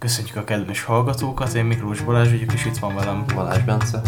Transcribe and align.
Köszönjük 0.00 0.36
a 0.36 0.44
kedves 0.44 0.82
hallgatókat, 0.82 1.54
én 1.54 1.64
Miklós 1.64 2.00
Balázs 2.00 2.30
vagyok, 2.30 2.52
és 2.52 2.64
itt 2.64 2.76
van 2.76 2.94
velem 2.94 3.24
Balázs 3.34 3.62
Bence. 3.62 4.02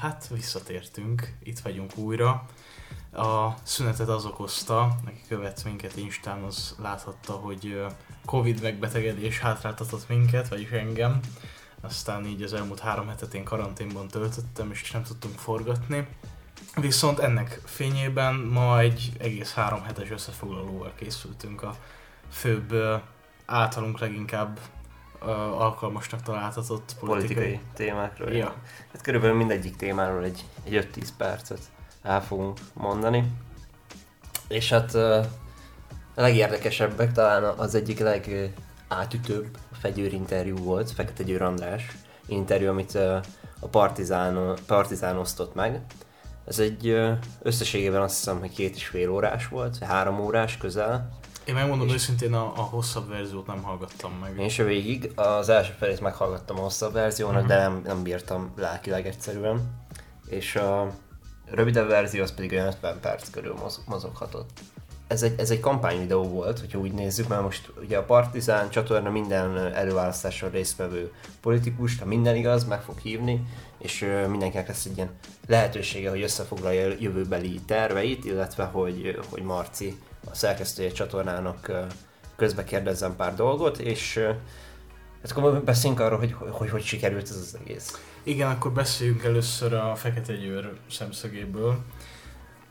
Hát 0.00 0.28
visszatértünk, 0.28 1.36
itt 1.42 1.58
vagyunk 1.58 1.96
újra. 1.96 2.46
A 3.12 3.48
szünetet 3.62 4.08
az 4.08 4.24
okozta, 4.24 4.82
aki 5.06 5.20
követ 5.28 5.64
minket 5.64 5.96
Instán, 5.96 6.42
az 6.42 6.76
láthatta, 6.82 7.32
hogy 7.32 7.84
Covid 8.24 8.62
megbetegedés 8.62 9.38
hátráltatott 9.38 10.08
minket, 10.08 10.48
vagyis 10.48 10.70
engem. 10.70 11.20
Aztán 11.80 12.26
így 12.26 12.42
az 12.42 12.52
elmúlt 12.52 12.80
három 12.80 13.08
hetet 13.08 13.34
én 13.34 13.44
karanténban 13.44 14.08
töltöttem, 14.08 14.70
és 14.70 14.90
nem 14.90 15.02
tudtunk 15.02 15.38
forgatni. 15.38 16.06
Viszont 16.76 17.18
ennek 17.18 17.60
fényében 17.64 18.34
ma 18.34 18.78
egy 18.78 19.12
egész 19.18 19.52
három 19.52 19.82
hetes 19.82 20.10
összefoglalóval 20.10 20.92
készültünk 20.96 21.62
a 21.62 21.76
főbb 22.30 22.74
általunk 23.46 23.98
leginkább 23.98 24.58
alkalmasnak 25.58 26.22
találtatott 26.22 26.96
politikai, 27.00 27.34
Politikai 27.34 27.60
témákról. 27.74 28.32
Ja. 28.32 28.54
Hát 28.92 29.02
körülbelül 29.02 29.36
mindegyik 29.36 29.76
témáról 29.76 30.24
egy, 30.24 30.44
egy 30.64 30.88
5-10 30.94 31.08
percet 31.16 31.60
el 32.02 32.22
fogunk 32.22 32.58
mondani. 32.72 33.32
És 34.48 34.68
hát 34.70 34.94
a 34.94 36.20
legérdekesebbek 36.20 37.12
talán 37.12 37.44
az 37.44 37.74
egyik 37.74 37.98
legátütőbb 37.98 39.46
Fegyőr 39.80 40.12
interjú 40.12 40.56
volt, 40.56 40.90
Fekete 40.90 41.22
Győr 41.22 41.42
András 41.42 41.86
interjú, 42.26 42.68
amit 42.68 42.94
a 43.60 43.66
Partizán, 43.70 44.56
Partizán 44.66 45.16
osztott 45.16 45.54
meg. 45.54 45.80
Ez 46.46 46.58
egy 46.58 46.96
összességében 47.42 48.02
azt 48.02 48.16
hiszem, 48.16 48.38
hogy 48.38 48.50
két 48.54 48.74
és 48.74 48.86
fél 48.86 49.10
órás 49.10 49.48
volt, 49.48 49.78
három 49.78 50.20
órás 50.20 50.56
közel. 50.56 51.08
Én 51.44 51.54
megmondom 51.54 51.88
őszintén, 51.88 52.34
a, 52.34 52.52
a 52.56 52.62
hosszabb 52.62 53.08
verziót 53.08 53.46
nem 53.46 53.62
hallgattam 53.62 54.12
meg. 54.20 54.38
Én 54.38 54.48
se 54.48 54.64
végig, 54.64 55.10
az 55.14 55.48
első 55.48 55.72
felét 55.78 56.00
meghallgattam 56.00 56.58
a 56.58 56.62
hosszabb 56.62 56.92
verziónak, 56.92 57.38
Mhm. 57.40 57.48
de 57.48 57.56
nem, 57.58 57.82
nem 57.84 58.02
bírtam 58.02 58.52
lelkileg 58.56 59.06
egyszerűen. 59.06 59.60
És 60.26 60.56
a 60.56 60.90
rövidebb 61.54 61.88
verzió 61.88 62.22
az 62.22 62.34
pedig 62.34 62.52
olyan 62.52 62.66
50 62.66 63.00
perc 63.00 63.30
körül 63.30 63.54
moz- 63.54 63.80
mozoghatott. 63.86 64.50
Ez 65.06 65.22
egy, 65.22 65.34
ez 65.38 65.50
egy 65.50 65.60
kampányvideó 65.60 66.22
volt, 66.22 66.58
hogyha 66.58 66.78
úgy 66.78 66.92
nézzük, 66.92 67.28
mert 67.28 67.42
most 67.42 67.72
ugye 67.82 67.98
a 67.98 68.04
Partizán 68.04 68.70
csatorna 68.70 69.10
minden 69.10 69.56
előválasztáson 69.74 70.50
résztvevő 70.50 71.12
politikust, 71.40 72.00
ha 72.00 72.06
minden 72.06 72.36
igaz, 72.36 72.64
meg 72.64 72.82
fog 72.82 72.98
hívni, 72.98 73.46
és 73.78 74.06
mindenkinek 74.28 74.68
lesz 74.68 74.84
egy 74.84 74.96
ilyen 74.96 75.10
lehetősége, 75.46 76.10
hogy 76.10 76.22
összefoglalja 76.22 76.86
a 76.86 76.94
jövőbeli 76.98 77.60
terveit, 77.66 78.24
illetve 78.24 78.64
hogy, 78.64 79.18
hogy 79.28 79.42
Marci, 79.42 79.98
a 80.30 80.34
szerkesztője 80.34 80.90
csatornának 80.90 81.70
közbe 82.36 82.64
kérdezzem 82.64 83.16
pár 83.16 83.34
dolgot, 83.34 83.78
és 83.78 84.18
hát 85.22 85.30
akkor 85.30 85.62
beszéljünk 85.62 86.00
arról, 86.00 86.18
hogy, 86.18 86.34
hogy, 86.50 86.70
hogy 86.70 86.82
sikerült 86.82 87.28
ez 87.28 87.36
az 87.36 87.58
egész. 87.60 88.00
Igen, 88.22 88.50
akkor 88.50 88.72
beszéljünk 88.72 89.24
először 89.24 89.72
a 89.72 89.94
Fekete 89.94 90.34
Győr 90.34 90.72
szemszögéből. 90.90 91.78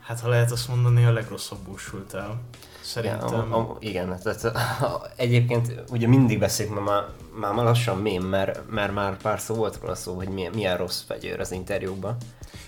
Hát 0.00 0.20
ha 0.20 0.28
lehet 0.28 0.50
azt 0.50 0.68
mondani, 0.68 1.04
a 1.04 1.12
legrosszabbul 1.12 1.78
sült 1.78 2.14
el. 2.14 2.40
Szerintem. 2.80 3.28
Ja, 3.28 3.56
a, 3.56 3.58
a, 3.58 3.76
igen, 3.80 4.18
tehát 4.22 4.44
a, 4.44 5.06
egyébként 5.16 5.82
ugye 5.90 6.08
mindig 6.08 6.38
beszélünk, 6.38 6.74
mert 6.74 6.86
már, 6.86 7.04
már, 7.34 7.54
már 7.54 7.64
lassan 7.64 7.98
mém, 7.98 8.22
mert, 8.22 8.70
mert 8.70 8.92
már 8.92 9.16
pár 9.16 9.40
szó 9.40 9.54
volt 9.54 9.78
róla 9.80 9.94
szó, 9.94 10.14
hogy 10.14 10.28
milyen, 10.28 10.52
milyen 10.54 10.76
rossz 10.76 11.02
fegyőr 11.02 11.40
az 11.40 11.52
interjúkban. 11.52 12.16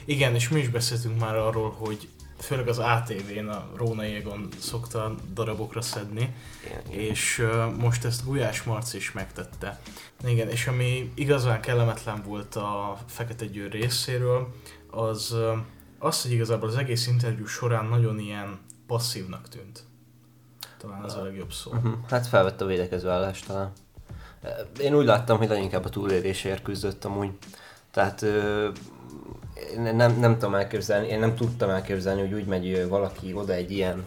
Igen, 0.05 0.34
és 0.34 0.48
mi 0.48 0.60
is 0.60 0.68
beszéltünk 0.68 1.20
már 1.20 1.36
arról, 1.36 1.74
hogy 1.78 2.08
főleg 2.44 2.68
az 2.68 2.78
ATV-n 2.78 3.48
a 3.48 3.68
Róna 3.77 4.05
Égon 4.05 4.48
szokta 4.58 5.14
darabokra 5.34 5.80
szedni, 5.80 6.34
Igen, 6.64 7.00
és 7.00 7.38
uh, 7.38 7.74
most 7.77 8.05
ezt 8.05 8.24
Gulyás 8.24 8.62
Marci 8.62 8.96
is 8.96 9.12
megtette. 9.12 9.80
Igen, 10.24 10.48
és 10.48 10.66
ami 10.66 11.12
igazán 11.14 11.60
kellemetlen 11.60 12.22
volt 12.22 12.55
a 12.55 12.98
Fekete 13.06 13.46
Győr 13.46 13.70
részéről, 13.70 14.55
az 14.90 15.32
uh, 15.32 15.58
az, 15.98 16.22
hogy 16.22 16.32
igazából 16.32 16.68
az 16.68 16.77
egész 16.77 17.06
interjú 17.06 17.46
során 17.46 17.84
nagyon 17.84 18.18
ilyen 18.18 18.58
passzívnak 18.86 19.48
tűnt. 19.48 19.82
Talán 20.78 21.05
ez 21.05 21.14
a 21.14 21.22
legjobb 21.22 21.52
szó. 21.52 21.70
Uh-huh. 21.70 21.92
Hát 22.08 22.26
felvette 22.26 22.64
a 22.64 22.66
védekező 22.66 23.08
állást 23.08 23.46
talán. 23.46 23.72
Én 24.80 24.94
úgy 24.94 25.05
láttam, 25.05 25.38
hogy 25.38 25.48
leginkább 25.48 25.84
a 25.84 25.88
túlélésért 25.88 26.62
küzdött 26.62 27.05
amúgy. 27.05 27.30
Tehát 27.90 28.24
nem, 29.77 30.19
nem 30.19 30.33
tudom 30.33 30.55
elképzelni, 30.55 31.07
én 31.07 31.19
nem 31.19 31.35
tudtam 31.35 31.70
elképzelni, 31.70 32.20
hogy 32.20 32.33
úgy 32.33 32.47
megy 32.47 32.89
valaki 32.89 33.33
oda 33.35 33.52
egy 33.52 33.70
ilyen 33.70 34.05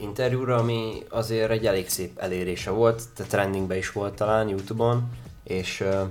interjúra, 0.00 0.56
ami 0.56 1.02
azért 1.08 1.50
egy 1.50 1.66
elég 1.66 1.88
szép 1.88 2.18
elérése 2.18 2.70
volt, 2.70 3.02
tehát 3.16 3.32
trendingbe 3.32 3.76
is 3.76 3.92
volt 3.92 4.14
talán 4.14 4.48
Youtube-on, 4.48 5.08
és 5.44 5.80
ö, 5.80 6.02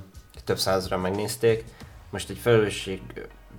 több 0.44 0.58
százra 0.58 0.97
megnézték. 0.97 1.63
Most 2.09 2.29
egy 2.29 2.38
felelősség 2.38 3.02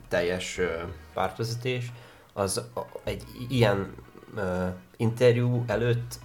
teljes 0.08 0.58
ö, 0.58 0.66
pártvezetés, 1.14 1.92
az 2.32 2.56
a- 2.74 2.86
egy 3.04 3.22
ilyen 3.48 3.94
ö, 4.36 4.66
interjú 4.96 5.64
előtt 5.66 6.18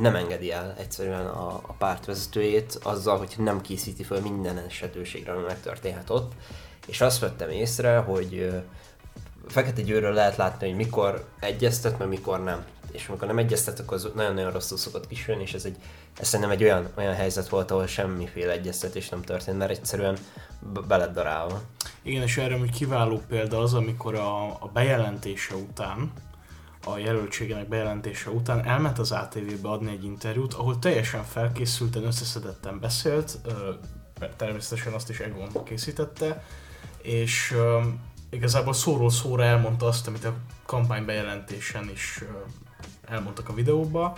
nem 0.00 0.16
engedi 0.16 0.52
el 0.52 0.74
egyszerűen 0.78 1.26
a, 1.26 1.48
a 1.66 1.72
pártvezetőjét 1.78 2.78
azzal, 2.82 3.18
hogy 3.18 3.34
nem 3.38 3.60
készíti 3.60 4.02
föl 4.02 4.20
minden 4.20 4.58
esetőségre, 4.58 5.32
ami 5.32 5.42
megtörténhet 5.42 6.10
ott. 6.10 6.32
És 6.88 7.00
azt 7.00 7.18
vettem 7.18 7.50
észre, 7.50 7.98
hogy 7.98 8.62
Fekete 9.48 9.82
Győrről 9.82 10.12
lehet 10.12 10.36
látni, 10.36 10.66
hogy 10.66 10.76
mikor 10.76 11.28
egyeztet, 11.40 11.98
meg 11.98 12.08
mikor 12.08 12.42
nem. 12.42 12.64
És 12.92 13.08
amikor 13.08 13.26
nem 13.26 13.38
egyeztet, 13.38 13.80
akkor 13.80 13.96
az 13.96 14.08
nagyon-nagyon 14.14 14.52
rosszul 14.52 14.78
szokott 14.78 15.06
kisülni, 15.06 15.42
és 15.42 15.54
ez, 15.54 15.64
egy, 15.64 15.76
ez 16.20 16.26
szerintem 16.26 16.54
egy 16.54 16.62
olyan, 16.62 16.88
olyan 16.96 17.14
helyzet 17.14 17.48
volt, 17.48 17.70
ahol 17.70 17.86
semmiféle 17.86 18.52
egyeztetés 18.52 19.08
nem 19.08 19.22
történt, 19.22 19.58
mert 19.58 19.70
egyszerűen 19.70 20.16
b- 20.72 20.86
beled 20.86 21.12
darálva. 21.12 21.62
Igen, 22.02 22.22
és 22.22 22.36
erre 22.36 22.54
egy 22.54 22.70
kiváló 22.70 23.22
példa 23.28 23.58
az, 23.58 23.74
amikor 23.74 24.14
a, 24.14 24.46
a 24.46 24.70
bejelentése 24.72 25.54
után, 25.54 26.12
a 26.84 26.98
jelöltségének 26.98 27.68
bejelentése 27.68 28.30
után 28.30 28.64
elment 28.64 28.98
az 28.98 29.12
ATV-be 29.12 29.68
adni 29.68 29.90
egy 29.90 30.04
interjút, 30.04 30.54
ahol 30.54 30.78
teljesen 30.78 31.24
felkészülten, 31.24 32.04
összeszedetten 32.04 32.80
beszélt, 32.80 33.38
természetesen 34.36 34.92
azt 34.92 35.10
is 35.10 35.20
Egon 35.20 35.64
készítette, 35.64 36.44
és 37.08 37.52
ö, 37.56 37.80
igazából 38.30 38.72
szóról 38.72 39.10
szóra 39.10 39.44
elmondta 39.44 39.86
azt, 39.86 40.06
amit 40.06 40.24
a 40.24 40.34
kampány 40.66 41.04
bejelentésen 41.04 41.90
is 41.92 42.18
ö, 42.22 42.38
elmondtak 43.12 43.48
a 43.48 43.54
videóba, 43.54 44.16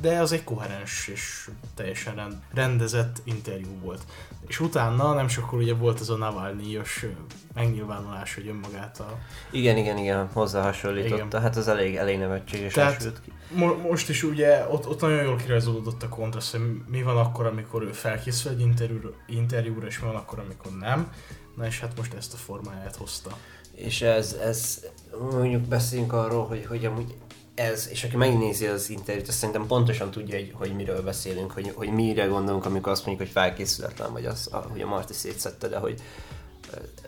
de 0.00 0.18
az 0.20 0.32
egy 0.32 0.44
koherens 0.44 1.08
és 1.08 1.50
teljesen 1.74 2.14
rend, 2.14 2.34
rendezett 2.54 3.20
interjú 3.24 3.78
volt. 3.82 4.02
És 4.46 4.60
utána 4.60 5.14
nem 5.14 5.28
sokkal 5.28 5.58
ugye 5.58 5.74
volt 5.74 6.00
ez 6.00 6.08
a 6.08 6.16
Navalnyi-os 6.16 7.02
ö, 7.02 7.08
megnyilvánulás, 7.54 8.34
hogy 8.34 8.48
önmagát 8.48 9.00
a... 9.00 9.18
Igen, 9.50 9.76
igen, 9.76 9.98
igen, 9.98 10.28
hozzá 10.32 10.62
hasonlította. 10.62 11.24
Igen. 11.26 11.42
Hát 11.42 11.56
az 11.56 11.68
elég, 11.68 11.96
elég 11.96 12.18
nevetséges 12.18 12.72
Tehát- 12.72 13.20
ki. 13.24 13.32
Mo- 13.54 13.82
most 13.82 14.08
is 14.08 14.22
ugye 14.22 14.66
ott, 14.70 14.88
ott 14.88 15.00
nagyon 15.00 15.22
jól 15.22 15.36
kirajzolódott 15.36 16.02
a 16.02 16.08
kontraszt, 16.08 16.50
hogy 16.52 16.60
mi 16.86 17.02
van 17.02 17.16
akkor, 17.16 17.46
amikor 17.46 17.82
ő 17.82 17.92
felkészül 17.92 18.50
egy 18.52 18.60
interjúra, 18.60 19.08
interjúra, 19.26 19.86
és 19.86 20.00
mi 20.00 20.06
van 20.06 20.16
akkor, 20.16 20.38
amikor 20.38 20.72
nem. 20.78 21.12
Na 21.56 21.66
és 21.66 21.80
hát 21.80 21.96
most 21.96 22.14
ezt 22.14 22.34
a 22.34 22.36
formáját 22.36 22.96
hozta. 22.96 23.38
És 23.74 24.02
ez, 24.02 24.32
ez, 24.32 24.84
mondjuk 25.30 25.62
beszéljünk 25.62 26.12
arról, 26.12 26.46
hogy, 26.46 26.66
hogy 26.66 26.84
amúgy 26.84 27.14
ez, 27.54 27.88
és 27.90 28.04
aki 28.04 28.16
megnézi 28.16 28.66
az 28.66 28.90
interjút, 28.90 29.28
azt 29.28 29.36
szerintem 29.38 29.66
pontosan 29.66 30.10
tudja, 30.10 30.36
hogy, 30.36 30.52
hogy 30.54 30.74
miről 30.74 31.02
beszélünk, 31.02 31.52
hogy, 31.52 31.72
hogy 31.74 31.88
mire 31.88 32.24
gondolunk, 32.24 32.64
amikor 32.64 32.92
azt 32.92 33.06
mondjuk, 33.06 33.26
hogy 33.28 33.42
felkészületlen 33.42 34.12
vagy 34.12 34.26
az, 34.26 34.50
hogy 34.70 34.80
a 34.80 34.86
Marti 34.86 35.12
szétszette, 35.12 35.68
de 35.68 35.78
hogy 35.78 36.00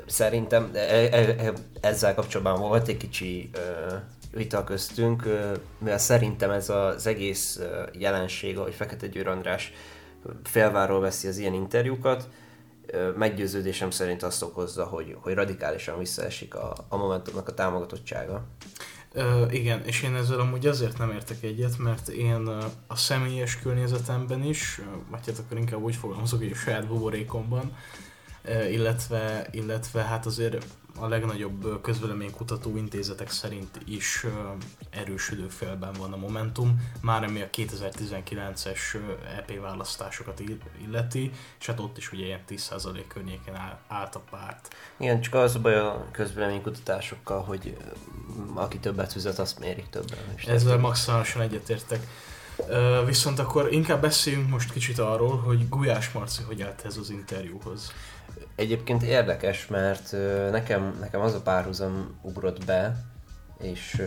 szerintem 0.06 0.70
e, 0.72 0.78
e, 0.78 1.16
e, 1.16 1.52
ezzel 1.80 2.14
kapcsolatban 2.14 2.68
volt 2.68 2.88
egy 2.88 2.96
kicsi 2.96 3.50
vita 4.30 4.64
köztünk, 4.64 5.28
mivel 5.78 5.98
szerintem 5.98 6.50
ez 6.50 6.68
az 6.68 7.06
egész 7.06 7.60
jelenség, 7.92 8.58
hogy 8.58 8.74
Fekete 8.74 9.06
Győr 9.06 9.26
András 9.26 9.72
félváról 10.42 11.00
veszi 11.00 11.28
az 11.28 11.38
ilyen 11.38 11.54
interjúkat, 11.54 12.28
meggyőződésem 13.16 13.90
szerint 13.90 14.22
azt 14.22 14.42
okozza, 14.42 14.84
hogy, 14.84 15.16
hogy 15.20 15.34
radikálisan 15.34 15.98
visszaesik 15.98 16.54
a, 16.54 16.74
a 16.88 16.96
Momentumnak 16.96 17.48
a 17.48 17.54
támogatottsága. 17.54 18.44
Ö, 19.12 19.44
igen, 19.50 19.84
és 19.84 20.02
én 20.02 20.14
ezzel 20.14 20.40
amúgy 20.40 20.66
azért 20.66 20.98
nem 20.98 21.10
értek 21.10 21.42
egyet, 21.42 21.78
mert 21.78 22.08
én 22.08 22.46
a 22.86 22.96
személyes 22.96 23.58
környezetemben 23.58 24.44
is, 24.44 24.80
vagy 25.10 25.26
hát 25.26 25.38
akkor 25.38 25.58
inkább 25.58 25.82
úgy 25.82 25.96
fogalmazok, 25.96 26.38
hogy 26.38 26.50
a 26.52 26.54
saját 26.56 26.86
buborékomban, 26.86 27.76
illetve, 28.70 29.46
illetve 29.50 30.02
hát 30.02 30.26
azért 30.26 30.66
a 30.98 31.08
legnagyobb 31.08 31.80
közvéleménykutató 31.82 32.76
intézetek 32.76 33.30
szerint 33.30 33.80
is 33.86 34.26
erősödő 34.90 35.48
félben 35.48 35.92
van 35.92 36.12
a 36.12 36.16
Momentum, 36.16 36.90
már 37.00 37.24
ami 37.24 37.40
a 37.40 37.50
2019-es 37.50 38.78
EP 39.36 39.60
választásokat 39.60 40.42
illeti, 40.86 41.32
és 41.60 41.66
hát 41.66 41.80
ott 41.80 41.96
is 41.96 42.12
ugye 42.12 42.24
ilyen 42.24 42.40
10% 42.48 43.04
környéken 43.08 43.78
állt 43.88 44.14
a 44.14 44.22
párt. 44.30 44.74
Igen, 44.96 45.20
csak 45.20 45.34
az 45.34 45.54
a 45.54 45.60
baj 45.60 45.78
a 45.78 46.06
közvéleménykutatásokkal, 46.12 47.42
hogy 47.42 47.76
aki 48.54 48.78
többet 48.78 49.12
fizet, 49.12 49.38
azt 49.38 49.58
mérik 49.58 49.90
többen. 49.90 50.18
Ezzel 50.46 50.78
maximálisan 50.78 51.42
egyetértek. 51.42 52.06
Viszont 53.06 53.38
akkor 53.38 53.72
inkább 53.72 54.00
beszéljünk 54.00 54.48
most 54.48 54.72
kicsit 54.72 54.98
arról, 54.98 55.38
hogy 55.38 55.68
Gulyás 55.68 56.10
Marci 56.10 56.42
hogy 56.42 56.62
állt 56.62 56.84
ez 56.84 56.96
az 56.96 57.10
interjúhoz. 57.10 57.92
Egyébként 58.56 59.02
érdekes, 59.02 59.66
mert 59.66 60.12
nekem, 60.50 60.96
nekem 61.00 61.20
az 61.20 61.34
a 61.34 61.40
párhuzam 61.40 62.18
ugrott 62.22 62.64
be, 62.64 62.96
és 63.58 64.02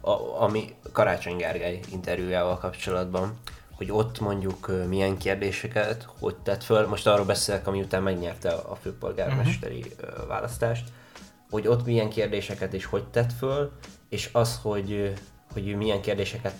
a, 0.00 0.42
ami 0.42 0.74
Karácsony 0.92 1.36
Gergely 1.36 1.80
interjújával 1.92 2.58
kapcsolatban, 2.58 3.38
hogy 3.76 3.90
ott 3.90 4.20
mondjuk 4.20 4.70
milyen 4.88 5.18
kérdéseket, 5.18 6.08
hogy 6.18 6.36
tett 6.36 6.62
föl, 6.62 6.86
most 6.86 7.06
arról 7.06 7.24
beszélek, 7.24 7.66
ami 7.66 7.80
után 7.80 8.02
megnyerte 8.02 8.50
a 8.50 8.74
főpolgármesteri 8.74 9.84
uh-huh. 10.00 10.26
választást, 10.26 10.88
hogy 11.50 11.66
ott 11.66 11.86
milyen 11.86 12.08
kérdéseket 12.08 12.74
és 12.74 12.84
hogy 12.84 13.04
tett 13.04 13.32
föl, 13.32 13.72
és 14.08 14.28
az, 14.32 14.58
hogy, 14.62 15.12
hogy 15.52 15.76
milyen 15.76 16.00
kérdéseket 16.00 16.58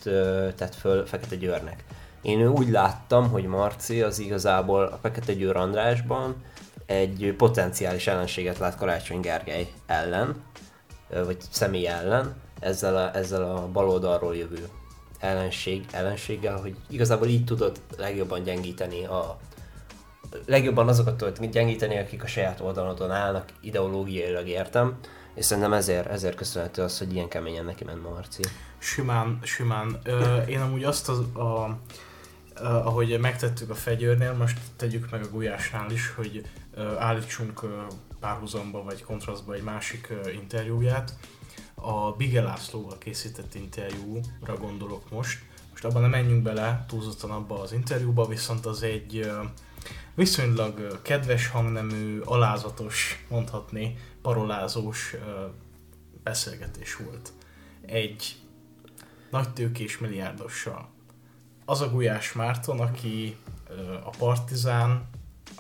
tett 0.54 0.74
föl 0.74 1.06
Fekete 1.06 1.36
Győrnek. 1.36 1.84
Én 2.22 2.46
úgy 2.46 2.68
láttam, 2.68 3.30
hogy 3.30 3.44
Marci 3.44 4.02
az 4.02 4.18
igazából 4.18 4.84
a 4.84 4.98
Fekete 5.02 5.32
Győr 5.32 5.56
Andrásban 5.56 6.44
egy 6.86 7.34
potenciális 7.36 8.06
ellenséget 8.06 8.58
lát 8.58 8.76
Karácsony 8.76 9.20
Gergely 9.20 9.72
ellen, 9.86 10.42
vagy 11.24 11.36
személy 11.50 11.86
ellen, 11.86 12.34
ezzel 12.60 12.96
a, 12.96 13.16
ezzel 13.16 13.42
a 13.42 13.68
baloldalról 13.72 14.36
jövő 14.36 14.68
ellenség, 15.18 15.84
ellenséggel, 15.90 16.56
hogy 16.56 16.76
igazából 16.88 17.28
így 17.28 17.44
tudod 17.44 17.80
legjobban 17.96 18.42
gyengíteni 18.42 19.04
a 19.04 19.38
legjobban 20.46 20.88
azokat 20.88 21.16
tudod 21.16 21.46
gyengíteni, 21.46 21.98
akik 21.98 22.22
a 22.22 22.26
saját 22.26 22.60
oldalodon 22.60 23.10
állnak, 23.10 23.48
ideológiailag 23.60 24.48
értem, 24.48 24.98
és 25.34 25.44
szerintem 25.44 25.72
ezért, 25.72 26.06
ezért 26.06 26.36
köszönhető 26.36 26.82
az, 26.82 26.98
hogy 26.98 27.14
ilyen 27.14 27.28
keményen 27.28 27.64
neki 27.64 27.84
ment 27.84 28.02
Marci. 28.02 28.42
Simán, 28.78 29.38
simán. 29.42 29.98
Ö, 30.04 30.36
én 30.36 30.60
amúgy 30.60 30.84
azt 30.84 31.08
az, 31.08 31.18
a, 31.18 31.78
Uh, 32.60 32.86
ahogy 32.86 33.18
megtettük 33.20 33.70
a 33.70 33.74
fegyőrnél, 33.74 34.32
most 34.32 34.58
tegyük 34.76 35.10
meg 35.10 35.22
a 35.22 35.30
gulyásnál 35.30 35.90
is, 35.90 36.10
hogy 36.10 36.48
uh, 36.76 37.02
állítsunk 37.02 37.62
uh, 37.62 37.70
párhuzamba 38.20 38.82
vagy 38.82 39.02
kontrasztba 39.02 39.54
egy 39.54 39.62
másik 39.62 40.08
uh, 40.10 40.34
interjúját. 40.34 41.18
A 41.74 42.12
Bige 42.12 42.42
Lászlóval 42.42 42.98
készített 42.98 43.54
interjúra 43.54 44.56
gondolok 44.58 45.10
most. 45.10 45.38
Most 45.70 45.84
abban 45.84 46.00
nem 46.00 46.10
menjünk 46.10 46.42
bele 46.42 46.84
túlzottan 46.88 47.30
abba 47.30 47.60
az 47.60 47.72
interjúba, 47.72 48.26
viszont 48.26 48.66
az 48.66 48.82
egy 48.82 49.18
uh, 49.18 49.48
viszonylag 50.14 51.02
kedves 51.02 51.48
hangnemű, 51.48 52.20
alázatos, 52.20 53.24
mondhatni, 53.28 53.96
parolázós 54.22 55.14
uh, 55.14 55.20
beszélgetés 56.22 56.96
volt. 56.96 57.32
Egy 57.86 58.36
nagy 59.30 59.52
tőkés 59.52 59.98
milliárdossal 59.98 60.94
az 61.66 61.80
a 61.80 61.90
Gulyás 61.90 62.32
Márton, 62.32 62.80
aki 62.80 63.36
a 64.04 64.10
Partizán, 64.10 65.08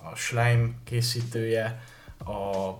a 0.02 0.14
Schleim 0.14 0.76
készítője, 0.84 1.82
a 2.18 2.70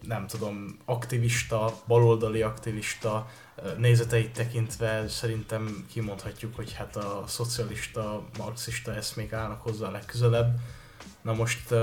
nem 0.00 0.26
tudom, 0.26 0.78
aktivista, 0.84 1.72
baloldali 1.86 2.42
aktivista, 2.42 3.28
nézeteit 3.76 4.32
tekintve 4.32 5.08
szerintem 5.08 5.86
kimondhatjuk, 5.90 6.56
hogy 6.56 6.72
hát 6.72 6.96
a 6.96 7.24
szocialista, 7.26 8.24
marxista 8.38 8.94
eszmék 8.94 9.32
állnak 9.32 9.62
hozzá 9.62 9.90
legközelebb. 9.90 10.60
Na 11.22 11.32
most, 11.32 11.74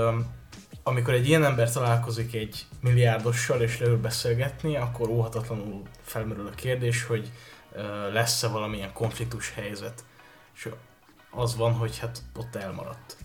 amikor 0.82 1.14
egy 1.14 1.28
ilyen 1.28 1.44
ember 1.44 1.72
találkozik 1.72 2.34
egy 2.34 2.66
milliárdossal 2.80 3.60
és 3.60 3.78
leül 3.78 4.00
beszélgetni, 4.00 4.76
akkor 4.76 5.08
óhatatlanul 5.08 5.82
felmerül 6.02 6.46
a 6.46 6.54
kérdés, 6.54 7.04
hogy 7.04 7.32
lesz-e 8.12 8.48
valamilyen 8.48 8.92
konfliktus 8.92 9.52
helyzet 9.52 10.04
és 10.54 10.68
az 11.30 11.56
van, 11.56 11.72
hogy 11.72 11.98
hát 11.98 12.22
ott 12.38 12.54
elmaradt. 12.54 13.16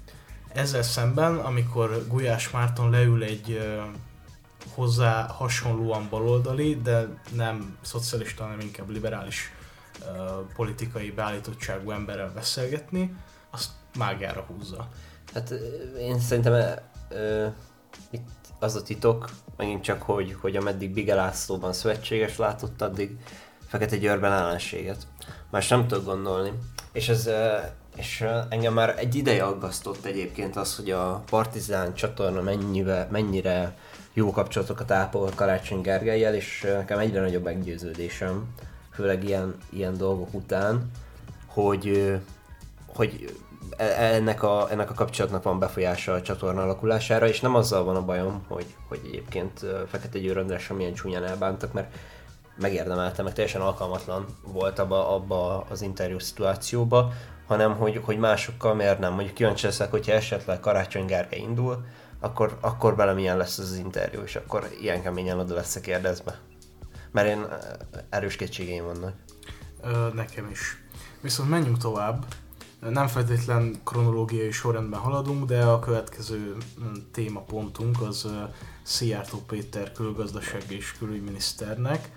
Ezzel 0.53 0.83
szemben, 0.83 1.35
amikor 1.35 2.07
Gulyás 2.07 2.50
Márton 2.50 2.89
leül 2.89 3.24
egy 3.24 3.59
hozzá 4.74 5.27
hasonlóan 5.27 6.07
baloldali, 6.09 6.81
de 6.81 7.07
nem 7.33 7.77
szocialista, 7.81 8.44
hanem 8.44 8.59
inkább 8.59 8.89
liberális 8.89 9.51
politikai 10.56 11.12
beállítottságú 11.12 11.91
emberrel 11.91 12.31
beszélgetni, 12.33 13.15
azt 13.51 13.69
mágára 13.97 14.41
húzza. 14.41 14.88
Hát 15.33 15.50
én 16.00 16.19
szerintem 16.19 16.53
uh, 17.12 17.53
itt 18.09 18.27
az 18.59 18.75
a 18.75 18.81
titok, 18.81 19.30
megint 19.56 19.83
csak, 19.83 20.01
hogy, 20.01 20.38
hogy 20.41 20.56
ameddig 20.56 20.94
Bigelászlóban 20.94 21.73
szövetséges 21.73 22.38
látott, 22.38 22.81
addig 22.81 23.18
Fekete 23.68 23.97
Győrben 23.97 24.31
ellenséget. 24.31 25.07
Más 25.50 25.68
nem 25.68 25.88
tudok 25.88 26.06
gondolni. 26.06 26.51
És 26.91 27.09
ez 27.09 27.29
és 27.97 28.25
engem 28.49 28.73
már 28.73 28.93
egy 28.97 29.15
ideje 29.15 29.43
aggasztott 29.43 30.05
egyébként 30.05 30.55
az, 30.55 30.75
hogy 30.75 30.91
a 30.91 31.23
Partizán 31.29 31.93
csatorna 31.93 32.41
mennyivel, 32.41 33.07
mennyire 33.11 33.77
jó 34.13 34.31
kapcsolatokat 34.31 34.91
ápol 34.91 35.29
Karácsony 35.35 35.81
Gergelyel, 35.81 36.35
és 36.35 36.67
nekem 36.77 36.99
egyre 36.99 37.21
nagyobb 37.21 37.43
meggyőződésem, 37.43 38.53
főleg 38.93 39.23
ilyen, 39.23 39.55
ilyen 39.69 39.97
dolgok 39.97 40.33
után, 40.33 40.91
hogy, 41.45 42.15
hogy 42.85 43.35
e, 43.77 43.85
ennek 44.13 44.43
a, 44.43 44.67
ennek 44.71 44.89
a 44.89 44.93
kapcsolatnak 44.93 45.43
van 45.43 45.59
befolyása 45.59 46.13
a 46.13 46.21
csatorna 46.21 46.61
alakulására, 46.61 47.27
és 47.27 47.39
nem 47.39 47.55
azzal 47.55 47.83
van 47.83 47.95
a 47.95 48.05
bajom, 48.05 48.45
hogy, 48.47 48.75
hogy 48.87 48.99
egyébként 49.05 49.65
Fekete 49.87 50.19
Győr 50.19 50.37
Andrásra 50.37 50.75
milyen 50.75 50.93
csúnyán 50.93 51.23
elbántak, 51.23 51.73
mert 51.73 51.95
megérdemelte, 52.59 53.24
meg 53.24 53.33
teljesen 53.33 53.62
alkalmatlan 53.62 54.25
volt 54.44 54.80
abba, 54.80 55.15
abba 55.15 55.65
az 55.69 55.81
interjú 55.81 56.19
szituációba, 56.19 57.12
hanem 57.48 57.75
hogy, 57.75 58.01
hogy 58.04 58.18
másokkal 58.18 58.74
miért 58.74 59.00
nem. 59.00 59.13
Mondjuk 59.13 59.36
kíváncsi 59.36 59.65
leszek, 59.65 59.92
hogyha 59.92 60.12
esetleg 60.12 60.59
Karácsony 60.59 61.06
Gergely 61.06 61.39
indul, 61.39 61.86
akkor, 62.19 62.57
akkor 62.62 62.95
vele 62.95 63.13
milyen 63.13 63.38
lesz 63.38 63.57
az, 63.57 63.75
interjú, 63.75 64.21
és 64.21 64.36
akkor 64.36 64.69
ilyen 64.81 65.01
keményen 65.01 65.39
oda 65.39 65.54
lesz 65.54 65.80
kérdezve. 65.80 66.39
Mert 67.12 67.27
én 67.27 67.45
erős 68.09 68.36
kétségeim 68.36 68.83
vannak. 68.83 69.13
Ö, 69.83 70.07
nekem 70.13 70.50
is. 70.51 70.83
Viszont 71.21 71.50
menjünk 71.50 71.77
tovább. 71.77 72.25
Nem 72.80 73.07
feltétlen 73.07 73.81
kronológiai 73.83 74.51
sorrendben 74.51 75.00
haladunk, 75.00 75.45
de 75.45 75.63
a 75.63 75.80
következő 75.80 76.56
témapontunk 77.11 78.02
az 78.02 78.28
Szijjártó 78.83 79.37
Péter 79.47 79.92
külgazdaság 79.92 80.64
és 80.68 80.94
külügyminiszternek 80.97 82.09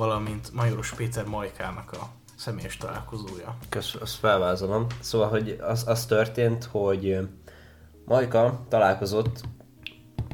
valamint 0.00 0.52
Majoros 0.52 0.92
Péter 0.92 1.24
Majkának 1.24 1.92
a 1.92 2.08
személyes 2.36 2.76
találkozója. 2.76 3.56
Köszönöm, 3.68 4.02
azt 4.02 4.14
felvázolom. 4.14 4.86
Szóval, 5.00 5.28
hogy 5.28 5.58
az, 5.60 5.84
az 5.86 6.06
történt, 6.06 6.64
hogy 6.64 7.18
Majka 8.04 8.60
találkozott 8.68 9.40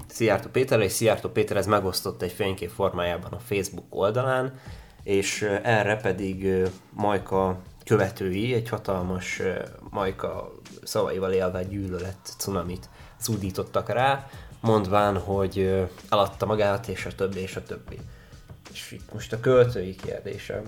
Szijjártó 0.06 0.48
Péterrel, 0.48 0.84
és 0.84 0.92
Szijjártó 0.92 1.28
Péter 1.28 1.56
ez 1.56 1.66
megosztott 1.66 2.22
egy 2.22 2.32
fénykép 2.32 2.70
formájában 2.70 3.32
a 3.32 3.38
Facebook 3.38 3.84
oldalán, 3.88 4.58
és 5.02 5.42
erre 5.62 5.96
pedig 5.96 6.48
Majka 6.90 7.58
követői 7.84 8.54
egy 8.54 8.68
hatalmas 8.68 9.42
Majka 9.90 10.52
szavaival 10.82 11.32
élve 11.32 11.62
gyűlölet 11.62 12.34
cunamit 12.38 12.88
zúdítottak 13.20 13.88
rá, 13.88 14.26
mondván, 14.60 15.18
hogy 15.18 15.86
eladta 16.08 16.46
magát, 16.46 16.88
és 16.88 17.06
a 17.06 17.14
többi, 17.14 17.40
és 17.40 17.56
a 17.56 17.62
többi. 17.62 17.98
És 18.76 18.92
itt 18.92 19.12
most 19.12 19.32
a 19.32 19.40
költői 19.40 19.94
kérdésem, 19.94 20.62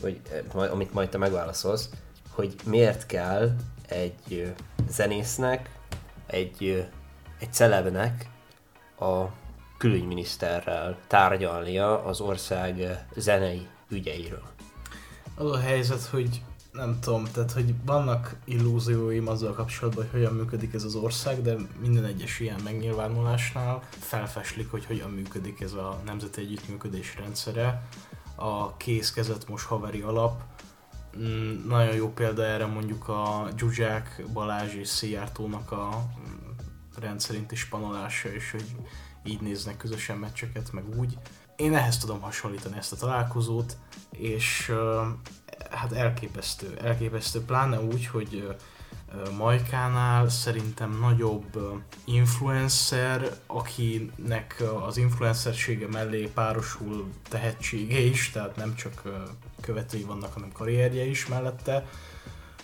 hogy, 0.00 0.20
amit 0.52 0.92
majd 0.92 1.08
te 1.08 1.18
megválaszolsz, 1.18 1.90
hogy 2.30 2.54
miért 2.64 3.06
kell 3.06 3.56
egy 3.88 4.52
zenésznek, 4.88 5.70
egy, 6.26 6.86
egy 7.38 7.52
celebnek 7.52 8.28
a 8.98 9.24
külügyminiszterrel 9.78 10.98
tárgyalnia 11.06 12.04
az 12.04 12.20
ország 12.20 13.04
zenei 13.16 13.66
ügyeiről. 13.88 14.48
Az 15.34 15.50
a 15.50 15.58
helyzet, 15.58 16.04
hogy 16.04 16.42
nem 16.76 16.98
tudom, 17.00 17.24
tehát 17.32 17.52
hogy 17.52 17.74
vannak 17.84 18.36
illúzióim 18.44 19.28
azzal 19.28 19.52
kapcsolatban, 19.52 20.04
hogy 20.04 20.12
hogyan 20.12 20.34
működik 20.34 20.74
ez 20.74 20.84
az 20.84 20.94
ország, 20.94 21.42
de 21.42 21.56
minden 21.80 22.04
egyes 22.04 22.40
ilyen 22.40 22.60
megnyilvánulásnál 22.64 23.82
felfeslik, 23.88 24.70
hogy 24.70 24.84
hogyan 24.84 25.10
működik 25.10 25.60
ez 25.60 25.72
a 25.72 26.00
nemzeti 26.04 26.40
együttműködés 26.40 27.16
rendszere. 27.16 27.88
A 28.34 28.76
kész 28.76 29.12
kezet 29.12 29.48
most 29.48 29.66
haveri 29.66 30.00
alap, 30.00 30.42
mm, 31.18 31.68
nagyon 31.68 31.94
jó 31.94 32.12
példa 32.12 32.44
erre 32.44 32.66
mondjuk 32.66 33.08
a 33.08 33.48
Zsuzsák, 33.56 34.24
Balázs 34.32 34.74
és 34.74 34.88
Szijjártónak 34.88 35.72
a 35.72 36.04
mm, 36.20 36.50
rendszerint 37.00 37.52
is 37.52 37.64
panolása, 37.64 38.32
és 38.32 38.50
hogy 38.50 38.76
így 39.24 39.40
néznek 39.40 39.76
közösen 39.76 40.16
meccseket, 40.16 40.72
meg 40.72 40.84
úgy. 40.98 41.18
Én 41.56 41.74
ehhez 41.74 41.98
tudom 41.98 42.20
hasonlítani 42.20 42.76
ezt 42.76 42.92
a 42.92 42.96
találkozót, 42.96 43.76
és 44.10 44.72
hát 45.70 45.92
elképesztő, 45.92 46.78
elképesztő, 46.82 47.40
pláne 47.40 47.80
úgy, 47.80 48.06
hogy 48.06 48.56
Majkánál 49.36 50.28
szerintem 50.28 50.98
nagyobb 51.00 51.82
influencer, 52.04 53.36
akinek 53.46 54.62
az 54.86 54.96
influencersége 54.96 55.86
mellé 55.88 56.26
párosul 56.26 57.10
tehetsége 57.28 57.98
is, 57.98 58.30
tehát 58.30 58.56
nem 58.56 58.74
csak 58.74 59.02
követői 59.60 60.02
vannak, 60.02 60.32
hanem 60.32 60.52
karrierje 60.52 61.04
is 61.04 61.26
mellette. 61.26 61.86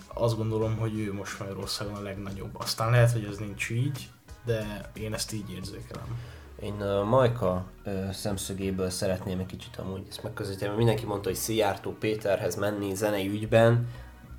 Azt 0.07 0.37
gondolom, 0.37 0.77
hogy 0.77 0.99
ő 0.99 1.13
most 1.13 1.39
Magyarországon 1.39 1.95
a 1.95 2.03
legnagyobb. 2.03 2.61
Aztán 2.61 2.91
lehet, 2.91 3.13
hogy 3.13 3.25
ez 3.25 3.39
nincs 3.39 3.71
így, 3.71 4.09
de 4.45 4.91
én 4.95 5.15
ezt 5.15 5.33
így 5.33 5.51
érzékelem. 5.51 6.19
Én 6.63 6.81
a 6.81 7.05
Majka 7.05 7.65
szemszögéből 8.13 8.91
szeretném 8.91 9.39
egy 9.39 9.47
kicsit 9.47 9.77
amúgy 9.77 10.03
ezt 10.09 10.23
megközelíteni, 10.23 10.77
mindenki 10.77 11.07
mondta, 11.07 11.29
hogy 11.29 11.39
Szijjártó 11.39 11.91
Péterhez 11.91 12.57
menni 12.57 12.95
zenei 12.95 13.29
ügyben, 13.29 13.89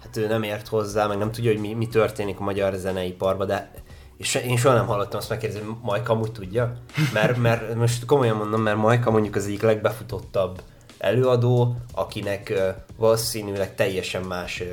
hát 0.02 0.18
ő 0.18 0.28
nem 0.28 0.44
ért 0.44 0.68
hozzá, 0.68 1.08
meg 1.08 1.18
nem 1.18 1.32
tudja, 1.32 1.52
hogy 1.52 1.62
mi, 1.62 1.74
mi 1.74 1.88
történik 1.88 2.40
a 2.40 2.44
magyar 2.44 2.74
zeneiparban, 2.74 3.48
de 3.48 3.72
és 4.18 4.36
én 4.36 4.58
soha 4.58 4.76
nem 4.76 4.86
hallottam 4.86 5.20
azt 5.20 5.30
megkérdezni, 5.30 5.66
hogy 5.66 5.76
Majka 5.82 6.14
amúgy 6.14 6.32
tudja? 6.32 6.74
Mert, 7.14 7.38
mert 7.38 7.76
most 7.76 8.06
komolyan 8.06 8.38
mondom, 8.38 8.62
mert 8.62 8.78
Majka 8.78 9.12
mondjuk 9.12 9.36
az 9.36 9.46
egyik 9.46 9.62
legbefutottabb 9.62 10.62
előadó, 10.98 11.76
akinek 11.94 12.54
valószínűleg 12.96 13.76
teljesen 13.76 14.24
más 14.24 14.64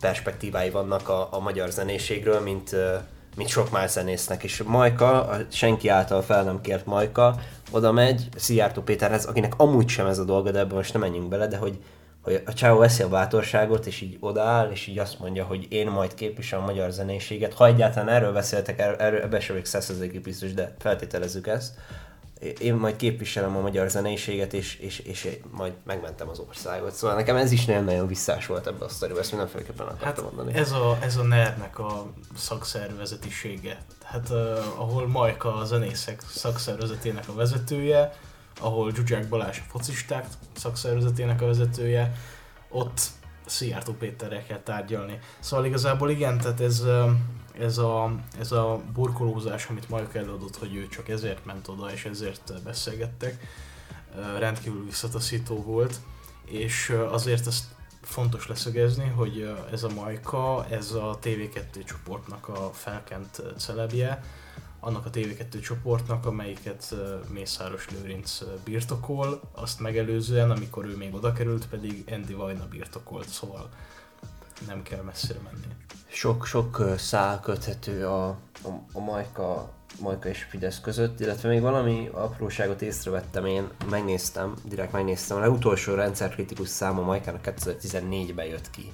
perspektívái 0.00 0.70
vannak 0.70 1.08
a, 1.08 1.28
a 1.30 1.38
magyar 1.38 1.70
zenéségről, 1.70 2.40
mint, 2.40 2.76
mint 3.36 3.48
sok 3.48 3.70
más 3.70 3.90
zenésznek. 3.90 4.44
És 4.44 4.62
Majka, 4.62 5.36
senki 5.48 5.88
által 5.88 6.22
fel 6.22 6.42
nem 6.42 6.60
kért 6.60 6.86
Majka, 6.86 7.36
oda 7.70 7.92
megy 7.92 8.28
Szijjártó 8.36 8.82
Péterhez, 8.82 9.24
akinek 9.24 9.52
amúgy 9.56 9.88
sem 9.88 10.06
ez 10.06 10.18
a 10.18 10.24
dolga, 10.24 10.50
de 10.50 10.58
ebben 10.58 10.76
most 10.76 10.92
nem 10.92 11.02
menjünk 11.02 11.28
bele, 11.28 11.46
de 11.46 11.56
hogy 11.56 11.78
hogy 12.22 12.42
a 12.46 12.52
csávó 12.52 12.78
veszi 12.78 13.02
a 13.02 13.08
bátorságot, 13.08 13.86
és 13.86 14.00
így 14.00 14.16
odaáll, 14.20 14.70
és 14.70 14.86
így 14.86 14.98
azt 14.98 15.18
mondja, 15.18 15.44
hogy 15.44 15.66
én 15.68 15.86
majd 15.86 16.14
képviselem 16.14 16.64
a 16.64 16.66
magyar 16.66 16.90
zenéséget. 16.90 17.54
Ha 17.54 17.66
egyáltalán 17.66 18.08
erről 18.08 18.32
beszéltek, 18.32 18.78
erről, 18.78 18.96
erről 18.96 19.20
ebbe 19.20 19.40
sem 19.40 19.60
biztos, 20.22 20.54
de 20.54 20.74
feltételezzük 20.78 21.46
ezt. 21.46 21.74
Én 22.58 22.74
majd 22.74 22.96
képviselem 22.96 23.56
a 23.56 23.60
magyar 23.60 23.88
zenéséget, 23.88 24.52
és, 24.52 24.76
és, 24.76 24.98
és 24.98 25.38
majd 25.50 25.72
megmentem 25.84 26.28
az 26.28 26.38
országot. 26.38 26.92
Szóval 26.92 27.16
nekem 27.16 27.36
ez 27.36 27.52
is 27.52 27.64
nagyon-nagyon 27.64 28.06
visszás 28.06 28.46
volt 28.46 28.66
ebbe 28.66 28.84
a 28.84 28.88
sztoriba, 28.88 29.18
ezt 29.18 29.30
mindenféleképpen 29.30 29.86
akartam 29.86 30.24
hát 30.24 30.34
mondani. 30.34 30.58
Ez 30.58 30.72
a, 30.72 30.98
ez 31.00 31.16
a 31.16 31.22
NER-nek 31.22 31.78
a 31.78 32.06
szakszervezetisége. 32.36 33.78
Tehát 33.98 34.28
uh, 34.30 34.80
ahol 34.80 35.08
Majka 35.08 35.54
a 35.54 35.64
zenészek 35.64 36.22
szakszervezetének 36.28 37.28
a 37.28 37.34
vezetője, 37.34 38.12
ahol 38.60 38.92
Zsuzsák 38.94 39.28
Balázs 39.28 39.58
a 39.58 39.70
focisták 39.70 40.26
szakszervezetének 40.56 41.42
a 41.42 41.46
vezetője, 41.46 42.12
ott 42.68 43.00
Szijjártó 43.50 43.92
Péterrel 43.92 44.46
kell 44.46 44.60
tárgyalni. 44.60 45.18
Szóval 45.38 45.66
igazából 45.66 46.10
igen, 46.10 46.38
tehát 46.38 46.60
ez, 46.60 46.84
ez, 47.58 47.78
a, 47.78 48.12
ez 48.38 48.52
a 48.52 48.80
burkolózás, 48.92 49.66
amit 49.66 49.88
Majka 49.88 50.18
előadott, 50.18 50.56
hogy 50.56 50.74
ő 50.74 50.88
csak 50.88 51.08
ezért 51.08 51.44
ment 51.44 51.68
oda, 51.68 51.92
és 51.92 52.04
ezért 52.04 52.62
beszélgettek, 52.64 53.46
rendkívül 54.38 54.84
visszataszító 54.84 55.62
volt, 55.62 56.00
és 56.44 56.96
azért 57.10 57.46
ezt 57.46 57.64
fontos 58.02 58.46
leszögezni, 58.46 59.08
hogy 59.08 59.56
ez 59.72 59.82
a 59.82 59.88
Majka, 59.94 60.66
ez 60.70 60.92
a 60.92 61.18
TV2 61.22 61.84
csoportnak 61.84 62.48
a 62.48 62.70
felkent 62.72 63.42
celebje, 63.58 64.22
annak 64.80 65.06
a 65.06 65.10
TV2 65.10 65.60
csoportnak, 65.60 66.26
amelyiket 66.26 66.94
Mészáros 67.28 67.88
Lőrinc 67.90 68.42
birtokol, 68.64 69.40
azt 69.52 69.80
megelőzően, 69.80 70.50
amikor 70.50 70.84
ő 70.84 70.96
még 70.96 71.14
oda 71.14 71.32
került, 71.32 71.68
pedig 71.68 72.04
Andy 72.10 72.34
Vajna 72.34 72.68
birtokolt, 72.68 73.28
szóval 73.28 73.68
nem 74.66 74.82
kell 74.82 75.02
messzire 75.02 75.38
menni. 75.44 75.74
Sok-sok 76.06 76.84
szál 76.98 77.40
köthető 77.40 78.06
a, 78.06 78.28
a, 78.62 78.68
a 78.92 79.00
Majka, 79.00 79.72
Majka 80.00 80.28
és 80.28 80.42
Fidesz 80.42 80.80
között, 80.80 81.20
illetve 81.20 81.48
még 81.48 81.60
valami 81.60 82.08
apróságot 82.12 82.82
észrevettem, 82.82 83.46
én 83.46 83.68
megnéztem, 83.90 84.54
direkt 84.64 84.92
megnéztem, 84.92 85.36
a 85.36 85.40
legutolsó 85.40 85.94
rendszerkritikus 85.94 86.68
száma 86.68 87.02
Majkának 87.02 87.40
2014-ben 87.44 88.46
jött 88.46 88.70
ki 88.70 88.92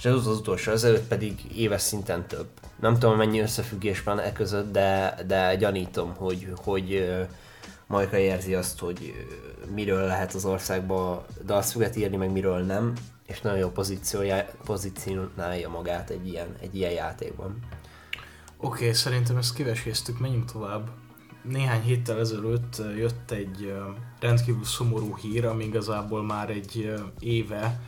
és 0.00 0.06
ez 0.06 0.14
az 0.14 0.26
utolsó, 0.26 0.72
ezelőtt 0.72 1.08
pedig 1.08 1.56
éves 1.56 1.82
szinten 1.82 2.26
több. 2.26 2.48
Nem 2.80 2.98
tudom, 2.98 3.16
mennyi 3.16 3.40
összefüggés 3.40 4.02
van 4.02 4.18
e 4.18 4.32
között, 4.32 4.72
de, 4.72 5.18
de 5.26 5.56
gyanítom, 5.56 6.14
hogy, 6.14 6.52
hogy 6.56 7.14
Majka 7.86 8.16
érzi 8.16 8.54
azt, 8.54 8.78
hogy 8.78 9.26
miről 9.74 10.06
lehet 10.06 10.34
az 10.34 10.44
országba 10.44 11.26
dalszöget 11.44 11.96
írni, 11.96 12.16
meg 12.16 12.32
miről 12.32 12.58
nem, 12.58 12.92
és 13.26 13.40
nagyon 13.40 13.58
jó 13.58 13.72
pozícionálja 14.64 15.68
magát 15.68 16.10
egy 16.10 16.28
ilyen, 16.28 16.56
egy 16.60 16.74
ilyen 16.74 16.92
játékban. 16.92 17.58
Oké, 18.56 18.82
okay, 18.82 18.92
szerintem 18.92 19.36
ezt 19.36 19.54
kiveséztük, 19.54 20.18
menjünk 20.18 20.52
tovább. 20.52 20.88
Néhány 21.42 21.82
héttel 21.82 22.18
ezelőtt 22.18 22.82
jött 22.96 23.30
egy 23.30 23.74
rendkívül 24.20 24.64
szomorú 24.64 25.16
hír, 25.16 25.46
ami 25.46 25.64
igazából 25.64 26.22
már 26.22 26.50
egy 26.50 26.94
éve 27.18 27.80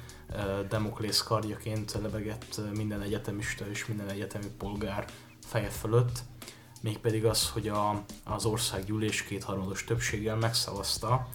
Demoklész 0.68 1.22
kardjaként 1.22 1.92
lebegett 2.02 2.60
minden 2.74 3.00
egyetemista 3.00 3.64
és 3.70 3.86
minden 3.86 4.08
egyetemi 4.08 4.50
polgár 4.58 5.04
feje 5.44 5.68
fölött, 5.68 6.18
mégpedig 6.80 7.24
az, 7.24 7.50
hogy 7.50 7.68
a, 7.68 8.04
az 8.24 8.44
országgyűlés 8.44 9.22
kétharmados 9.22 9.84
többséggel 9.84 10.36
megszavazta 10.36 11.28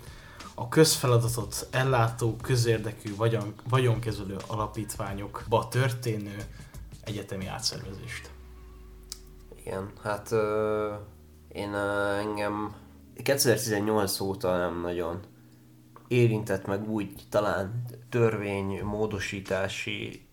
a 0.56 0.68
közfeladatot 0.68 1.68
ellátó 1.72 2.36
közérdekű 2.42 3.16
vagyon, 3.16 3.54
vagyonkezelő 3.70 4.38
alapítványokba 4.48 5.68
történő 5.68 6.36
egyetemi 7.04 7.48
átszervezést. 7.48 8.30
Igen, 9.56 9.92
hát 10.04 10.32
ö, 10.32 10.94
én 11.48 11.74
ö, 11.74 12.14
engem 12.14 12.76
2018 13.24 14.20
óta 14.20 14.58
nem 14.58 14.82
nagyon 14.82 15.20
érintett 16.08 16.66
meg 16.66 16.90
úgy 16.90 17.14
talán 17.30 17.86
törvény 18.10 18.82
módosítási 18.84 20.28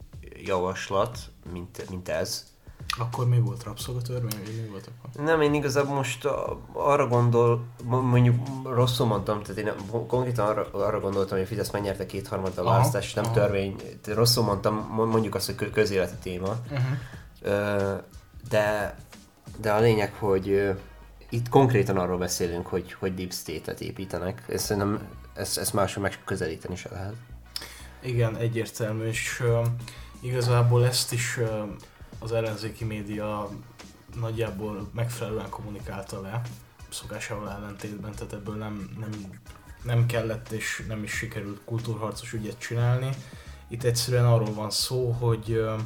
javaslat, 0.45 1.19
mint, 1.53 1.91
mint 1.91 2.09
ez. 2.09 2.53
Akkor 2.99 3.29
mi 3.29 3.41
volt 3.41 3.63
rabszolgatörvény, 3.63 4.41
vagy 4.45 4.61
mi 4.63 4.69
volt 4.69 4.91
akkor? 4.99 5.25
Nem, 5.25 5.41
én 5.41 5.55
igazából 5.55 5.95
most 5.95 6.29
arra 6.73 7.07
gondol, 7.07 7.65
mondjuk 7.85 8.47
rosszul 8.65 9.07
mondtam, 9.07 9.43
tehát 9.43 9.61
én 9.61 9.73
konkrétan 10.07 10.47
arra, 10.47 10.69
arra 10.73 11.01
gondoltam, 11.01 11.37
hogy 11.37 11.47
a 11.47 11.49
Fidesz 11.49 11.71
megnyerte 11.71 12.07
kétharmad 12.07 12.59
a 12.59 12.63
választás, 12.63 13.07
és 13.07 13.15
nem 13.15 13.25
aha. 13.25 13.35
törvény. 13.35 13.77
Rosszul 14.07 14.45
mondtam, 14.45 14.75
mondjuk 14.95 15.35
azt, 15.35 15.47
hogy 15.55 15.71
közéleti 15.71 16.15
téma. 16.23 16.57
Uh-huh. 16.71 18.01
De, 18.49 18.97
de 19.61 19.73
a 19.73 19.81
lényeg, 19.81 20.15
hogy 20.15 20.75
itt 21.29 21.49
konkrétan 21.49 21.97
arról 21.97 22.19
beszélünk, 22.19 22.67
hogy, 22.67 22.93
hogy 22.93 23.15
deep 23.15 23.33
state-et 23.33 23.81
építenek. 23.81 24.45
Ezt 24.49 24.65
szerintem 24.65 25.09
ezt, 25.35 25.59
ezt 25.59 25.73
máshogy 25.73 26.03
megközelíteni 26.03 26.77
se 26.77 26.91
lehet. 26.91 27.15
Igen, 28.03 28.37
egyértelmű, 28.37 29.05
és 29.05 29.41
uh, 29.41 29.67
igazából 30.21 30.87
ezt 30.87 31.13
is 31.13 31.37
uh, 31.37 31.63
az 32.19 32.33
ellenzéki 32.33 32.85
média 32.85 33.51
nagyjából 34.21 34.91
megfelelően 34.95 35.49
kommunikálta 35.49 36.21
le, 36.21 36.41
szokásával 36.91 37.51
ellentétben, 37.51 38.13
tehát 38.13 38.33
ebből 38.33 38.55
nem, 38.55 38.97
nem, 39.01 39.11
nem 39.83 40.07
kellett 40.07 40.51
és 40.51 40.85
nem 40.89 41.03
is 41.03 41.13
sikerült 41.13 41.61
kultúrharcos 41.65 42.33
ügyet 42.33 42.59
csinálni. 42.59 43.09
Itt 43.69 43.83
egyszerűen 43.83 44.27
arról 44.27 44.55
van 44.55 44.71
szó, 44.71 45.11
hogy 45.11 45.51
uh, 45.51 45.81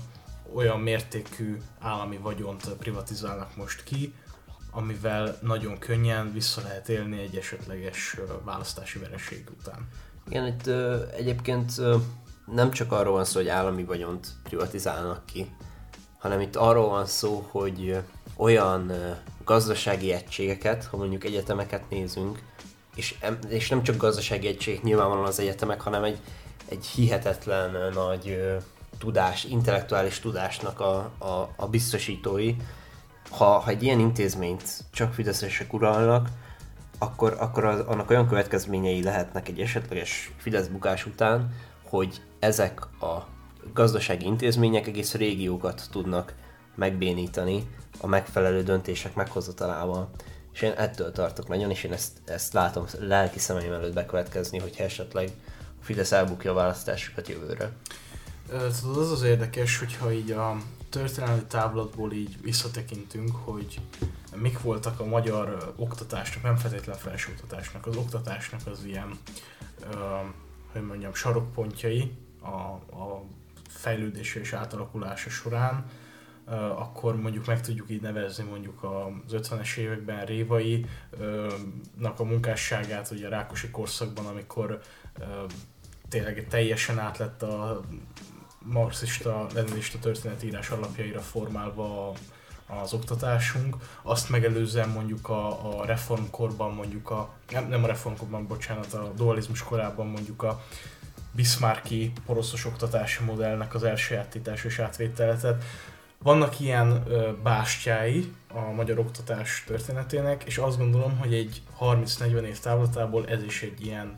olyan 0.54 0.80
mértékű 0.80 1.56
állami 1.78 2.16
vagyont 2.16 2.68
privatizálnak 2.68 3.56
most 3.56 3.82
ki, 3.82 4.14
amivel 4.78 5.38
nagyon 5.42 5.78
könnyen 5.78 6.32
vissza 6.32 6.60
lehet 6.62 6.88
élni 6.88 7.20
egy 7.20 7.36
esetleges 7.36 8.16
választási 8.44 8.98
vereség 8.98 9.46
után. 9.58 9.88
Igen, 10.28 10.46
itt 10.46 10.66
ö, 10.66 11.02
egyébként 11.16 11.72
ö, 11.78 11.96
nem 12.46 12.70
csak 12.70 12.92
arról 12.92 13.12
van 13.12 13.24
szó, 13.24 13.38
hogy 13.38 13.48
állami 13.48 13.84
vagyont 13.84 14.26
privatizálnak 14.42 15.26
ki, 15.26 15.50
hanem 16.18 16.40
itt 16.40 16.56
arról 16.56 16.88
van 16.88 17.06
szó, 17.06 17.46
hogy 17.50 17.98
olyan 18.36 18.90
ö, 18.90 19.10
gazdasági 19.44 20.12
egységeket, 20.12 20.84
ha 20.84 20.96
mondjuk 20.96 21.24
egyetemeket 21.24 21.90
nézünk, 21.90 22.42
és, 22.94 23.18
és 23.48 23.68
nem 23.68 23.82
csak 23.82 23.96
gazdasági 23.96 24.46
egységek 24.46 24.82
nyilvánvalóan 24.82 25.26
az 25.26 25.38
egyetemek, 25.38 25.80
hanem 25.80 26.04
egy, 26.04 26.18
egy 26.68 26.86
hihetetlen 26.86 27.74
ö, 27.74 27.90
nagy 27.90 28.28
ö, 28.28 28.56
tudás, 28.98 29.44
intellektuális 29.44 30.20
tudásnak 30.20 30.80
a, 30.80 30.96
a, 31.18 31.52
a 31.56 31.66
biztosítói, 31.66 32.54
ha, 33.30 33.58
ha 33.58 33.70
egy 33.70 33.82
ilyen 33.82 33.98
intézményt 33.98 34.84
csak 34.90 35.12
fideszesek 35.12 35.72
uralnak, 35.72 36.28
akkor, 36.98 37.36
akkor 37.38 37.64
az, 37.64 37.80
annak 37.80 38.10
olyan 38.10 38.28
következményei 38.28 39.02
lehetnek 39.02 39.48
egy 39.48 39.60
esetleges 39.60 40.32
Fidesz 40.36 40.66
bukás 40.66 41.06
után, 41.06 41.54
hogy 41.88 42.22
ezek 42.38 42.80
a 43.02 43.26
gazdasági 43.72 44.24
intézmények 44.24 44.86
egész 44.86 45.14
régiókat 45.14 45.82
tudnak 45.90 46.34
megbénítani 46.74 47.66
a 48.00 48.06
megfelelő 48.06 48.62
döntések 48.62 49.14
meghozatalával. 49.14 50.10
És 50.52 50.62
én 50.62 50.72
ettől 50.76 51.12
tartok 51.12 51.48
nagyon, 51.48 51.70
és 51.70 51.84
én 51.84 51.92
ezt, 51.92 52.12
ezt 52.24 52.52
látom 52.52 52.84
lelki 52.98 53.38
szemeim 53.38 53.72
előtt 53.72 53.94
bekövetkezni, 53.94 54.58
hogyha 54.58 54.84
esetleg 54.84 55.30
a 55.80 55.84
Fidesz 55.84 56.12
elbukja 56.12 56.50
a 56.50 56.54
választásokat 56.54 57.28
jövőre. 57.28 57.70
Tudod, 58.80 58.96
az 58.96 59.12
az 59.12 59.22
érdekes, 59.22 59.78
hogyha 59.78 60.12
így 60.12 60.30
a 60.30 60.56
történelmi 60.90 61.42
távlatból 61.48 62.12
így 62.12 62.42
visszatekintünk, 62.42 63.36
hogy 63.36 63.80
mik 64.36 64.60
voltak 64.60 65.00
a 65.00 65.04
magyar 65.04 65.72
oktatásnak, 65.76 66.42
nem 66.42 66.56
feltétlenül 66.56 67.00
felsőoktatásnak, 67.00 67.86
az 67.86 67.96
oktatásnak 67.96 68.60
az 68.66 68.84
ilyen, 68.84 69.18
uh, 69.80 69.94
hogy 70.72 70.82
mondjam, 70.82 71.14
sarokpontjai 71.14 72.12
a, 72.40 72.46
a 72.96 73.24
fejlődése 73.68 74.40
és 74.40 74.52
átalakulása 74.52 75.30
során, 75.30 75.84
uh, 76.46 76.80
akkor 76.80 77.16
mondjuk 77.16 77.46
meg 77.46 77.60
tudjuk 77.60 77.90
így 77.90 78.02
nevezni 78.02 78.44
mondjuk 78.44 78.82
az 78.82 79.32
50-es 79.32 79.76
években 79.76 80.24
Révai 80.26 80.86
nak 81.98 82.20
a 82.20 82.24
munkásságát, 82.24 83.10
ugye 83.10 83.26
a 83.26 83.30
Rákosi 83.30 83.70
korszakban, 83.70 84.26
amikor 84.26 84.80
uh, 85.18 85.26
tényleg 86.08 86.46
teljesen 86.48 86.98
átlett 86.98 87.42
a 87.42 87.80
marxista, 88.58 89.46
leninista 89.54 89.98
történetírás 89.98 90.70
alapjaira 90.70 91.20
formálva 91.20 92.12
az 92.82 92.92
oktatásunk, 92.92 93.76
azt 94.02 94.28
megelőzően 94.28 94.88
mondjuk 94.88 95.28
a, 95.28 95.78
a 95.78 95.84
reformkorban 95.84 96.74
mondjuk 96.74 97.10
a, 97.10 97.34
nem, 97.50 97.68
nem 97.68 97.84
a 97.84 97.86
reformkorban, 97.86 98.46
bocsánat, 98.46 98.92
a 98.92 99.12
dualizmus 99.16 99.62
korában 99.62 100.06
mondjuk 100.06 100.42
a 100.42 100.62
Bismarcki 101.32 102.12
poroszos 102.26 102.64
oktatási 102.64 103.24
modellnek 103.24 103.74
az 103.74 103.84
elsajátítás 103.84 104.64
és 104.64 104.78
átvételetet. 104.78 105.64
Vannak 106.22 106.60
ilyen 106.60 107.04
ö, 107.08 107.32
bástyái 107.42 108.32
a 108.52 108.60
magyar 108.60 108.98
oktatás 108.98 109.64
történetének, 109.66 110.44
és 110.44 110.58
azt 110.58 110.78
gondolom, 110.78 111.18
hogy 111.18 111.34
egy 111.34 111.62
30-40 111.80 112.42
év 112.42 112.58
távlatából 112.58 113.26
ez 113.26 113.42
is 113.42 113.62
egy 113.62 113.86
ilyen 113.86 114.14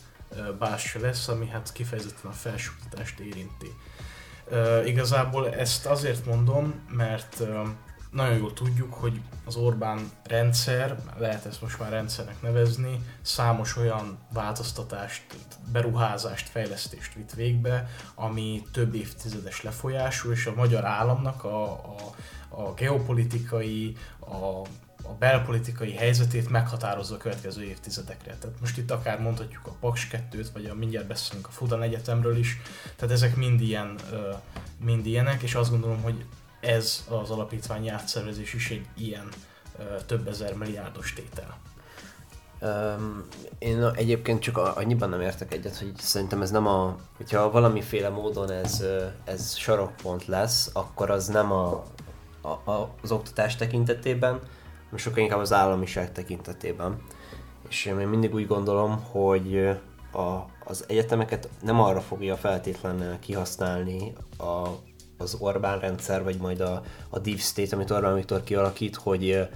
bástya 0.59 1.01
lesz, 1.01 1.29
ami 1.29 1.49
hát 1.49 1.73
kifejezetten 1.73 2.31
a 2.31 2.35
felsőoktatást 2.35 3.19
érinti. 3.19 3.75
Uh, 4.51 4.87
igazából 4.87 5.55
ezt 5.55 5.87
azért 5.87 6.27
mondom, 6.27 6.75
mert 6.89 7.43
nagyon 8.11 8.37
jól 8.37 8.53
tudjuk, 8.53 8.95
hogy 8.95 9.21
az 9.45 9.57
Orbán 9.57 10.11
rendszer, 10.25 10.97
lehet 11.19 11.47
ezt 11.47 11.63
most 11.63 11.79
már 11.79 11.91
rendszernek 11.91 12.43
nevezni, 12.43 13.05
számos 13.23 13.77
olyan 13.77 14.19
változtatást, 14.33 15.23
beruházást, 15.73 16.49
fejlesztést 16.49 17.15
vitt 17.15 17.33
végbe, 17.33 17.89
ami 18.15 18.63
több 18.73 18.95
évtizedes 18.95 19.63
lefolyású, 19.63 20.31
és 20.31 20.47
a 20.47 20.55
magyar 20.55 20.85
államnak 20.85 21.45
a, 21.45 21.73
a, 21.73 21.97
a 22.49 22.75
geopolitikai, 22.75 23.97
a 24.21 24.67
a 25.11 25.17
belpolitikai 25.19 25.93
helyzetét 25.93 26.51
meghatározza 26.51 27.15
a 27.15 27.19
következő 27.19 27.63
évtizedekre. 27.63 28.37
Tehát 28.41 28.61
most 28.61 28.79
itt 28.79 28.91
akár 28.91 29.21
mondhatjuk 29.21 29.67
a 29.67 29.77
Paks 29.81 30.09
2-t, 30.13 30.47
vagy 30.53 30.65
a 30.67 30.75
mindjárt 30.75 31.07
beszélünk 31.07 31.47
a 31.47 31.51
Fudan 31.51 31.83
Egyetemről 31.83 32.37
is, 32.37 32.61
tehát 32.97 33.15
ezek 33.15 33.37
mind, 33.37 33.61
ilyen, 33.61 33.95
mind 34.85 35.07
ilyenek, 35.07 35.43
és 35.43 35.55
azt 35.55 35.71
gondolom, 35.71 36.03
hogy 36.03 36.25
ez 36.61 37.05
az 37.09 37.31
alapítványi 37.31 37.89
átszervezés 37.89 38.55
is 38.55 38.71
egy 38.71 38.87
ilyen 38.97 39.29
több 40.07 40.29
ezer 40.29 40.55
milliárdos 40.55 41.13
tétel. 41.13 41.59
Um, 42.63 43.27
én 43.59 43.85
egyébként 43.95 44.43
csak 44.43 44.57
annyiban 44.57 45.09
nem 45.09 45.21
értek 45.21 45.55
egyet, 45.55 45.77
hogy 45.77 45.93
szerintem 45.97 46.43
ez 46.43 46.51
nem 46.51 46.67
a... 46.67 46.97
Hogyha 47.17 47.51
valamiféle 47.51 48.09
módon 48.09 48.51
ez, 48.51 48.85
ez 49.25 49.57
sarokpont 49.57 50.27
lesz, 50.27 50.71
akkor 50.73 51.11
az 51.11 51.27
nem 51.27 51.53
a, 51.53 51.85
a, 52.41 52.49
a, 52.49 52.95
az 53.03 53.13
oktatás 53.13 53.57
tekintetében, 53.57 54.41
sokkal 54.99 55.23
inkább 55.23 55.39
az 55.39 55.53
államiság 55.53 56.13
tekintetében. 56.13 57.03
És 57.69 57.85
én 57.85 57.95
mindig 57.95 58.35
úgy 58.35 58.47
gondolom, 58.47 59.03
hogy 59.11 59.69
a, 60.13 60.45
az 60.65 60.85
egyetemeket 60.89 61.49
nem 61.63 61.81
arra 61.81 62.01
fogja 62.01 62.37
feltétlenül 62.37 63.19
kihasználni 63.19 64.13
a, 64.39 64.69
az 65.19 65.37
Orbán 65.39 65.79
rendszer, 65.79 66.23
vagy 66.23 66.37
majd 66.37 66.61
a, 66.61 66.83
a 67.09 67.19
Deep 67.19 67.39
State, 67.39 67.75
amit 67.77 67.91
Orbán 67.91 68.15
Viktor 68.15 68.43
kialakít, 68.43 68.97
hogy 68.97 69.49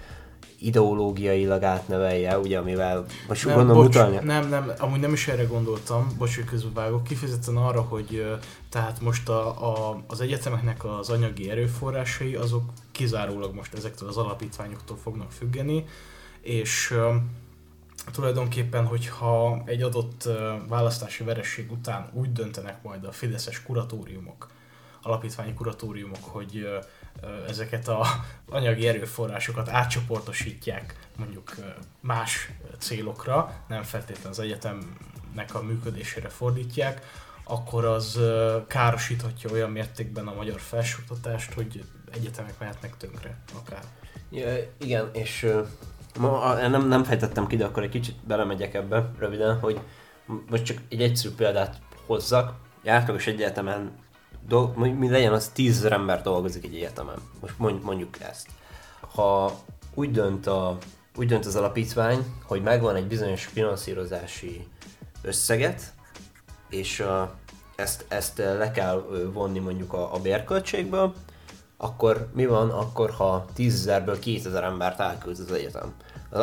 ideológiailag 0.58 1.62
átnevelje, 1.62 2.38
ugye, 2.38 2.58
amivel 2.58 3.04
most 3.28 3.46
nem, 3.46 3.54
gondolom 3.54 3.82
bocs, 3.82 3.94
utalni. 3.94 4.18
Nem, 4.22 4.48
nem, 4.48 4.72
amúgy 4.78 5.00
nem 5.00 5.12
is 5.12 5.28
erre 5.28 5.44
gondoltam, 5.44 6.14
bocs, 6.18 6.34
hogy 6.34 6.44
közbevágok, 6.44 7.04
kifejezetten 7.04 7.56
arra, 7.56 7.80
hogy 7.80 8.36
tehát 8.74 9.00
most 9.00 9.28
a, 9.28 9.92
a, 9.92 10.02
az 10.06 10.20
egyetemeknek 10.20 10.84
az 10.84 11.10
anyagi 11.10 11.50
erőforrásai, 11.50 12.34
azok 12.34 12.70
kizárólag 12.92 13.54
most 13.54 13.74
ezektől 13.74 14.08
az 14.08 14.16
alapítványoktól 14.16 14.96
fognak 14.96 15.32
függeni, 15.32 15.84
és 16.40 16.98
tulajdonképpen, 18.12 18.86
hogyha 18.86 19.62
egy 19.64 19.82
adott 19.82 20.28
választási 20.68 21.24
veresség 21.24 21.72
után 21.72 22.10
úgy 22.12 22.32
döntenek 22.32 22.82
majd 22.82 23.04
a 23.04 23.12
fideszes 23.12 23.62
kuratóriumok, 23.62 24.50
alapítványi 25.02 25.54
kuratóriumok, 25.54 26.24
hogy 26.24 26.68
ezeket 27.48 27.88
a 27.88 28.06
anyagi 28.48 28.88
erőforrásokat 28.88 29.68
átcsoportosítják 29.68 31.08
mondjuk 31.16 31.54
más 32.00 32.50
célokra, 32.78 33.64
nem 33.68 33.82
feltétlenül 33.82 34.30
az 34.30 34.38
egyetemnek 34.38 35.54
a 35.54 35.62
működésére 35.62 36.28
fordítják, 36.28 37.22
akkor 37.44 37.84
az 37.84 38.20
károsíthatja 38.66 39.50
olyan 39.50 39.70
mértékben 39.70 40.26
a 40.26 40.34
magyar 40.34 40.60
felsőoktatást, 40.60 41.52
hogy 41.52 41.84
egyetemek 42.12 42.58
mehetnek 42.58 42.96
tönkre 42.96 43.38
akár. 43.58 43.82
Ja, 44.30 44.56
igen, 44.78 45.10
és 45.12 45.46
ma 46.18 46.54
nem, 46.68 46.88
nem 46.88 47.04
fejtettem 47.04 47.46
ki, 47.46 47.56
de 47.56 47.64
akkor 47.64 47.82
egy 47.82 47.88
kicsit 47.88 48.16
belemegyek 48.26 48.74
ebbe 48.74 49.10
röviden, 49.18 49.58
hogy 49.58 49.80
most 50.50 50.64
csak 50.64 50.78
egy 50.88 51.02
egyszerű 51.02 51.34
példát 51.34 51.80
hozzak. 52.06 52.54
Átlagos 52.86 53.26
egyetemen 53.26 53.92
mi 54.74 55.10
legyen 55.10 55.32
az 55.32 55.48
tízezer 55.48 55.92
ember 55.92 56.22
dolgozik 56.22 56.64
egy 56.64 56.74
egyetemen. 56.74 57.16
Most 57.40 57.58
mondjuk 57.58 58.20
ezt. 58.20 58.46
Ha 59.00 59.58
úgy 59.94 60.10
dönt, 60.10 60.46
a, 60.46 60.78
úgy 61.16 61.26
dönt 61.26 61.46
az 61.46 61.56
alapítvány, 61.56 62.24
hogy 62.42 62.62
megvan 62.62 62.96
egy 62.96 63.06
bizonyos 63.06 63.44
finanszírozási 63.44 64.66
összeget, 65.22 65.92
és 66.74 67.00
a, 67.00 67.34
ezt, 67.76 68.04
ezt 68.08 68.38
le 68.38 68.70
kell 68.70 69.04
vonni 69.32 69.58
mondjuk 69.58 69.92
a, 69.92 70.14
a 70.14 70.18
bérköltségből, 70.18 71.14
akkor 71.76 72.28
mi 72.34 72.46
van 72.46 72.70
akkor, 72.70 73.10
ha 73.10 73.44
10.000-ből 73.56 74.16
2000 74.20 74.64
embert 74.64 75.00
elküld 75.00 75.38
az 75.38 75.52
egyetem? 75.52 75.94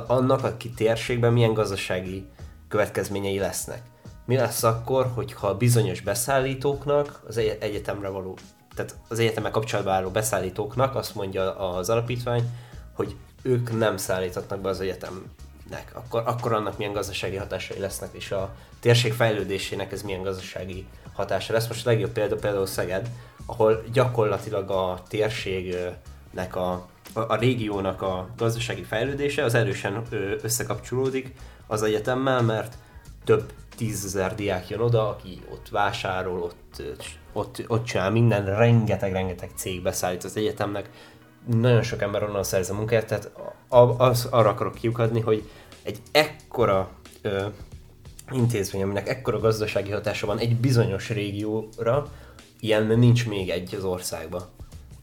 Annak 0.08 0.44
a 0.44 0.58
térségben 0.76 1.34
milyen 1.34 1.54
gazdasági 1.54 2.28
következményei 2.68 3.40
lesznek? 3.40 3.82
Mi 4.26 4.36
lesz 4.36 4.64
akkor, 4.64 5.12
hogyha 5.16 5.58
bizonyos 5.58 6.02
beszállítóknak 6.02 7.22
az 7.28 7.38
egyetemre 7.38 8.08
való, 8.08 8.38
tehát 8.76 8.96
az 9.08 9.20
egyetemmel 9.20 9.52
kapcsolatban 9.52 9.94
álló 9.94 10.10
beszállítóknak 10.10 10.96
azt 10.96 11.16
mondja 11.16 11.58
az 11.58 11.90
alapítvány, 11.90 12.50
hogy 12.94 13.16
ők 13.42 13.78
nem 13.78 13.98
szállíthatnak 13.98 14.60
be 14.60 14.70
az 14.70 14.80
egyetemnek, 14.80 15.92
akkor, 15.94 16.24
akkor 16.26 16.54
annak 16.54 16.78
milyen 16.78 16.94
gazdasági 16.94 17.36
hatásai 17.36 17.80
lesznek, 17.80 18.10
és 18.14 18.32
a 18.32 18.56
térség 18.82 19.14
fejlődésének 19.14 19.92
ez 19.92 20.02
milyen 20.02 20.24
gazdasági 20.24 20.86
hatása 21.14 21.54
lesz. 21.54 21.68
Most 21.68 21.88
a 21.88 21.90
legjobb 21.90 22.12
példa 22.12 22.36
például 22.36 22.66
Szeged, 22.66 23.10
ahol 23.46 23.84
gyakorlatilag 23.94 24.70
a 24.70 25.02
térségnek 25.08 26.56
a, 26.56 26.88
a, 27.14 27.36
régiónak 27.36 28.02
a 28.02 28.30
gazdasági 28.38 28.84
fejlődése 28.84 29.44
az 29.44 29.54
erősen 29.54 30.04
összekapcsolódik 30.42 31.34
az 31.68 31.84
egyetemmel, 31.84 32.42
mert 32.42 32.78
több 33.24 33.52
tízezer 33.76 34.36
diák 34.36 34.70
jön 34.70 34.80
oda, 34.80 35.10
aki 35.10 35.42
ott 35.52 35.70
vásárol, 35.70 36.42
ott, 36.42 36.82
ott, 37.34 37.64
ott 37.68 37.86
csinál 37.86 38.12
minden, 38.12 38.46
rengeteg-rengeteg 38.46 39.50
cég 39.56 39.82
beszállít 39.82 40.24
az 40.24 40.38
egyetemnek, 40.38 40.90
nagyon 41.46 41.82
sok 41.82 42.02
ember 42.02 42.24
onnan 42.24 42.44
szerez 42.44 42.70
a 42.70 42.74
munkáját, 42.74 43.06
tehát 43.06 43.32
az, 43.98 44.28
arra 44.32 44.50
akarok 44.50 44.74
kiukadni, 44.74 45.20
hogy 45.20 45.50
egy 45.84 46.00
ekkora 46.12 46.90
intézmény, 48.34 48.84
aminek 48.84 49.10
ekkora 49.10 49.40
gazdasági 49.40 49.92
hatása 49.92 50.28
van 50.28 50.38
egy 50.38 50.56
bizonyos 50.56 51.10
régióra, 51.10 52.12
ilyen 52.60 53.00
nincs 53.00 53.28
még 53.28 53.50
egy 53.50 53.76
az 53.76 53.84
országban. 53.84 54.44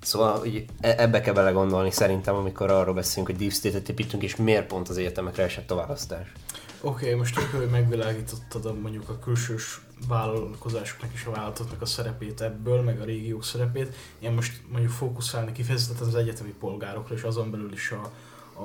Szóval 0.01 0.38
hogy 0.38 0.64
e, 0.81 0.95
ebbe 0.99 1.21
kell 1.21 1.35
bele 1.35 1.51
gondolni 1.51 1.91
szerintem, 1.91 2.35
amikor 2.35 2.71
arról 2.71 2.95
beszélünk, 2.95 3.27
hogy 3.27 3.38
Deep 3.38 3.53
State-et 3.53 3.88
építünk, 3.88 4.23
és 4.23 4.37
miért 4.37 4.67
pont 4.67 4.88
az 4.88 4.99
egyetemekre 4.99 5.43
esett 5.43 5.71
a 5.71 5.75
választás. 5.75 6.33
Oké, 6.81 7.05
okay, 7.05 7.19
most 7.19 7.35
tök, 7.35 7.51
hogy 7.51 7.71
megvilágítottad 7.71 8.64
a, 8.67 8.75
mondjuk 8.75 9.09
a 9.09 9.19
külsős 9.19 9.81
vállalkozásoknak 10.09 11.11
és 11.14 11.25
a 11.25 11.31
vállalatoknak 11.31 11.83
a 11.83 11.87
szerepét 11.87 12.41
ebből, 12.41 12.83
meg 12.83 13.01
a 13.01 13.05
régiók 13.05 13.45
szerepét. 13.45 13.95
Én 14.19 14.33
most 14.33 14.62
mondjuk 14.69 14.93
fókuszálni 14.93 15.53
kifejezetten 15.53 16.07
az 16.07 16.14
egyetemi 16.14 16.55
polgárokra, 16.61 17.14
és 17.14 17.23
azon 17.23 17.51
belül 17.51 17.73
is 17.73 17.91
a, 17.91 18.11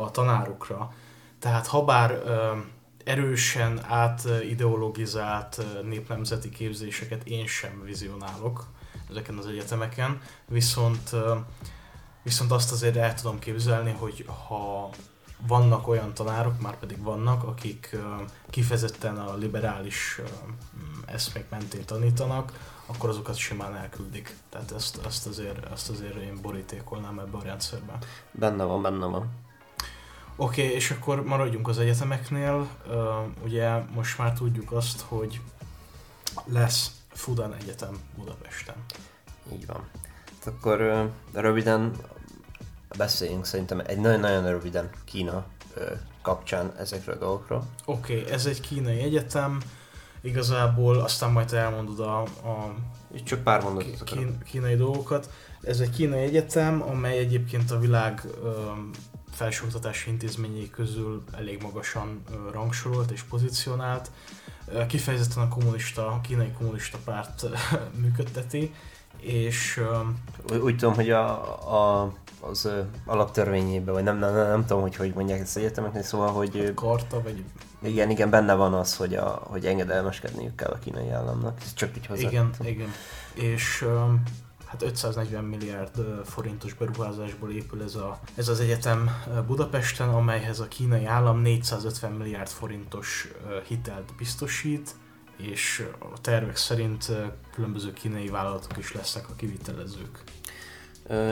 a 0.02 0.12
tanárokra. 0.12 0.94
Tehát 1.40 1.68
ha 1.68 1.84
bár 1.84 2.22
ö, 2.26 2.52
erősen 3.04 3.84
átideologizált 3.88 5.62
népnemzeti 5.84 6.50
képzéseket 6.50 7.28
én 7.28 7.48
sem 7.48 7.82
vizionálok 7.84 8.68
ezeken 9.10 9.38
az 9.38 9.46
egyetemeken, 9.46 10.22
viszont 10.48 11.16
Viszont 12.24 12.52
azt 12.52 12.72
azért 12.72 12.96
el 12.96 13.14
tudom 13.14 13.40
képzelni, 13.40 13.92
hogy 13.92 14.26
ha 14.48 14.90
vannak 15.48 15.88
olyan 15.88 16.14
tanárok, 16.14 16.62
már 16.62 16.78
pedig 16.78 17.04
vannak, 17.04 17.44
akik 17.44 17.98
kifejezetten 18.50 19.18
a 19.18 19.36
liberális 19.36 20.20
ö, 20.20 20.24
eszmék 21.06 21.50
mentén 21.50 21.86
tanítanak, 21.86 22.72
akkor 22.86 23.10
azokat 23.10 23.36
simán 23.36 23.76
elküldik. 23.76 24.38
Tehát 24.50 24.72
ezt, 24.72 25.06
ezt, 25.06 25.28
azért, 25.28 25.72
ezt 25.72 25.90
azért 25.90 26.16
én 26.16 26.40
borítékolnám 26.42 27.20
ebbe 27.20 27.38
a 27.38 27.44
rendszerbe. 27.44 27.98
Benne 28.32 28.64
van, 28.64 28.82
benne 28.82 29.06
van. 29.06 29.30
Oké, 30.36 30.62
okay, 30.64 30.76
és 30.76 30.92
akkor 30.92 31.24
maradjunk 31.24 31.68
az 31.68 31.80
egyetemeknél. 31.80 32.68
Uh, 32.88 32.96
ugye 33.44 33.78
most 33.96 34.18
már 34.18 34.34
tudjuk 34.34 34.72
azt, 34.72 35.02
hogy 35.02 35.42
lesz 36.46 36.92
Fudan 37.12 37.54
Egyetem 37.54 38.00
Budapesten. 38.18 38.76
Így 39.54 39.66
van. 39.66 39.90
Hát 40.28 40.54
akkor 40.54 40.82
uh, 40.82 41.42
röviden 41.42 41.92
beszéljünk 42.98 43.46
szerintem 43.46 43.82
egy 43.86 44.00
nagyon-nagyon 44.00 44.50
röviden 44.50 44.90
Kína 45.06 45.46
uh, 45.78 45.84
kapcsán 46.22 46.74
ezekről 46.78 47.16
a 47.16 47.20
dolgokról. 47.20 47.64
Oké, 47.86 48.20
okay, 48.20 48.32
ez 48.32 48.46
egy 48.46 48.62
kínai 48.62 49.00
egyetem, 49.00 49.62
igazából 50.22 51.00
aztán 51.00 51.32
majd 51.32 51.54
elmondod 51.54 52.00
a, 52.00 52.22
a 52.22 52.76
csak 53.24 53.44
pár 53.44 53.64
mondatot 53.64 54.04
kín, 54.04 54.38
kínai 54.46 54.76
dolgokat. 54.76 55.30
Ez 55.62 55.80
egy 55.80 55.90
kínai 55.90 56.24
egyetem, 56.24 56.82
amely 56.82 57.18
egyébként 57.18 57.72
a 57.72 57.80
világ 57.80 58.22
felsőoktatási 59.34 60.10
intézményei 60.10 60.70
közül 60.70 61.24
elég 61.38 61.62
magasan 61.62 62.24
rangsorolt 62.52 63.12
és 63.12 63.22
pozícionált. 63.22 64.12
Kifejezetten 64.88 65.44
a 65.44 65.48
kommunista, 65.48 66.08
a 66.08 66.22
kínai 66.22 66.52
kommunista 66.52 66.98
párt 67.06 67.46
működteti, 68.02 68.74
és... 69.20 69.82
Úgy 70.62 70.78
tudom, 70.78 70.94
hogy 70.94 71.10
a, 71.10 72.02
a, 72.02 72.14
az 72.40 72.70
alaptörvényében, 73.06 73.94
vagy 73.94 74.04
nem, 74.04 74.18
nem, 74.18 74.34
nem, 74.34 74.48
nem 74.48 74.66
tudom, 74.66 74.82
hogy 74.82 74.96
hogy 74.96 75.14
mondják 75.14 75.40
ezt 75.40 75.58
egyetemeknél, 75.58 76.04
szóval, 76.04 76.32
hogy... 76.32 76.74
Karta, 76.74 77.22
vagy... 77.22 77.44
Igen, 77.82 78.10
igen, 78.10 78.30
benne 78.30 78.54
van 78.54 78.74
az, 78.74 78.96
hogy, 78.96 79.16
a, 79.16 79.42
hogy 79.44 79.66
engedelmeskedniük 79.66 80.56
kell 80.56 80.72
a 80.72 80.80
kínai 80.80 81.10
államnak. 81.10 81.58
Ez 81.62 81.74
csak 81.74 81.98
így 81.98 82.06
hozzá. 82.06 82.28
Igen, 82.28 82.50
igen. 82.64 82.94
És 83.34 83.86
hát 84.74 84.82
540 84.82 85.44
milliárd 85.44 86.06
forintos 86.26 86.74
beruházásból 86.74 87.52
épül 87.52 87.84
ez, 87.84 87.96
a, 87.96 88.20
ez 88.36 88.48
az 88.48 88.60
egyetem 88.60 89.10
Budapesten, 89.48 90.10
amelyhez 90.10 90.60
a 90.60 90.68
kínai 90.68 91.06
állam 91.06 91.42
450 91.42 92.12
milliárd 92.12 92.48
forintos 92.48 93.32
hitelt 93.68 94.14
biztosít, 94.18 94.96
és 95.38 95.88
a 96.00 96.22
tervek 96.22 96.56
szerint 96.56 97.12
különböző 97.54 97.94
kínai 97.94 98.28
vállalatok 98.28 98.78
is 98.78 98.94
lesznek 98.94 99.30
a 99.30 99.36
kivitelezők. 99.36 100.24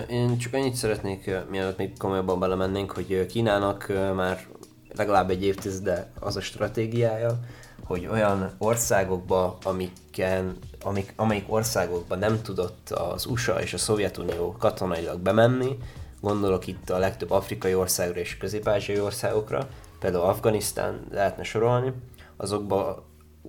Én 0.10 0.38
csak 0.38 0.54
annyit 0.54 0.76
szeretnék, 0.76 1.32
mielőtt 1.50 1.78
még 1.78 1.98
komolyabban 1.98 2.40
belemennénk, 2.40 2.92
hogy 2.92 3.26
Kínának 3.26 3.88
már 4.16 4.48
legalább 4.96 5.30
egy 5.30 5.44
évtizede 5.44 6.12
az 6.20 6.36
a 6.36 6.42
stratégiája, 6.42 7.40
hogy 7.84 8.08
olyan 8.08 8.56
országokba, 8.58 9.58
amiken, 9.64 10.58
amik, 10.84 11.14
amelyik 11.16 11.46
országokba 11.48 12.16
nem 12.16 12.42
tudott 12.42 12.90
az 12.90 13.26
USA 13.26 13.62
és 13.62 13.74
a 13.74 13.78
Szovjetunió 13.78 14.56
katonailag 14.60 15.20
bemenni, 15.20 15.78
gondolok 16.22 16.68
itt 16.68 16.90
a 16.90 16.98
legtöbb 16.98 17.32
afrikai 17.32 17.76
országra 17.76 18.20
és 18.20 18.38
közép-ázsiai 18.38 19.00
országokra, 19.00 19.68
például 20.00 20.24
Afganisztán 20.24 21.00
lehetne 21.12 21.44
sorolni, 21.44 21.94
azokba 22.38 23.04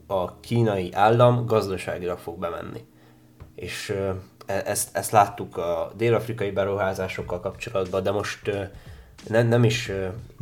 a 0.07 0.41
kínai 0.41 0.93
állam 0.93 1.47
gazdaságilag 1.47 2.19
fog 2.19 2.39
bemenni. 2.39 2.85
És 3.55 3.95
e, 4.47 4.63
ezt, 4.65 4.97
ezt 4.97 5.11
láttuk 5.11 5.57
a 5.57 5.93
dél-afrikai 5.97 6.51
beruházásokkal 6.51 7.41
kapcsolatban, 7.41 8.03
de 8.03 8.11
most 8.11 8.51
nem, 9.29 9.47
nem 9.47 9.65
is... 9.65 9.93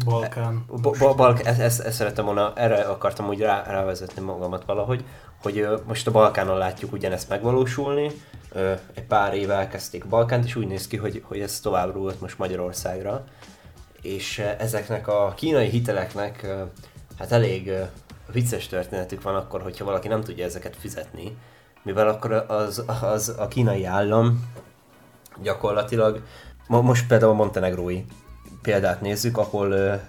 Balkán. 0.04 0.64
Ba, 0.82 0.90
ba, 0.98 1.14
Balkán, 1.14 1.46
ezt, 1.46 1.60
ezt, 1.60 1.80
ezt 1.80 1.96
szeretem 1.96 2.24
volna, 2.24 2.52
erre 2.56 2.80
akartam 2.82 3.28
úgy 3.28 3.40
rá, 3.40 3.62
rávezetni 3.62 4.22
magamat 4.22 4.64
valahogy, 4.64 5.04
hogy 5.42 5.68
most 5.86 6.06
a 6.06 6.10
Balkánon 6.10 6.58
látjuk 6.58 6.92
ugyanezt 6.92 7.28
megvalósulni, 7.28 8.10
egy 8.94 9.04
pár 9.04 9.34
éve 9.34 9.54
elkezdték 9.54 10.06
Balkánt, 10.06 10.44
és 10.44 10.56
úgy 10.56 10.66
néz 10.66 10.86
ki, 10.86 10.96
hogy, 10.96 11.22
hogy 11.24 11.40
ez 11.40 11.60
tovább 11.60 11.94
rúlt 11.94 12.20
most 12.20 12.38
Magyarországra, 12.38 13.24
és 14.02 14.38
ezeknek 14.38 15.08
a 15.08 15.32
kínai 15.36 15.68
hiteleknek 15.68 16.46
hát 17.18 17.32
elég 17.32 17.72
vicces 18.32 18.66
történetük 18.66 19.22
van 19.22 19.34
akkor, 19.34 19.62
hogyha 19.62 19.84
valaki 19.84 20.08
nem 20.08 20.20
tudja 20.20 20.44
ezeket 20.44 20.76
fizetni, 20.76 21.36
mivel 21.82 22.08
akkor 22.08 22.32
az, 22.32 22.84
az 23.02 23.34
a 23.38 23.48
kínai 23.48 23.84
állam 23.84 24.50
gyakorlatilag, 25.42 26.22
most 26.66 27.06
például 27.06 27.32
a 27.32 27.34
montenegrói 27.34 28.04
példát 28.62 29.00
nézzük, 29.00 29.38
ahol 29.38 30.00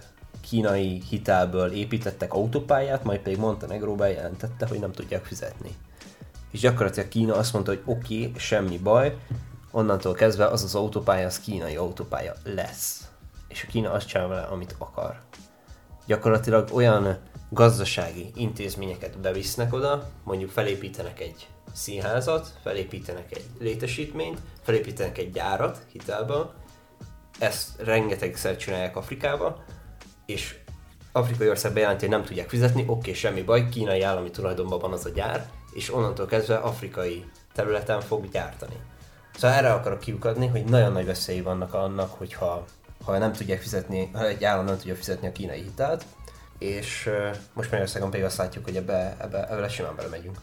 kínai 0.42 1.02
hitelből 1.10 1.72
építettek 1.72 2.34
autópályát, 2.34 3.04
majd 3.04 3.20
pedig 3.20 3.38
Montenegro 3.38 3.96
bejelentette, 3.96 4.68
hogy 4.68 4.80
nem 4.80 4.92
tudják 4.92 5.26
fizetni. 5.26 5.76
És 6.52 6.60
gyakorlatilag 6.60 7.10
Kína 7.10 7.36
azt 7.36 7.54
mondta, 7.54 7.72
hogy 7.72 7.82
oké, 7.86 8.26
okay, 8.26 8.40
semmi 8.40 8.78
baj, 8.78 9.18
onnantól 9.72 10.14
kezdve 10.14 10.48
az 10.48 10.64
az 10.64 10.76
autópálya, 10.76 11.26
az 11.26 11.40
kínai 11.40 11.76
autópálya 11.76 12.34
lesz. 12.44 13.08
És 13.48 13.64
a 13.64 13.72
Kína 13.72 13.92
azt 13.92 14.08
csinál 14.08 14.28
vele, 14.28 14.42
amit 14.42 14.76
akar. 14.78 15.20
Gyakorlatilag 16.06 16.70
olyan 16.74 17.18
gazdasági 17.50 18.32
intézményeket 18.36 19.20
bevisznek 19.20 19.74
oda, 19.74 20.10
mondjuk 20.24 20.50
felépítenek 20.50 21.20
egy 21.20 21.48
színházat, 21.74 22.54
felépítenek 22.64 23.36
egy 23.36 23.46
létesítményt, 23.60 24.40
felépítenek 24.62 25.18
egy 25.18 25.32
gyárat 25.32 25.86
hitelből, 25.92 26.54
ezt 27.40 27.82
rengetegszer 27.82 28.58
csinálják 28.58 28.96
Afrikába, 28.96 29.64
és 30.32 30.56
afrikai 31.12 31.50
ország 31.50 31.74
bejelenti, 31.74 32.06
hogy 32.06 32.16
nem 32.16 32.26
tudják 32.26 32.50
fizetni, 32.50 32.82
oké, 32.82 32.92
okay, 32.92 33.14
semmi 33.14 33.42
baj, 33.42 33.70
kínai 33.70 34.02
állami 34.02 34.32
tulajdonban 34.32 34.80
van 34.80 34.92
az 34.92 35.06
a 35.06 35.10
gyár, 35.10 35.50
és 35.74 35.94
onnantól 35.94 36.26
kezdve 36.26 36.56
afrikai 36.56 37.26
területen 37.54 38.02
fog 38.02 38.30
gyártani. 38.30 38.76
Szóval 39.36 39.58
erre 39.58 39.74
akarok 39.74 40.00
kiukadni, 40.00 40.48
hogy 40.48 40.64
nagyon 40.64 40.92
nagy 40.92 41.06
veszélyi 41.06 41.42
vannak 41.42 41.74
annak, 41.74 42.10
hogyha 42.18 42.66
ha 43.06 43.18
nem 43.18 43.32
tudják 43.32 43.62
fizetni, 43.62 44.10
ha 44.14 44.28
egy 44.28 44.44
állam 44.44 44.66
nem 44.66 44.78
tudja 44.78 44.96
fizetni 44.96 45.28
a 45.28 45.32
kínai 45.32 45.62
hitelt, 45.62 46.06
és 46.58 47.06
uh, 47.08 47.36
most 47.54 47.70
Magyarországon 47.70 48.10
pedig 48.10 48.26
azt 48.26 48.38
látjuk, 48.38 48.64
hogy 48.64 48.76
ebbe, 48.76 49.16
ebbe, 49.20 49.50
ebbe 49.50 49.70
simán 49.70 49.96
belemegyünk. 49.96 50.38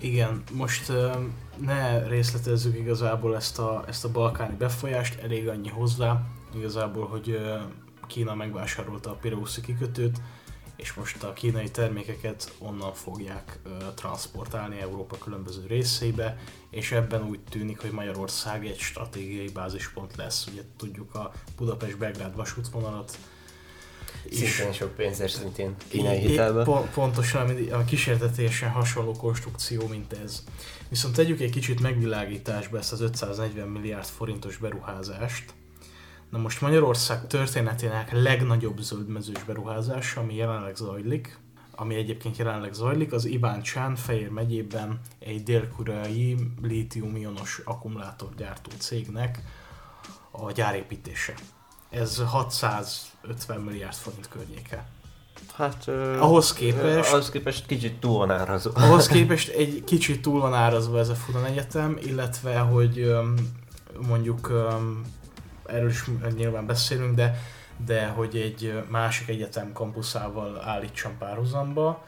Igen, 0.00 0.42
most 0.52 0.88
uh, 0.88 1.14
ne 1.58 2.06
részletezzük 2.08 2.76
igazából 2.76 3.36
ezt 3.36 3.58
a, 3.58 3.84
ezt 3.88 4.04
a 4.04 4.10
balkáni 4.10 4.54
befolyást, 4.56 5.22
elég 5.22 5.48
annyi 5.48 5.68
hozzá, 5.68 6.20
igazából, 6.56 7.06
hogy 7.06 7.40
Kína 8.06 8.34
megvásárolta 8.34 9.10
a 9.10 9.14
Pireuszi 9.14 9.60
kikötőt, 9.60 10.20
és 10.76 10.92
most 10.92 11.22
a 11.22 11.32
kínai 11.32 11.70
termékeket 11.70 12.54
onnan 12.58 12.94
fogják 12.94 13.58
transportálni 13.94 14.80
Európa 14.80 15.18
különböző 15.18 15.66
részeibe, 15.66 16.38
és 16.70 16.92
ebben 16.92 17.28
úgy 17.28 17.40
tűnik, 17.50 17.80
hogy 17.80 17.90
Magyarország 17.90 18.66
egy 18.66 18.78
stratégiai 18.78 19.48
bázispont 19.48 20.16
lesz. 20.16 20.46
Ugye 20.52 20.62
tudjuk 20.76 21.14
a 21.14 21.32
Budapest-Belgrád 21.56 22.36
vasútvonalat, 22.36 23.18
Szintén 24.30 24.72
sok 24.72 24.94
pénzért 24.94 25.32
szintén 25.32 25.74
kínai 25.88 26.18
hitelbe. 26.18 26.64
Po- 26.64 26.90
pontosan, 26.90 27.70
a 27.72 27.84
kísértetésen 27.84 28.70
hasonló 28.70 29.12
konstrukció, 29.12 29.86
mint 29.86 30.12
ez. 30.12 30.44
Viszont 30.88 31.14
tegyük 31.14 31.40
egy 31.40 31.50
kicsit 31.50 31.80
megvilágításba 31.80 32.78
ezt 32.78 32.92
az 32.92 33.00
540 33.00 33.68
milliárd 33.68 34.06
forintos 34.06 34.56
beruházást, 34.56 35.54
Na 36.34 36.40
most 36.40 36.60
Magyarország 36.60 37.26
történetének 37.26 38.12
legnagyobb 38.12 38.78
zöldmezős 38.78 39.44
beruházása, 39.44 40.20
ami 40.20 40.34
jelenleg 40.34 40.76
zajlik, 40.76 41.38
ami 41.74 41.94
egyébként 41.94 42.36
jelenleg 42.36 42.72
zajlik, 42.72 43.12
az 43.12 43.28
Csán 43.62 43.96
Fejér 43.96 44.28
megyében 44.28 45.00
egy 45.18 45.42
dél-koreai 45.42 46.36
lítium-ionos 46.62 47.60
akkumulátorgyártó 47.64 48.70
cégnek 48.78 49.42
a 50.30 50.52
gyárépítése. 50.52 51.34
Ez 51.90 52.22
650 52.26 53.60
milliárd 53.60 53.94
forint 53.94 54.28
környéke. 54.28 54.86
Hát, 55.56 55.82
ö, 55.86 56.18
ahhoz 56.18 56.52
képest... 56.52 57.12
Ahhoz 57.12 57.30
képest 57.30 57.66
kicsit 57.66 58.00
túl 58.00 58.18
van 58.18 58.30
árazva. 58.30 58.70
Ahhoz 58.74 59.06
képest 59.16 59.48
egy 59.48 59.84
kicsit 59.84 60.22
túl 60.22 60.40
van 60.40 60.54
árazva 60.54 60.98
ez 60.98 61.08
a 61.08 61.14
Fudan 61.14 61.44
Egyetem, 61.44 61.98
illetve, 62.02 62.58
hogy 62.58 63.14
mondjuk 64.08 64.52
erről 65.66 65.88
is 65.88 66.04
nyilván 66.34 66.66
beszélünk, 66.66 67.14
de, 67.14 67.38
de 67.84 68.06
hogy 68.06 68.36
egy 68.36 68.84
másik 68.88 69.28
egyetem 69.28 69.72
kampuszával 69.72 70.62
állítsam 70.62 71.18
párhuzamba, 71.18 72.04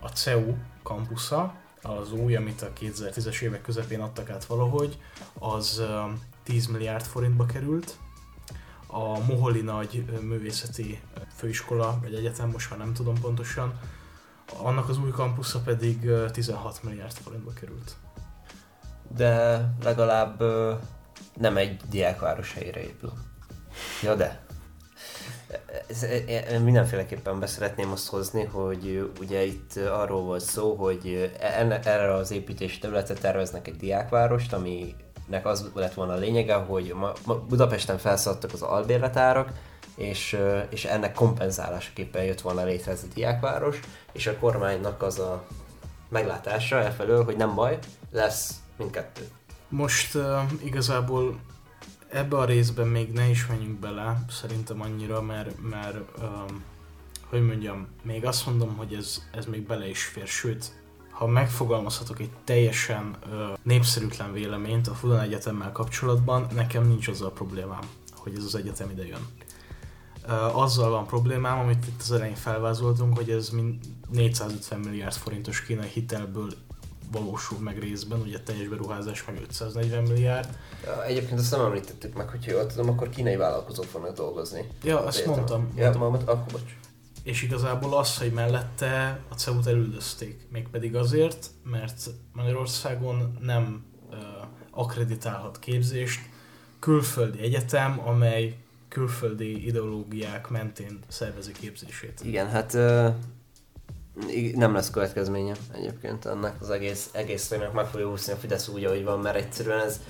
a 0.00 0.08
CEU 0.08 0.54
kampusza, 0.82 1.54
az 1.82 2.12
új, 2.12 2.36
amit 2.36 2.62
a 2.62 2.72
2010-es 2.80 3.40
évek 3.40 3.62
közepén 3.62 4.00
adtak 4.00 4.30
át 4.30 4.44
valahogy, 4.44 4.98
az 5.38 5.82
10 6.42 6.66
milliárd 6.66 7.04
forintba 7.04 7.46
került. 7.46 7.96
A 8.86 9.18
Moholi 9.18 9.60
Nagy 9.60 10.04
Művészeti 10.20 11.00
Főiskola, 11.34 11.98
vagy 12.02 12.14
egyetem, 12.14 12.50
most 12.50 12.70
már 12.70 12.78
nem 12.78 12.92
tudom 12.92 13.20
pontosan, 13.20 13.80
annak 14.62 14.88
az 14.88 14.98
új 14.98 15.10
kampusza 15.10 15.60
pedig 15.60 16.10
16 16.32 16.82
milliárd 16.82 17.12
forintba 17.12 17.52
került. 17.52 17.96
De 19.16 19.60
legalább 19.82 20.42
nem 21.36 21.56
egy 21.56 21.80
diákváros 21.90 22.52
helyére 22.52 22.80
épül. 22.80 23.12
Ja, 24.02 24.14
de. 24.14 24.44
Ez, 25.88 26.02
e- 26.02 26.58
mindenféleképpen 26.58 27.40
beszeretném 27.40 27.92
azt 27.92 28.08
hozni, 28.08 28.44
hogy 28.44 29.12
ugye 29.20 29.44
itt 29.44 29.76
arról 29.76 30.22
volt 30.22 30.42
szó, 30.42 30.74
hogy 30.74 31.32
enne, 31.40 31.80
erre 31.80 32.14
az 32.14 32.30
építési 32.30 32.78
területre 32.78 33.14
terveznek 33.14 33.68
egy 33.68 33.76
diákvárost, 33.76 34.52
aminek 34.52 35.46
az 35.46 35.70
lett 35.74 35.94
volna 35.94 36.12
a 36.12 36.18
lényege, 36.18 36.54
hogy 36.54 36.92
ma, 36.94 37.12
ma 37.24 37.34
Budapesten 37.34 37.98
felszaladtak 37.98 38.52
az 38.52 38.62
albérletárak, 38.62 39.52
és, 39.96 40.38
és 40.68 40.84
ennek 40.84 41.14
kompenzálásaképpen 41.14 42.24
jött 42.24 42.40
volna 42.40 42.64
létre 42.64 42.92
ez 42.92 43.02
a 43.02 43.14
diákváros, 43.14 43.80
és 44.12 44.26
a 44.26 44.38
kormánynak 44.38 45.02
az 45.02 45.18
a 45.18 45.44
meglátása 46.08 46.76
elfelől, 46.76 47.24
hogy 47.24 47.36
nem 47.36 47.54
baj, 47.54 47.78
lesz 48.10 48.54
mindkettő. 48.76 49.28
Most 49.68 50.14
uh, 50.14 50.40
igazából 50.64 51.38
ebbe 52.08 52.36
a 52.36 52.44
részben 52.44 52.88
még 52.88 53.12
ne 53.12 53.28
is 53.28 53.46
menjünk 53.46 53.78
bele, 53.78 54.24
szerintem 54.28 54.80
annyira, 54.80 55.22
mert, 55.22 55.62
mert 55.70 55.96
um, 56.18 56.62
hogy 57.28 57.46
mondjam, 57.46 57.86
még 58.02 58.24
azt 58.24 58.46
mondom, 58.46 58.76
hogy 58.76 58.94
ez, 58.94 59.22
ez 59.32 59.46
még 59.46 59.66
bele 59.66 59.88
is 59.88 60.04
fér, 60.04 60.26
sőt, 60.26 60.72
ha 61.10 61.26
megfogalmazhatok 61.26 62.20
egy 62.20 62.30
teljesen 62.44 63.16
uh, 63.26 63.32
népszerűtlen 63.62 64.32
véleményt 64.32 64.88
a 64.88 64.94
Fudan 64.94 65.20
Egyetemmel 65.20 65.72
kapcsolatban, 65.72 66.46
nekem 66.54 66.86
nincs 66.86 67.08
azzal 67.08 67.32
problémám, 67.32 67.88
hogy 68.16 68.34
ez 68.36 68.44
az 68.44 68.54
egyetem 68.54 68.90
ide 68.90 69.06
jön. 69.06 69.26
Uh, 70.28 70.58
azzal 70.58 70.90
van 70.90 71.06
problémám, 71.06 71.58
amit 71.58 71.86
itt 71.86 72.00
az 72.00 72.12
elején 72.12 72.34
felvázoltunk, 72.34 73.16
hogy 73.16 73.30
ez 73.30 73.48
mind 73.48 73.74
450 74.10 74.80
milliárd 74.80 75.14
forintos 75.14 75.62
kínai 75.62 75.88
hitelből 75.88 76.52
valósul 77.12 77.58
meg 77.58 77.78
részben, 77.78 78.20
ugye 78.20 78.40
teljes 78.40 78.68
beruházás 78.68 79.24
meg 79.24 79.40
540 79.48 80.02
milliárd. 80.02 80.58
Ja, 80.84 81.04
egyébként 81.04 81.40
azt 81.40 81.50
nem 81.50 81.60
említettük 81.60 82.14
meg, 82.14 82.28
hogy 82.28 82.44
jól 82.44 82.66
tudom, 82.66 82.88
akkor 82.88 83.08
kínai 83.08 83.36
vállalkozók 83.36 83.84
fognak 83.84 84.16
dolgozni. 84.16 84.68
Ja, 84.82 85.04
azt 85.04 85.18
Értem. 85.18 85.32
mondtam. 85.32 85.72
Ja, 85.76 85.92
mondtam, 85.98 86.38
akkor 86.38 86.52
bocs. 86.52 86.76
És 87.22 87.42
igazából 87.42 87.98
az, 87.98 88.18
hogy 88.18 88.32
mellette 88.32 89.20
a 89.28 89.34
CEU-t 89.34 89.66
elüldözték. 89.66 90.46
Mégpedig 90.50 90.96
azért, 90.96 91.50
mert 91.64 92.10
Magyarországon 92.32 93.38
nem 93.40 93.84
uh, 94.10 94.16
akreditálhat 94.70 95.58
képzést 95.58 96.20
külföldi 96.78 97.40
egyetem, 97.40 98.00
amely 98.04 98.56
külföldi 98.88 99.66
ideológiák 99.66 100.48
mentén 100.48 100.98
szervezi 101.08 101.52
képzését. 101.52 102.20
Igen, 102.24 102.48
hát 102.48 102.74
uh, 102.74 103.14
nem 104.54 104.74
lesz 104.74 104.90
következménye 104.90 105.54
egyébként 105.72 106.24
ennek 106.24 106.60
az 106.60 106.70
egész, 106.70 107.08
egész 107.12 107.42
sztorinak 107.42 107.72
meg 107.72 107.86
fogja 107.86 108.10
úszni 108.10 108.32
a 108.32 108.36
Fidesz 108.36 108.68
úgy, 108.68 108.84
ahogy 108.84 109.04
van, 109.04 109.20
mert 109.20 109.36
egyszerűen 109.36 109.80
ez 109.80 110.00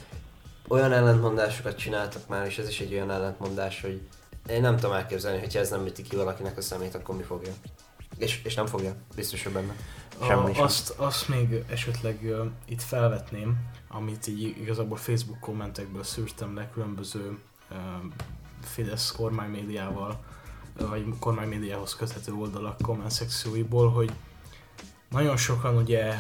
olyan 0.69 0.93
ellentmondásokat 0.93 1.77
csináltak 1.77 2.29
már, 2.29 2.47
és 2.47 2.59
ez 2.59 2.69
is 2.69 2.81
egy 2.81 2.93
olyan 2.93 3.11
ellentmondás, 3.11 3.81
hogy 3.81 4.01
én 4.49 4.61
nem 4.61 4.77
tudom 4.77 4.95
elképzelni, 4.95 5.39
hogy 5.39 5.57
ez 5.57 5.71
nem 5.71 5.87
üti 5.87 6.03
ki 6.03 6.17
valakinek 6.17 6.57
a 6.57 6.61
szemét, 6.61 6.95
akkor 6.95 7.17
mi 7.17 7.23
fogja. 7.23 7.53
És, 8.19 8.41
és 8.45 8.55
nem 8.55 8.67
fogja, 8.67 8.95
biztos, 9.15 9.43
hogy 9.43 9.53
benne. 9.53 9.77
Semmi 10.27 10.59
a, 10.59 10.63
azt, 10.63 10.91
azt 10.91 11.29
még 11.29 11.65
esetleg 11.71 12.19
uh, 12.23 12.47
itt 12.69 12.83
felvetném, 12.83 13.57
amit 13.89 14.27
így 14.27 14.43
igazából 14.43 14.97
Facebook 14.97 15.41
kommentekből 15.41 16.05
szűrtem 16.05 16.55
le 16.55 16.71
különböző 16.71 17.39
uh, 17.71 17.77
Fidesz 18.63 19.13
kormánymédiával, 19.13 20.25
vagy 20.79 21.05
kormánymédiához 21.19 21.97
köthető 21.97 22.33
oldalak 22.33 22.77
komment 22.83 23.11
szekcióiból, 23.11 23.91
hogy 23.91 24.13
nagyon 25.11 25.37
sokan 25.37 25.77
ugye 25.77 26.15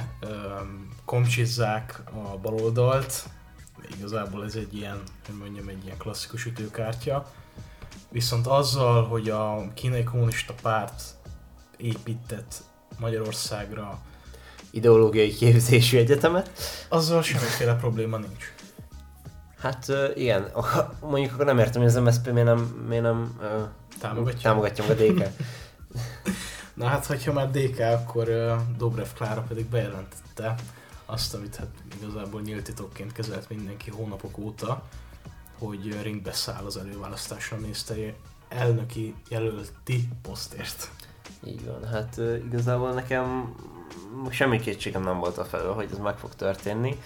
komcsizzák 1.04 2.02
a 2.12 2.38
baloldalt, 2.38 3.28
igazából 3.96 4.44
ez 4.44 4.54
egy 4.54 4.76
ilyen, 4.76 5.02
hogy 5.26 5.36
mondjam, 5.38 5.68
egy 5.68 5.84
ilyen 5.84 5.96
klasszikus 5.96 6.44
ütőkártya, 6.44 7.30
viszont 8.10 8.46
azzal, 8.46 9.06
hogy 9.06 9.28
a 9.28 9.72
kínai 9.74 10.04
kommunista 10.04 10.54
párt 10.62 11.02
épített 11.76 12.62
Magyarországra 12.98 13.98
ideológiai 14.70 15.34
képzésű 15.34 15.98
egyetemet, 15.98 16.50
azzal 16.88 17.22
semmiféle 17.22 17.74
probléma 17.74 18.16
nincs. 18.16 18.52
Hát 19.58 19.92
igen, 20.14 20.50
mondjuk 21.10 21.32
akkor 21.32 21.44
nem 21.44 21.58
értem, 21.58 21.82
hogy 21.82 21.90
az 21.90 22.02
MSZP 22.02 22.30
miért 22.32 22.46
nem, 22.46 22.84
miért 22.88 23.02
nem 23.02 23.38
támogatja, 23.98 24.40
támogatja 24.40 24.84
a 24.84 24.94
DK. 24.94 25.24
Na 26.74 26.86
hát, 26.86 27.06
hogyha 27.06 27.32
már 27.32 27.50
DK, 27.50 27.78
akkor 27.78 28.56
Dobrev 28.76 29.08
Klára 29.14 29.40
pedig 29.40 29.66
bejelentette 29.66 30.54
azt, 31.06 31.34
amit 31.34 31.56
hát 31.56 31.68
igazából 32.00 32.40
nyílt 32.40 32.64
titokként 32.64 33.12
kezelt 33.12 33.48
mindenki 33.48 33.90
hónapok 33.90 34.38
óta, 34.38 34.82
hogy 35.58 36.02
ringbe 36.02 36.32
száll 36.32 36.64
az 36.64 36.76
előválasztásra 36.76 37.56
miniszteri 37.56 38.14
elnöki 38.48 39.14
jelölti 39.28 40.08
posztért. 40.22 40.90
Így 41.44 41.66
van, 41.66 41.84
hát 41.84 42.20
igazából 42.44 42.92
nekem 42.92 43.54
semmi 44.30 44.60
kétségem 44.60 45.02
nem 45.02 45.18
volt 45.18 45.38
a 45.38 45.44
felől, 45.44 45.74
hogy 45.74 45.88
ez 45.92 45.98
meg 45.98 46.18
fog 46.18 46.34
történni 46.34 46.98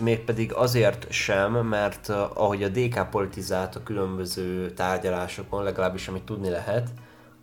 mégpedig 0.00 0.52
azért 0.52 1.10
sem, 1.10 1.52
mert 1.52 2.08
ahogy 2.34 2.62
a 2.62 2.68
DK 2.68 3.10
politizált 3.10 3.76
a 3.76 3.82
különböző 3.82 4.70
tárgyalásokon, 4.70 5.62
legalábbis 5.62 6.08
amit 6.08 6.22
tudni 6.22 6.48
lehet, 6.48 6.88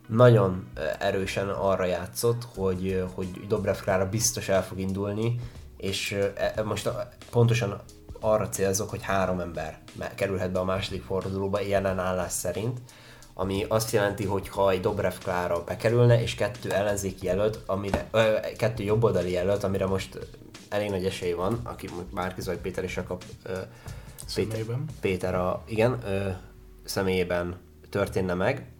nagyon 0.08 0.67
erősen 0.99 1.49
arra 1.49 1.86
játszott, 1.86 2.47
hogy, 2.55 3.03
hogy 3.13 3.47
Dobrev 3.47 3.75
Klára 3.75 4.10
biztos 4.10 4.49
el 4.49 4.63
fog 4.63 4.79
indulni, 4.79 5.36
és 5.77 6.17
e, 6.36 6.63
most 6.63 6.89
pontosan 7.32 7.82
arra 8.19 8.49
célzok, 8.49 8.89
hogy 8.89 9.01
három 9.01 9.39
ember 9.39 9.79
kerülhet 10.15 10.51
be 10.51 10.60
a 10.60 10.63
második 10.63 11.03
fordulóba 11.03 11.62
ilyen 11.62 11.86
állás 11.86 12.32
szerint, 12.32 12.79
ami 13.34 13.65
azt 13.67 13.91
jelenti, 13.91 14.25
hogy 14.25 14.49
ha 14.49 14.69
egy 14.69 14.79
Dobrev 14.79 15.13
Klára 15.23 15.63
bekerülne, 15.63 16.21
és 16.21 16.36
kettő 16.36 16.71
ellenzéki 16.71 17.25
jelölt, 17.25 17.60
amire, 17.65 18.08
ö, 18.12 18.36
kettő 18.58 18.84
jobboldali 18.84 19.32
jelölt, 19.32 19.63
amire 19.63 19.86
most 19.86 20.19
elég 20.69 20.89
nagy 20.89 21.05
esély 21.05 21.34
van, 21.34 21.60
aki 21.63 21.89
Márkiz 22.12 22.45
vagy 22.45 22.58
Péter 22.58 22.84
is 22.84 22.99
kap 23.08 23.23
Péter, 24.36 24.60
Péter 25.01 25.36
a, 25.36 25.63
igen, 25.65 25.99
ö, 26.05 26.29
személyében 26.84 27.55
történne 27.89 28.34
meg, 28.34 28.71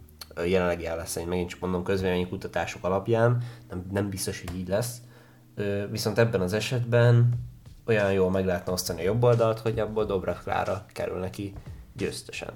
jelenlegi 0.46 0.84
lesz, 0.84 1.16
megint 1.16 1.48
csak 1.48 1.60
mondom, 1.60 1.82
közvélemény 1.82 2.28
kutatások 2.28 2.84
alapján, 2.84 3.42
nem, 3.68 3.86
nem 3.90 4.08
biztos, 4.08 4.44
hogy 4.46 4.58
így 4.58 4.68
lesz. 4.68 4.96
Ö, 5.54 5.86
viszont 5.90 6.18
ebben 6.18 6.40
az 6.40 6.52
esetben 6.52 7.28
olyan 7.86 8.12
jól 8.12 8.30
meg 8.30 8.44
lehetne 8.44 8.72
osztani 8.72 9.00
a 9.00 9.04
jobb 9.04 9.22
oldalt, 9.22 9.58
hogy 9.58 9.78
abból 9.78 10.04
Dobrev 10.04 10.36
Klára 10.36 10.84
kerül 10.92 11.18
neki 11.18 11.52
győztesen 11.96 12.52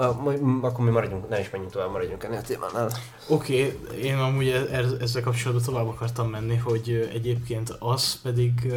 akkor 0.00 0.84
mi 0.84 0.90
maradjunk, 0.90 1.28
ne 1.28 1.40
is 1.40 1.50
menjünk 1.50 1.72
tovább, 1.72 1.90
maradjunk 1.90 2.24
ennél 2.24 2.38
a 2.38 2.42
témánál. 2.42 2.90
Oké, 3.28 3.76
okay, 3.84 3.98
én 4.02 4.16
amúgy 4.16 4.48
e- 4.48 4.96
ezzel 5.00 5.22
kapcsolatban 5.22 5.66
tovább 5.66 5.86
akartam 5.88 6.28
menni, 6.28 6.56
hogy 6.56 7.10
egyébként 7.12 7.76
az 7.78 8.20
pedig 8.22 8.72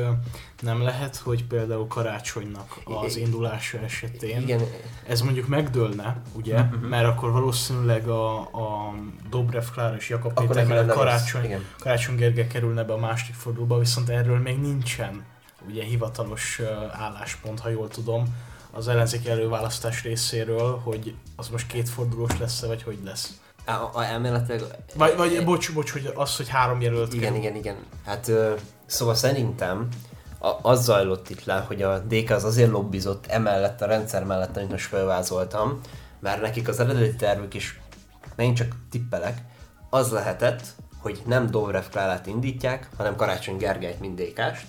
nem 0.62 0.82
lehet, 0.82 1.16
hogy 1.16 1.46
például 1.46 1.88
karácsonynak 1.88 2.80
az 2.84 3.16
indulása 3.16 3.80
esetén 3.80 4.42
Igen. 4.42 4.62
ez 5.08 5.22
mondjuk 5.22 5.48
megdőlne, 5.48 6.22
ugye, 6.32 6.60
uh-huh. 6.60 6.82
mert 6.82 7.08
akkor 7.08 7.32
valószínűleg 7.32 8.08
a, 8.08 8.40
a 8.40 8.94
Dobrev 9.30 9.66
Klára 9.74 9.96
és 9.96 10.10
Jakab 10.10 10.34
Péter 10.34 10.68
mellett 10.68 10.96
Karácsony, 10.96 11.66
Karácsony 11.80 12.16
Gergely 12.16 12.48
kerülne 12.48 12.84
be 12.84 12.94
a 12.94 12.98
második 12.98 13.36
fordulóba, 13.36 13.80
viszont 13.80 14.10
erről 14.10 14.38
még 14.38 14.62
nincsen 14.62 15.24
ugye 15.68 15.84
hivatalos 15.84 16.62
álláspont, 16.92 17.60
ha 17.60 17.70
jól 17.70 17.88
tudom 17.88 18.26
az 18.76 18.88
ellenzéki 18.88 19.30
előválasztás 19.30 20.04
részéről, 20.04 20.80
hogy 20.84 21.16
az 21.36 21.50
most 21.50 21.68
kétfordulós 21.68 22.40
lesz-e, 22.40 22.68
vagy 22.68 22.84
hogy 22.84 23.00
lesz? 23.04 23.40
A, 23.66 23.72
a, 23.72 24.04
elméletileg... 24.04 24.62
Vagy, 24.96 25.16
vagy 25.16 25.34
e, 25.34 25.42
bocs, 25.42 25.74
bocs, 25.74 25.92
hogy 25.92 26.12
az, 26.16 26.36
hogy 26.36 26.50
három 26.50 26.82
jelölt 26.82 27.14
Igen, 27.14 27.32
kell. 27.32 27.42
igen, 27.42 27.56
igen. 27.56 27.76
Hát 28.06 28.28
ö, 28.28 28.54
szóval 28.86 29.16
szerintem 29.16 29.88
a, 30.40 30.50
az 30.62 30.84
zajlott 30.84 31.30
itt 31.30 31.46
le, 31.46 31.66
hogy 31.68 31.82
a 31.82 32.00
DK 32.00 32.30
az 32.30 32.44
azért 32.44 32.72
lobbizott 32.72 33.26
emellett 33.28 33.82
a 33.82 33.86
rendszer 33.86 34.24
mellett, 34.24 34.58
amit 34.58 34.72
most 34.72 34.88
felvázoltam, 34.88 35.80
mert 36.20 36.42
nekik 36.42 36.68
az 36.68 36.80
eredeti 36.80 37.16
tervük 37.16 37.54
is, 37.54 37.80
megint 38.36 38.58
csak 38.58 38.76
tippelek, 38.90 39.42
az 39.90 40.12
lehetett, 40.12 40.62
hogy 41.02 41.22
nem 41.26 41.52
Dobrev 41.52 41.86
Klárát 41.92 42.28
indítják, 42.28 42.90
hanem 42.98 43.16
Karácsony 43.16 43.58
Gergelyt, 43.58 44.00
mint 44.00 44.22
DK-st, 44.22 44.66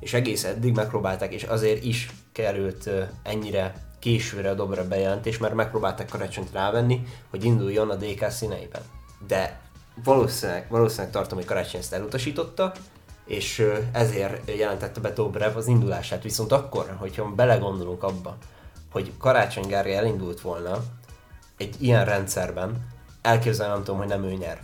és 0.00 0.14
egész 0.14 0.44
eddig 0.44 0.74
megpróbálták, 0.74 1.32
és 1.32 1.42
azért 1.42 1.84
is 1.84 2.10
került 2.36 2.90
ennyire 3.22 3.74
későre 3.98 4.50
a 4.50 4.54
Dobra 4.54 4.88
bejelentés, 4.88 5.38
mert 5.38 5.54
megpróbálták 5.54 6.08
karácsonyt 6.08 6.52
rávenni, 6.52 7.02
hogy 7.30 7.44
induljon 7.44 7.90
a 7.90 7.94
DK 7.94 8.30
színeiben. 8.30 8.82
De 9.26 9.60
valószínűleg, 10.04 10.66
valószínűleg 10.68 11.12
tartom, 11.12 11.38
hogy 11.38 11.46
karácsony 11.46 11.80
ezt 11.80 11.92
elutasította, 11.92 12.72
és 13.26 13.66
ezért 13.92 14.56
jelentette 14.56 15.00
be 15.00 15.10
Dobrev 15.10 15.56
az 15.56 15.66
indulását. 15.66 16.22
Viszont 16.22 16.52
akkor, 16.52 16.96
hogyha 16.98 17.24
belegondolunk 17.24 18.02
abba, 18.02 18.36
hogy 18.92 19.12
Karácsony 19.18 19.68
Gári 19.68 19.92
elindult 19.92 20.40
volna 20.40 20.82
egy 21.56 21.82
ilyen 21.82 22.04
rendszerben, 22.04 22.86
elképzelem 23.22 23.72
nem 23.72 23.84
tudom, 23.84 23.98
hogy 23.98 24.08
nem 24.08 24.24
ő 24.24 24.32
nyer. 24.32 24.60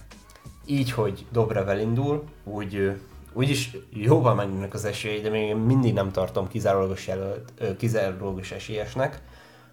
Így, 0.66 0.90
hogy 0.90 1.26
Dobrev 1.30 1.68
elindul, 1.68 2.24
úgy 2.44 3.00
úgyis 3.32 3.76
jóval 3.90 4.34
mennek 4.34 4.74
az 4.74 4.84
esély, 4.84 5.20
de 5.20 5.30
még 5.30 5.54
mindig 5.54 5.92
nem 5.94 6.12
tartom 6.12 6.48
kizárólagos, 6.48 7.06
jelölt, 7.06 7.52
kizárólagos 7.78 8.52
esélyesnek. 8.52 9.22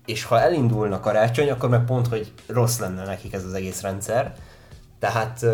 És 0.06 0.24
ha 0.24 0.40
elindulna 0.40 1.00
karácsony, 1.00 1.50
akkor 1.50 1.70
meg 1.70 1.86
pont, 1.86 2.08
hogy 2.08 2.32
rossz 2.48 2.80
lenne 2.80 3.06
nekik 3.06 3.34
ez 3.34 3.46
az 3.46 3.54
egész 3.54 3.82
rendszer. 3.82 4.36
Tehát 5.00 5.46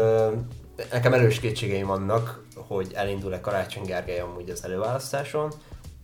nekem 0.91 1.13
erős 1.13 1.39
kétségeim 1.39 1.87
vannak, 1.87 2.43
hogy 2.55 2.91
elindul-e 2.93 3.41
Karácsony 3.41 3.83
Gergely 3.83 4.19
amúgy 4.19 4.49
az 4.49 4.63
előválasztáson, 4.63 5.51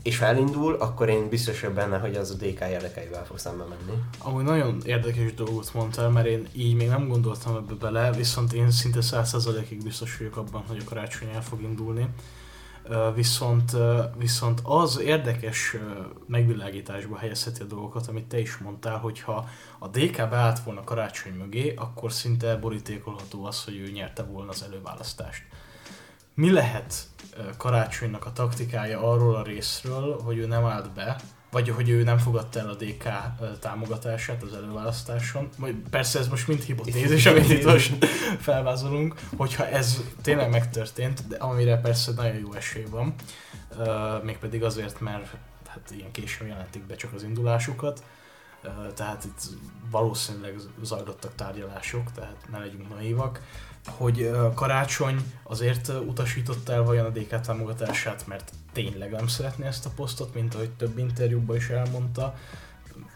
és 0.04 0.22
elindul, 0.22 0.76
akkor 0.76 1.10
én 1.10 1.30
biztos 1.30 1.60
vagyok 1.60 1.76
benne, 1.76 1.98
hogy 1.98 2.16
az 2.16 2.30
a 2.30 2.34
DK 2.34 2.60
érdekeivel 2.60 3.26
fog 3.26 3.38
szembe 3.38 3.64
menni. 3.64 4.02
Amúgy 4.18 4.44
nagyon 4.44 4.82
érdekes 4.86 5.34
dolgot 5.34 5.74
mondtál, 5.74 6.10
mert 6.10 6.28
én 6.28 6.48
így 6.54 6.76
még 6.76 6.88
nem 6.88 7.08
gondoltam 7.08 7.56
ebbe 7.56 7.74
bele, 7.74 8.12
viszont 8.12 8.54
én 8.54 8.72
szinte 8.72 9.00
100%-ig 9.02 9.84
biztos 9.84 10.18
vagyok 10.18 10.38
abban, 10.38 10.64
hogy 10.68 10.78
a 10.78 10.90
karácsony 10.90 11.30
el 11.30 11.44
fog 11.44 11.62
indulni. 11.62 12.08
Viszont, 13.16 13.72
viszont 14.18 14.62
az 14.64 15.00
érdekes 15.00 15.76
megvilágításba 16.28 17.18
helyezheti 17.18 17.62
a 17.62 17.66
dolgokat, 17.66 18.08
amit 18.08 18.26
te 18.26 18.40
is 18.40 18.58
mondtál, 18.58 18.98
hogyha 18.98 19.50
a 19.80 19.88
DK 19.88 20.16
beállt 20.16 20.64
volna 20.64 20.84
karácsony 20.84 21.34
mögé, 21.34 21.74
akkor 21.76 22.12
szinte 22.12 22.56
borítékolható 22.56 23.46
az, 23.46 23.64
hogy 23.64 23.78
ő 23.78 23.92
nyerte 23.92 24.24
volna 24.24 24.50
az 24.50 24.64
előválasztást. 24.64 25.44
Mi 26.34 26.52
lehet 26.52 26.94
karácsonynak 27.58 28.26
a 28.26 28.34
taktikája 28.34 29.12
arról 29.12 29.36
a 29.36 29.44
részről, 29.44 30.22
hogy 30.22 30.38
ő 30.38 30.46
nem 30.46 30.66
állt 30.66 30.92
be, 30.94 31.16
vagy 31.52 31.70
hogy 31.70 31.90
ő 31.90 32.04
nem 32.04 32.18
fogadta 32.18 32.60
el 32.60 32.70
a 32.70 32.76
DK 32.76 33.10
támogatását 33.60 34.44
az 34.44 34.54
előválasztáson. 34.54 35.50
Persze 35.90 36.20
ez 36.20 36.28
most 36.28 36.48
mind 36.48 36.62
hipotézis, 36.62 37.26
amit 37.26 37.50
itt 37.50 37.66
most 37.66 38.06
felvázolunk, 38.50 39.16
hogyha 39.38 39.68
ez 39.68 40.02
tényleg 40.22 40.50
megtörtént, 40.50 41.28
de 41.28 41.38
amire 41.38 41.78
persze 41.78 42.12
nagyon 42.16 42.38
jó 42.38 42.54
esély 42.54 42.86
van, 42.90 43.14
mégpedig 44.24 44.64
azért, 44.64 45.00
mert 45.00 45.36
hát 45.68 45.92
ilyen 45.98 46.12
későn 46.12 46.48
jelentik 46.48 46.86
be 46.86 46.96
csak 46.96 47.14
az 47.14 47.24
indulásukat, 47.24 48.04
tehát 48.94 49.24
itt 49.24 49.42
valószínűleg 49.92 50.56
zajlottak 50.82 51.36
tárgyalások, 51.36 52.12
tehát 52.12 52.38
ne 52.52 52.60
legyünk 52.60 52.90
naívak 52.90 53.42
hogy 53.86 54.32
Karácsony 54.54 55.34
azért 55.44 55.88
utasította 55.88 56.74
el 56.74 56.84
vajon 56.84 57.06
a 57.06 57.10
DK 57.10 57.42
támogatását, 57.42 58.28
mert 58.28 58.52
tényleg 58.74 59.12
nem 59.12 59.28
szeretné 59.28 59.66
ezt 59.66 59.86
a 59.86 59.92
posztot, 59.96 60.34
mint 60.34 60.56
ahogy 60.56 60.70
több 60.70 60.98
interjúban 60.98 61.56
is 61.56 61.70
elmondta. 61.70 62.36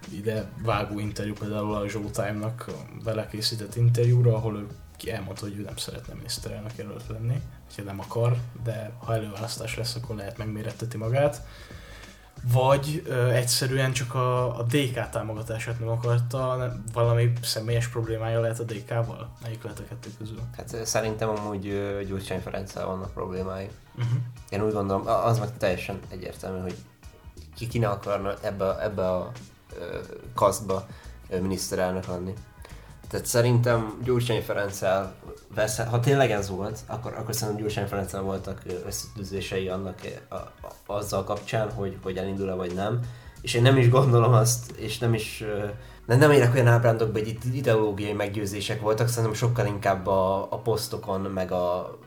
Ide 0.09 0.49
vágó 0.63 0.99
interjú 0.99 1.33
például 1.33 1.73
a 1.73 1.87
Showtime-nak 1.87 2.71
vele 3.03 3.27
készített 3.27 3.75
interjúra, 3.75 4.35
ahol 4.35 4.57
ő 4.57 4.67
elmondta, 5.11 5.45
hogy 5.45 5.57
ő 5.57 5.61
nem 5.61 5.77
szeretne 5.77 6.13
miniszterelnök 6.13 6.71
jelölt 6.75 7.07
lenni, 7.07 7.41
hogy 7.75 7.83
nem 7.83 7.99
akar, 7.99 8.37
de 8.63 8.91
ha 8.97 9.13
előválasztás 9.13 9.75
lesz, 9.75 9.95
akkor 9.95 10.15
lehet 10.15 10.37
megméretteti 10.37 10.97
magát 10.97 11.41
vagy 12.53 13.03
ö, 13.05 13.29
egyszerűen 13.29 13.91
csak 13.91 14.15
a, 14.15 14.59
a 14.59 14.63
DK 14.63 15.09
támogatását 15.09 15.79
nem 15.79 15.89
akarta, 15.89 16.73
valami 16.93 17.31
személyes 17.41 17.87
problémája 17.87 18.39
lehet 18.39 18.59
a 18.59 18.63
DK-val? 18.63 19.31
Melyik 19.41 19.63
lehet 19.63 19.79
a 19.79 19.83
kettő 19.89 20.09
közül? 20.17 20.39
Hát 20.57 20.85
szerintem 20.85 21.29
amúgy 21.29 21.61
Gyurcsány 22.07 22.41
Ferenccel 22.41 22.85
vannak 22.85 23.13
problémái. 23.13 23.67
Uh-huh. 23.95 24.17
Én 24.49 24.63
úgy 24.63 24.73
gondolom, 24.73 25.07
az 25.07 25.39
meg 25.39 25.57
teljesen 25.57 25.99
egyértelmű, 26.09 26.61
hogy 26.61 26.75
ki, 27.55 27.67
ki 27.67 27.79
ne 27.79 27.87
akarna 27.87 28.33
ebbe, 28.41 28.83
ebbe 28.83 29.09
a 29.09 29.31
kasztba 30.33 30.87
miniszterelnök 31.29 32.05
lenni. 32.05 32.33
Tehát 33.07 33.25
szerintem 33.25 34.01
Gyurcsány 34.03 34.41
Ferenccel 34.41 35.15
vesz, 35.55 35.77
ha 35.77 35.99
tényleg 35.99 36.31
ez 36.31 36.49
volt, 36.49 36.79
akkor, 36.87 37.13
akkor 37.17 37.35
szerintem 37.35 37.63
Gyurcsány 37.63 37.87
Ferenccel 37.87 38.21
voltak 38.21 38.61
összetűzései 38.85 39.67
annak 39.67 39.99
a, 40.29 40.35
a, 40.35 40.51
azzal 40.85 41.23
kapcsán, 41.23 41.71
hogy, 41.71 41.97
hogy 42.03 42.17
elindul-e 42.17 42.53
vagy 42.53 42.73
nem. 42.73 42.99
És 43.41 43.53
én 43.53 43.61
nem 43.61 43.77
is 43.77 43.89
gondolom 43.89 44.33
azt, 44.33 44.71
és 44.71 44.97
nem 44.97 45.13
is 45.13 45.43
nem, 46.05 46.17
nem 46.17 46.31
érek 46.31 46.53
olyan 46.53 46.67
ábrándokba, 46.67 47.19
hogy 47.19 47.27
itt 47.27 47.43
ideológiai 47.53 48.13
meggyőzések 48.13 48.81
voltak, 48.81 49.07
szerintem 49.07 49.33
sokkal 49.33 49.65
inkább 49.65 50.07
a, 50.07 50.41
a 50.41 50.57
posztokon, 50.57 51.21
meg 51.21 51.51
a 51.51 51.97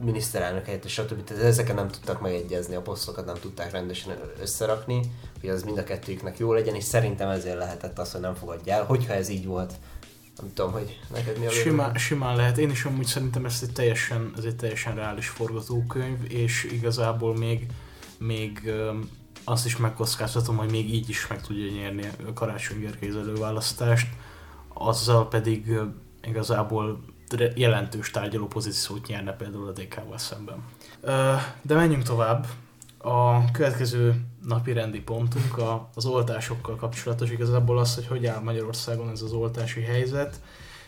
miniszterelnök 0.00 0.64
helyett, 0.64 0.84
és 0.84 0.92
stb. 0.92 1.24
Tehát 1.24 1.42
ezeken 1.42 1.74
nem 1.74 1.88
tudtak 1.88 2.20
megegyezni, 2.20 2.74
a 2.74 2.80
posztokat 2.80 3.26
nem 3.26 3.34
tudták 3.40 3.70
rendesen 3.70 4.18
összerakni, 4.40 5.00
hogy 5.40 5.48
az 5.48 5.62
mind 5.62 5.78
a 5.78 5.84
kettőjüknek 5.84 6.38
jó 6.38 6.52
legyen, 6.52 6.74
és 6.74 6.84
szerintem 6.84 7.28
ezért 7.28 7.58
lehetett 7.58 7.98
az, 7.98 8.12
hogy 8.12 8.20
nem 8.20 8.34
fogadja 8.34 8.74
el. 8.74 8.84
Hogyha 8.84 9.12
ez 9.12 9.28
így 9.28 9.46
volt, 9.46 9.72
nem 10.40 10.52
tudom, 10.54 10.72
hogy 10.72 11.00
neked 11.12 11.38
mi 11.38 11.46
a 11.46 11.50
simán, 11.50 11.94
simán 11.94 12.36
lehet. 12.36 12.58
Én 12.58 12.70
is 12.70 12.84
amúgy 12.84 13.06
szerintem 13.06 13.44
ez 13.44 13.58
egy 13.62 13.72
teljesen, 13.72 14.32
ez 14.36 14.44
egy 14.44 14.56
teljesen 14.56 14.94
reális 14.94 15.28
forgatókönyv, 15.28 16.32
és 16.32 16.64
igazából 16.64 17.36
még, 17.36 17.66
még 18.18 18.72
azt 19.44 19.66
is 19.66 19.76
megkockáztatom, 19.76 20.56
hogy 20.56 20.70
még 20.70 20.94
így 20.94 21.08
is 21.08 21.26
meg 21.26 21.40
tudja 21.40 21.80
nyerni 21.80 22.02
a 22.26 22.32
Karácsony 22.32 22.80
Gergely 22.80 23.08
előválasztást, 23.08 24.08
azzal 24.68 25.28
pedig 25.28 25.78
igazából 26.22 27.00
jelentős 27.54 28.10
tárgyaló 28.10 28.46
pozíciót 28.46 29.06
nyerne 29.06 29.32
például 29.32 29.68
a 29.68 29.72
DK-val 29.72 30.18
szemben. 30.18 30.64
De 31.62 31.74
menjünk 31.74 32.02
tovább. 32.02 32.46
A 32.98 33.50
következő 33.50 34.14
napi 34.42 34.72
rendi 34.72 35.00
pontunk 35.00 35.58
a, 35.58 35.88
az 35.94 36.04
oltásokkal 36.04 36.76
kapcsolatos 36.76 37.30
igazából 37.30 37.78
az, 37.78 37.94
hogy 37.94 38.06
hogy 38.06 38.26
áll 38.26 38.40
Magyarországon 38.40 39.10
ez 39.10 39.22
az 39.22 39.32
oltási 39.32 39.80
helyzet, 39.80 40.40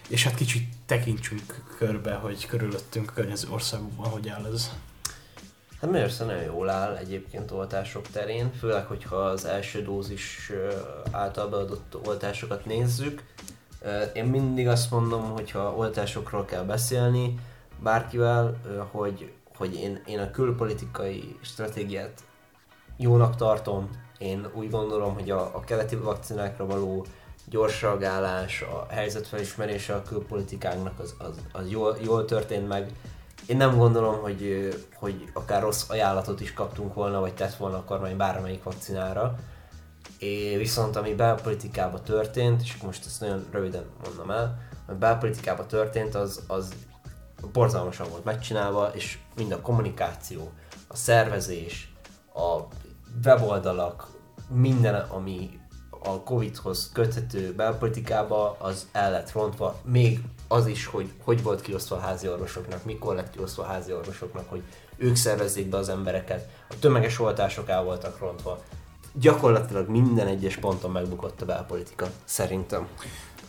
és 0.08 0.24
hát 0.24 0.34
kicsit 0.34 0.68
tekintsünk 0.86 1.64
körbe, 1.78 2.14
hogy 2.14 2.46
körülöttünk 2.46 3.10
a 3.10 3.12
környező 3.12 3.48
országokban 3.50 4.10
hogy 4.10 4.28
áll 4.28 4.46
ez. 4.54 4.70
Hát 5.80 5.90
Magyarország 5.90 6.26
nagyon 6.26 6.42
jól 6.42 6.70
áll 6.70 6.96
egyébként 6.96 7.50
oltások 7.50 8.06
terén, 8.08 8.52
főleg, 8.52 8.86
hogyha 8.86 9.16
az 9.16 9.44
első 9.44 9.82
dózis 9.82 10.52
által 11.10 11.48
beadott 11.48 11.96
oltásokat 12.06 12.64
nézzük. 12.64 13.22
Én 14.12 14.24
mindig 14.24 14.68
azt 14.68 14.90
mondom, 14.90 15.30
hogyha 15.30 15.74
oltásokról 15.76 16.44
kell 16.44 16.62
beszélni 16.62 17.38
bárkivel, 17.82 18.60
hogy 18.90 19.32
hogy 19.60 19.74
én, 19.74 20.02
én 20.06 20.18
a 20.18 20.30
külpolitikai 20.30 21.36
stratégiát 21.40 22.20
jónak 22.96 23.36
tartom. 23.36 23.90
Én 24.18 24.46
úgy 24.54 24.70
gondolom, 24.70 25.14
hogy 25.14 25.30
a, 25.30 25.40
a 25.56 25.60
keleti 25.60 25.96
vakcinákra 25.96 26.66
való 26.66 27.06
gyors 27.48 27.82
reagálás, 27.82 28.62
a 28.62 28.86
helyzetfelismerése 28.90 29.94
a 29.94 30.02
külpolitikánknak 30.02 30.98
az, 30.98 31.14
az, 31.18 31.40
az 31.52 31.70
jól, 31.70 31.96
jól 32.02 32.24
történt 32.24 32.68
meg. 32.68 32.92
Én 33.46 33.56
nem 33.56 33.76
gondolom, 33.76 34.20
hogy, 34.20 34.68
hogy 34.94 35.30
akár 35.32 35.62
rossz 35.62 35.88
ajánlatot 35.88 36.40
is 36.40 36.52
kaptunk 36.52 36.94
volna, 36.94 37.20
vagy 37.20 37.34
tett 37.34 37.54
volna 37.54 37.76
a 37.76 37.84
kormány 37.84 38.16
bármelyik 38.16 38.62
vakcinára. 38.62 39.38
É, 40.18 40.56
viszont 40.56 40.96
ami 40.96 41.14
belpolitikában 41.14 42.02
történt, 42.04 42.62
és 42.62 42.76
most 42.76 43.06
ezt 43.06 43.20
nagyon 43.20 43.46
röviden 43.50 43.84
mondom 44.04 44.30
el, 44.30 44.58
ami 44.86 44.98
belpolitikában 44.98 45.66
történt, 45.66 46.14
az, 46.14 46.42
az 46.46 46.72
borzalmasan 47.52 48.10
volt 48.10 48.24
megcsinálva, 48.24 48.90
és 48.94 49.18
mind 49.36 49.52
a 49.52 49.60
kommunikáció, 49.60 50.50
a 50.88 50.96
szervezés, 50.96 51.92
a 52.34 52.60
weboldalak, 53.24 54.06
minden, 54.48 54.94
ami 54.94 55.60
a 56.02 56.22
Covid-hoz 56.22 56.90
köthető 56.92 57.54
belpolitikába, 57.54 58.56
az 58.58 58.86
el 58.92 59.10
lett 59.10 59.32
rontva. 59.32 59.76
Még 59.84 60.20
az 60.48 60.66
is, 60.66 60.86
hogy 60.86 61.12
hogy 61.24 61.42
volt 61.42 61.60
kiosztva 61.60 61.96
a 61.96 62.00
házi 62.00 62.28
orvosoknak, 62.28 62.84
mikor 62.84 63.14
lett 63.14 63.30
kiosztva 63.30 63.62
a 63.62 63.66
házi 63.66 63.92
orvosoknak, 63.92 64.48
hogy 64.48 64.62
ők 64.96 65.16
szervezzék 65.16 65.68
be 65.68 65.76
az 65.76 65.88
embereket. 65.88 66.48
A 66.68 66.78
tömeges 66.78 67.18
oltások 67.18 67.68
el 67.68 67.82
voltak 67.82 68.18
rontva. 68.18 68.58
Gyakorlatilag 69.12 69.88
minden 69.88 70.26
egyes 70.26 70.56
ponton 70.56 70.90
megbukott 70.90 71.40
a 71.40 71.44
belpolitika, 71.44 72.06
szerintem. 72.24 72.88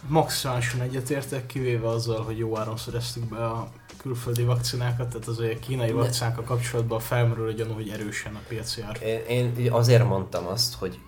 Maximálisan 0.08 0.82
egyetértek, 0.82 1.46
kivéve 1.46 1.88
azzal, 1.88 2.24
hogy 2.24 2.38
jó 2.38 2.58
áron 2.58 2.78
szereztük 2.78 3.30
be 3.30 3.46
a 3.46 3.70
külföldi 3.98 4.44
vakcinákat, 4.44 5.08
tehát 5.08 5.28
az 5.28 5.40
a 5.40 5.60
kínai 5.60 5.92
vakcinákkal 5.92 6.44
kapcsolatban 6.44 7.00
felmerül 7.00 7.48
a 7.48 7.52
gyanú, 7.52 7.74
hogy 7.74 7.90
erősen 7.90 8.36
a 8.36 8.40
piac 8.48 8.78
jár. 8.78 9.02
Én, 9.28 9.56
én 9.58 9.72
azért 9.72 10.08
mondtam 10.08 10.48
azt, 10.48 10.76
hogy 10.76 11.00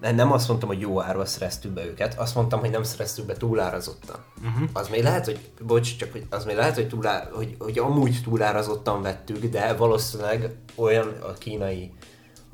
nem 0.00 0.32
azt 0.32 0.48
mondtam, 0.48 0.68
hogy 0.68 0.80
jó 0.80 1.02
árva 1.02 1.24
szereztük 1.24 1.72
be 1.72 1.86
őket, 1.86 2.18
azt 2.18 2.34
mondtam, 2.34 2.60
hogy 2.60 2.70
nem 2.70 2.82
szereztük 2.82 3.26
be 3.26 3.36
túlárazottan. 3.36 4.16
Uh-huh. 4.38 4.68
Az 4.72 4.88
még 4.88 5.02
lehet, 5.02 5.24
hogy, 5.24 5.50
bocs, 5.60 5.96
csak 5.96 6.18
az 6.30 6.44
még 6.44 6.56
lehet, 6.56 6.74
hogy, 6.74 6.88
túlá, 6.88 7.28
hogy, 7.32 7.56
hogy 7.58 7.78
amúgy 7.78 8.20
túlárazottan 8.24 9.02
vettük, 9.02 9.44
de 9.44 9.74
valószínűleg 9.74 10.56
olyan 10.74 11.08
a 11.08 11.32
kínai 11.32 11.92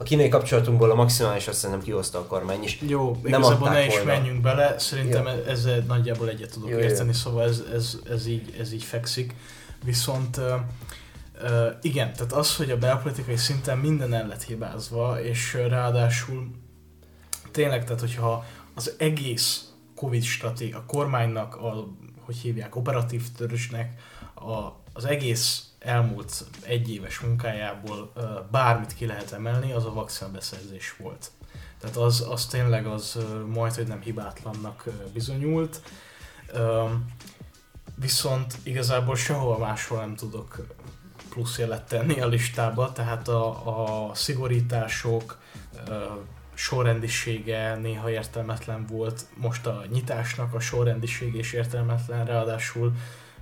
a 0.00 0.02
kínai 0.02 0.28
kapcsolatunkból 0.28 0.90
a 0.90 0.94
maximális 0.94 1.48
azt 1.48 1.58
szerintem 1.58 1.84
kihozta 1.84 2.18
a 2.18 2.26
kormány 2.26 2.62
is. 2.62 2.78
Jó, 2.86 3.18
nem 3.22 3.40
igazából 3.40 3.68
ne 3.68 3.86
is 3.86 3.94
volna. 3.94 4.12
menjünk 4.12 4.40
bele, 4.40 4.78
szerintem 4.78 5.26
jó. 5.26 5.32
ezzel 5.32 5.78
nagyjából 5.78 6.28
egyet 6.28 6.50
tudok 6.50 6.68
jó, 6.68 6.78
érteni, 6.78 7.08
jó. 7.08 7.14
szóval 7.14 7.44
ez, 7.44 7.62
ez, 7.72 7.98
ez, 8.10 8.26
így, 8.26 8.54
ez 8.60 8.72
így 8.72 8.82
fekszik. 8.82 9.34
Viszont 9.84 10.36
uh, 10.36 10.44
uh, 11.42 11.66
igen, 11.82 12.12
tehát 12.12 12.32
az, 12.32 12.56
hogy 12.56 12.70
a 12.70 12.78
belpolitikai 12.78 13.36
szinten 13.36 13.78
minden 13.78 14.12
el 14.12 14.26
lett 14.26 14.42
hibázva, 14.42 15.22
és 15.22 15.54
ráadásul 15.68 16.50
tényleg, 17.50 17.84
tehát 17.84 18.00
hogyha 18.00 18.44
az 18.74 18.94
egész 18.98 19.68
Covid 19.94 20.22
stratégia, 20.22 20.76
a 20.76 20.84
kormánynak, 20.86 21.56
a, 21.56 21.86
hogy 22.20 22.36
hívják, 22.36 22.76
operatív 22.76 23.22
törzsnek, 23.36 24.00
a, 24.34 24.82
az 24.92 25.04
egész 25.04 25.69
elmúlt 25.80 26.44
egyéves 26.62 27.20
munkájából 27.20 28.12
bármit 28.50 28.94
ki 28.94 29.06
lehet 29.06 29.32
emelni, 29.32 29.72
az 29.72 29.84
a 29.84 29.92
vakcina 29.92 30.30
beszerzés 30.30 30.96
volt. 30.98 31.30
Tehát 31.80 31.96
az, 31.96 32.26
az 32.28 32.46
tényleg 32.46 32.86
az 32.86 33.18
majd, 33.46 33.74
hogy 33.74 33.86
nem 33.86 34.00
hibátlannak 34.00 34.84
bizonyult. 35.12 35.80
Viszont 37.94 38.54
igazából 38.62 39.16
sehova 39.16 39.58
máshol 39.58 39.98
nem 39.98 40.16
tudok 40.16 40.66
plusz 41.28 41.58
jelet 41.58 41.82
tenni 41.82 42.20
a 42.20 42.26
listába, 42.26 42.92
tehát 42.92 43.28
a, 43.28 44.08
a 44.08 44.14
szigorítások, 44.14 45.38
sorrendisége 46.54 47.76
néha 47.76 48.10
értelmetlen 48.10 48.86
volt, 48.86 49.26
most 49.34 49.66
a 49.66 49.84
nyitásnak 49.92 50.54
a 50.54 50.60
sorrendisége 50.60 51.38
is 51.38 51.52
értelmetlen, 51.52 52.24
ráadásul 52.24 52.92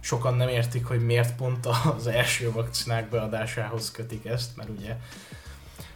sokan 0.00 0.34
nem 0.34 0.48
értik, 0.48 0.86
hogy 0.86 1.04
miért 1.04 1.36
pont 1.36 1.66
az 1.96 2.06
első 2.06 2.52
vakcinák 2.52 3.08
beadásához 3.08 3.90
kötik 3.90 4.24
ezt, 4.24 4.56
mert 4.56 4.68
ugye 4.78 4.96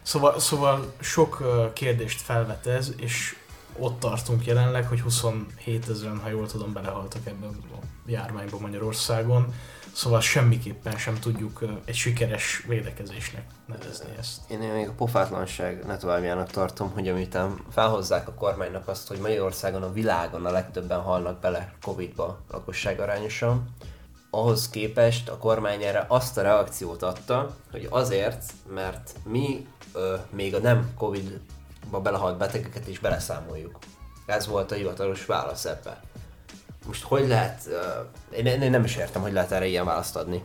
Szóval, 0.02 0.40
szóval 0.40 0.92
sok 1.00 1.42
kérdést 1.74 2.20
felvet 2.20 2.66
ez, 2.66 2.92
és 2.96 3.36
ott 3.78 4.00
tartunk 4.00 4.46
jelenleg, 4.46 4.86
hogy 4.86 5.00
27 5.00 5.88
ezeren, 5.88 6.18
ha 6.18 6.28
jól 6.28 6.46
tudom, 6.46 6.72
belehaltak 6.72 7.26
ebben 7.26 7.48
a 7.48 7.78
járványban 8.06 8.60
Magyarországon. 8.60 9.54
Szóval 9.92 10.20
semmiképpen 10.20 10.96
sem 10.96 11.18
tudjuk 11.18 11.64
egy 11.84 11.94
sikeres 11.94 12.64
védekezésnek 12.68 13.44
nevezni 13.66 14.10
ezt. 14.18 14.50
Én 14.50 14.58
még 14.58 14.88
a 14.88 14.92
pofátlanság 14.92 15.84
ne 15.86 15.96
továbbjának 15.96 16.50
tartom, 16.50 16.90
hogy 16.90 17.08
amiután 17.08 17.60
felhozzák 17.70 18.28
a 18.28 18.34
kormánynak 18.34 18.88
azt, 18.88 19.08
hogy 19.08 19.18
Magyarországon 19.18 19.82
a 19.82 19.92
világon 19.92 20.46
a 20.46 20.50
legtöbben 20.50 21.00
halnak 21.00 21.40
bele 21.40 21.72
Covid-ba 21.80 22.38
lakosság 22.50 23.00
arányosan, 23.00 23.74
ahhoz 24.34 24.68
képest 24.68 25.28
a 25.28 25.38
kormány 25.38 25.82
erre 25.82 26.04
azt 26.08 26.38
a 26.38 26.42
reakciót 26.42 27.02
adta, 27.02 27.56
hogy 27.70 27.86
azért, 27.90 28.52
mert 28.74 29.12
mi 29.24 29.66
ö, 29.92 30.16
még 30.30 30.54
a 30.54 30.58
nem 30.58 30.92
Covid-ba 30.98 32.00
belehalt 32.00 32.38
betegeket 32.38 32.88
is 32.88 32.98
beleszámoljuk. 32.98 33.78
Ez 34.26 34.46
volt 34.46 34.72
a 34.72 34.74
hivatalos 34.74 35.26
válasz 35.26 35.64
ebbe. 35.64 36.00
Most 36.86 37.02
hogy 37.02 37.26
lehet, 37.26 37.68
én, 38.36 38.46
én 38.46 38.70
nem 38.70 38.84
is 38.84 38.96
értem, 38.96 39.22
hogy 39.22 39.32
lehet 39.32 39.52
erre 39.52 39.66
ilyen 39.66 39.84
választ 39.84 40.16
adni. 40.16 40.42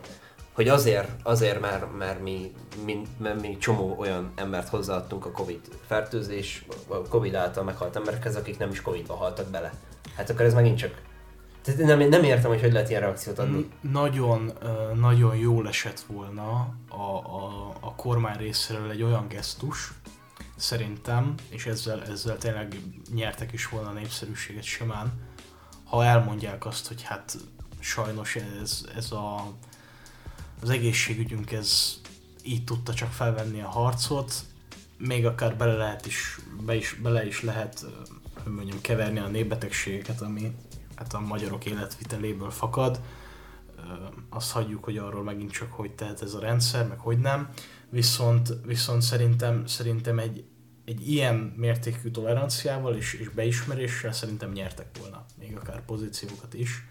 Hogy 0.52 0.68
azért, 0.68 1.08
azért 1.22 1.60
mert, 1.60 1.96
mert, 1.98 2.22
mi, 2.22 2.52
mi, 2.84 3.02
mert 3.18 3.40
mi 3.40 3.56
csomó 3.56 3.96
olyan 3.98 4.32
embert 4.36 4.68
hozzáadtunk 4.68 5.26
a 5.26 5.30
Covid 5.30 5.60
fertőzés, 5.86 6.66
a 6.88 6.96
Covid 6.96 7.34
által 7.34 7.64
meghalt 7.64 7.96
emberekhez, 7.96 8.36
akik 8.36 8.58
nem 8.58 8.70
is 8.70 8.82
Covid-ba 8.82 9.14
haltak 9.14 9.46
bele. 9.46 9.72
Hát 10.16 10.30
akkor 10.30 10.44
ez 10.44 10.54
megint 10.54 10.78
csak 10.78 11.06
tehát 11.62 11.80
nem, 11.80 12.08
nem 12.08 12.22
értem, 12.22 12.50
hogy 12.50 12.60
hogy 12.60 12.72
lehet 12.72 12.88
ilyen 12.88 13.00
reakciót 13.00 13.38
adni. 13.38 13.68
Nagyon, 13.80 14.52
nagyon 14.94 15.36
jól 15.36 15.68
esett 15.68 16.00
volna 16.00 16.74
a, 16.88 17.02
a, 17.12 17.68
a 17.80 17.94
kormány 17.94 18.36
részéről 18.36 18.90
egy 18.90 19.02
olyan 19.02 19.28
gesztus, 19.28 19.92
szerintem, 20.56 21.34
és 21.48 21.66
ezzel, 21.66 22.02
ezzel 22.04 22.38
tényleg 22.38 22.80
nyertek 23.14 23.52
is 23.52 23.68
volna 23.68 23.92
népszerűséget 23.92 24.62
simán, 24.62 25.12
ha 25.88 26.04
elmondják 26.04 26.66
azt, 26.66 26.88
hogy 26.88 27.02
hát 27.02 27.36
sajnos 27.78 28.36
ez, 28.36 28.86
ez 28.96 29.12
a, 29.12 29.52
az 30.62 30.70
egészségügyünk 30.70 31.52
ez 31.52 32.00
így 32.42 32.64
tudta 32.64 32.94
csak 32.94 33.12
felvenni 33.12 33.60
a 33.60 33.68
harcot, 33.68 34.32
még 34.98 35.26
akár 35.26 35.56
bele 35.56 35.76
lehet 35.76 36.06
is, 36.06 36.38
be 36.60 36.74
is, 36.74 36.98
bele 37.02 37.26
is 37.26 37.42
lehet, 37.42 37.84
hogy 38.42 38.52
mondjam, 38.52 38.80
keverni 38.80 39.18
a 39.18 39.28
népbetegségeket, 39.28 40.20
ami 40.20 40.54
hát 40.94 41.12
a 41.12 41.20
magyarok 41.20 41.64
életviteléből 41.64 42.50
fakad. 42.50 43.00
Azt 44.28 44.50
hagyjuk, 44.50 44.84
hogy 44.84 44.98
arról 44.98 45.22
megint 45.22 45.52
csak 45.52 45.72
hogy 45.72 45.90
tehet 45.90 46.22
ez 46.22 46.34
a 46.34 46.40
rendszer, 46.40 46.86
meg 46.86 46.98
hogy 46.98 47.18
nem. 47.18 47.48
Viszont, 47.88 48.52
viszont 48.64 49.02
szerintem, 49.02 49.66
szerintem 49.66 50.18
egy, 50.18 50.44
egy 50.88 51.10
ilyen 51.10 51.34
mértékű 51.56 52.10
toleranciával 52.10 52.96
és, 52.96 53.12
és 53.12 53.28
beismeréssel 53.28 54.12
szerintem 54.12 54.50
nyertek 54.50 54.86
volna, 55.00 55.24
még 55.38 55.56
akár 55.56 55.84
pozíciókat 55.84 56.54
is, 56.54 56.84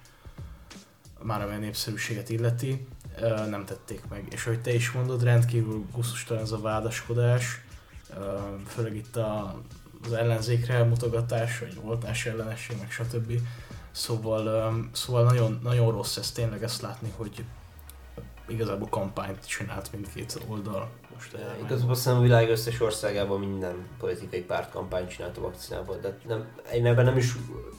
már 1.22 1.42
amely 1.42 1.60
népszerűséget 1.60 2.30
illeti, 2.30 2.88
nem 3.50 3.66
tették 3.66 4.02
meg. 4.10 4.28
És 4.30 4.46
ahogy 4.46 4.62
te 4.62 4.74
is 4.74 4.92
mondod, 4.92 5.24
rendkívül 5.24 5.86
gusztustalan 5.92 6.44
ez 6.44 6.52
a 6.52 6.60
vádaskodás, 6.60 7.62
főleg 8.68 8.96
itt 8.96 9.16
az 10.04 10.14
ellenzékre 10.14 10.84
mutogatás, 10.84 11.60
vagy 11.60 11.80
oltás 11.84 12.26
ellenesség, 12.26 12.78
meg 12.80 12.92
stb. 12.92 13.40
Szóval, 13.92 14.74
szóval 14.92 15.24
nagyon, 15.24 15.60
nagyon 15.64 15.92
rossz 15.92 16.18
ez 16.18 16.32
tényleg 16.32 16.64
ezt 16.64 16.82
látni, 16.82 17.14
hogy 17.16 17.46
igazából 18.48 18.88
kampányt 18.90 19.48
csinált 19.48 19.92
mindkét 19.92 20.40
oldal. 20.48 20.90
Most 21.14 21.34
ja, 21.34 21.66
igazából 21.66 21.92
azt 21.92 22.08
a 22.08 22.20
világ 22.20 22.50
összes 22.50 22.82
országában 22.82 23.40
minden 23.40 23.88
politikai 24.00 24.42
párt 24.42 24.72
kampányt 24.72 25.10
csinált 25.10 25.38
a 25.38 25.42
vakcinából, 25.42 25.98
de 26.02 26.18
nem, 26.28 26.46
én 26.74 26.86
ebben 26.86 27.06
nem 27.06 27.18
is 27.18 27.36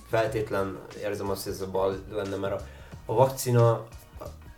feltétlen 0.08 0.78
érzem 1.02 1.30
azt, 1.30 1.44
hogy 1.44 1.52
ez 1.52 1.60
a 1.60 1.70
bal 1.70 1.98
lenne, 2.10 2.36
mert 2.36 2.60
a, 2.60 2.64
a 3.06 3.14
vakcina 3.14 3.86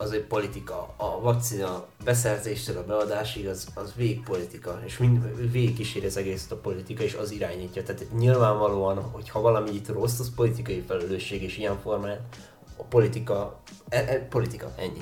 az 0.00 0.12
egy 0.12 0.24
politika. 0.24 0.94
A 0.96 1.20
vakcina 1.20 1.86
beszerzéstől 2.04 2.76
a 2.76 2.84
beadásig 2.84 3.48
az, 3.48 3.68
az 3.74 3.92
végpolitika, 3.96 4.80
és 4.84 4.98
mind, 4.98 5.50
végig 5.50 5.74
kísér 5.74 6.04
az 6.04 6.16
egészet 6.16 6.52
a 6.52 6.56
politika, 6.56 7.02
és 7.02 7.14
az 7.14 7.30
irányítja. 7.30 7.82
Tehát 7.82 8.06
nyilvánvalóan, 8.18 9.02
hogy 9.02 9.28
ha 9.28 9.40
valami 9.40 9.70
itt 9.70 9.88
rossz, 9.88 10.18
az 10.18 10.34
politikai 10.34 10.84
felelősség, 10.86 11.42
és 11.42 11.58
ilyen 11.58 11.78
formán 11.80 12.18
a 12.76 12.82
politika, 12.82 13.61
e, 13.88 13.98
e, 13.98 14.18
politika, 14.18 14.72
ennyi. 14.76 15.00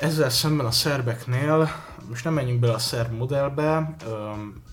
Ezzel 0.00 0.30
szemben 0.30 0.66
a 0.66 0.70
szerbeknél, 0.70 1.68
most 2.08 2.24
nem 2.24 2.32
menjünk 2.32 2.60
bele 2.60 2.72
a 2.72 2.78
szerb 2.78 3.12
modellbe, 3.12 3.96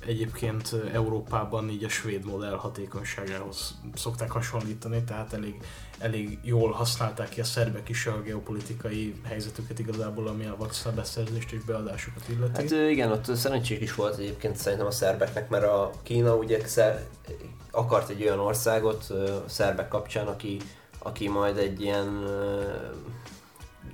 egyébként 0.06 0.76
Európában 0.94 1.70
így 1.70 1.84
a 1.84 1.90
svéd 1.90 2.26
modell 2.26 2.56
hatékonyságához 2.56 3.76
szokták 3.96 4.32
hasonlítani, 4.32 5.04
tehát 5.04 5.34
elég, 5.34 5.62
elég 6.00 6.40
jól 6.42 6.72
használták 6.72 7.30
ki 7.30 7.42
a 7.42 7.44
szerbek 7.44 7.90
is 7.90 8.06
a 8.06 8.22
geopolitikai 8.22 9.16
helyzetüket 9.28 9.80
igazából, 9.80 10.28
ami 10.28 10.46
a 10.46 10.56
vakcina 10.58 10.94
beszerzést 10.94 11.52
és 11.52 11.64
beadásokat 11.64 12.30
illeti. 12.30 12.62
Hát 12.62 12.90
igen, 12.90 13.12
ott 13.12 13.36
szerencsék 13.36 13.82
is 13.82 13.96
volt 13.96 14.18
egyébként 14.18 14.56
szerintem 14.56 14.88
a 14.88 14.92
szerbeknek, 14.92 15.50
mert 15.50 15.64
a 15.64 15.92
Kína 16.04 16.36
ugye 16.36 16.60
akart 17.72 18.10
egy 18.10 18.24
olyan 18.24 18.40
országot 18.40 19.10
a 19.10 19.44
szerbek 19.48 19.88
kapcsán, 19.88 20.28
aki, 20.28 20.58
aki 21.00 21.30
majd 21.30 21.58
egy 21.58 21.82
ilyen 21.82 22.26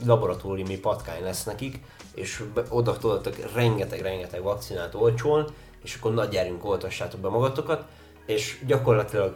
laboratóriumi 0.06 0.78
patkány 0.78 1.24
lesz 1.24 1.44
nekik, 1.44 1.80
és 2.14 2.44
oda 2.70 2.98
tudottak 2.98 3.54
rengeteg-rengeteg 3.54 4.42
vakcinát 4.44 4.96
olcsón, 4.96 5.48
és 5.84 5.96
akkor 5.96 6.14
nagy 6.14 6.30
gyerünk, 6.30 6.66
oltassátok 6.66 7.20
be 7.20 7.30
magatokat, 7.30 7.86
és 8.26 8.64
gyakorlatilag 8.66 9.36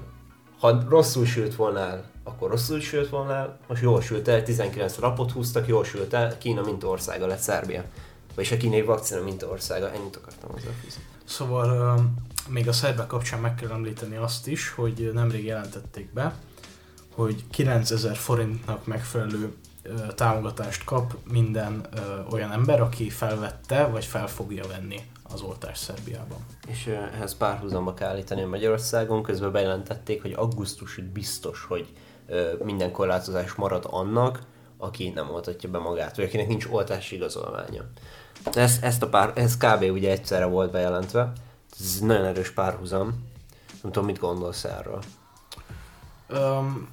ha 0.59 0.83
rosszul 0.89 1.25
sült 1.25 1.55
volna 1.55 1.79
el, 1.79 2.09
akkor 2.23 2.49
rosszul 2.49 2.79
sült 2.79 3.09
volna 3.09 3.33
el, 3.33 3.59
most 3.67 3.81
jól 3.81 4.01
sült 4.01 4.27
el, 4.27 4.43
19 4.43 4.97
rapot 4.97 5.31
húztak, 5.31 5.67
jól 5.67 5.83
sült 5.83 6.13
el, 6.13 6.37
Kína 6.37 6.61
mint 6.61 6.83
országa 6.83 7.27
lett 7.27 7.39
Szerbia. 7.39 7.83
Vagyis 8.35 8.51
a 8.51 8.57
kínai 8.57 8.81
vakcina 8.81 9.23
mint 9.23 9.43
országa, 9.43 9.91
ennyit 9.91 10.15
akartam 10.15 10.51
hozzáfűzni. 10.51 11.03
Szóval 11.23 11.99
még 12.47 12.67
a 12.67 12.71
szerbek 12.71 13.07
kapcsán 13.07 13.39
meg 13.39 13.55
kell 13.55 13.71
említeni 13.71 14.15
azt 14.15 14.47
is, 14.47 14.69
hogy 14.69 15.11
nemrég 15.13 15.45
jelentették 15.45 16.13
be, 16.13 16.35
hogy 17.15 17.43
9000 17.49 18.15
forintnak 18.15 18.85
megfelelő 18.85 19.55
támogatást 20.15 20.83
kap 20.83 21.13
minden 21.31 21.87
olyan 22.31 22.51
ember, 22.51 22.81
aki 22.81 23.09
felvette, 23.09 23.85
vagy 23.85 24.05
fel 24.05 24.27
fogja 24.27 24.67
venni 24.67 24.99
az 25.23 25.41
oltás 25.41 25.77
Szerbiában. 25.77 26.45
És 26.67 26.85
ehhez 26.87 27.37
párhuzamba 27.37 27.93
kell 27.93 28.09
állítani 28.09 28.41
a 28.41 28.47
Magyarországon, 28.47 29.23
közben 29.23 29.51
bejelentették, 29.51 30.21
hogy 30.21 30.33
augusztusig 30.33 31.03
biztos, 31.03 31.65
hogy 31.67 31.93
minden 32.63 32.91
korlátozás 32.91 33.53
marad 33.53 33.87
annak, 33.89 34.39
aki 34.77 35.09
nem 35.09 35.29
oltatja 35.29 35.69
be 35.69 35.77
magát, 35.77 36.15
vagy 36.15 36.25
akinek 36.25 36.47
nincs 36.47 36.65
oltási 36.69 37.15
igazolványa. 37.15 37.83
Ez, 38.53 38.77
ezt 38.81 39.03
a 39.03 39.09
pár, 39.09 39.31
ez 39.35 39.57
kb. 39.57 39.83
ugye 39.83 40.11
egyszerre 40.11 40.45
volt 40.45 40.71
bejelentve, 40.71 41.31
ez 41.79 41.99
nagyon 41.99 42.25
erős 42.25 42.51
párhuzam. 42.51 43.07
Nem 43.81 43.91
tudom, 43.91 44.05
mit 44.05 44.19
gondolsz 44.19 44.63
erről? 44.63 45.03
Um, 46.29 46.89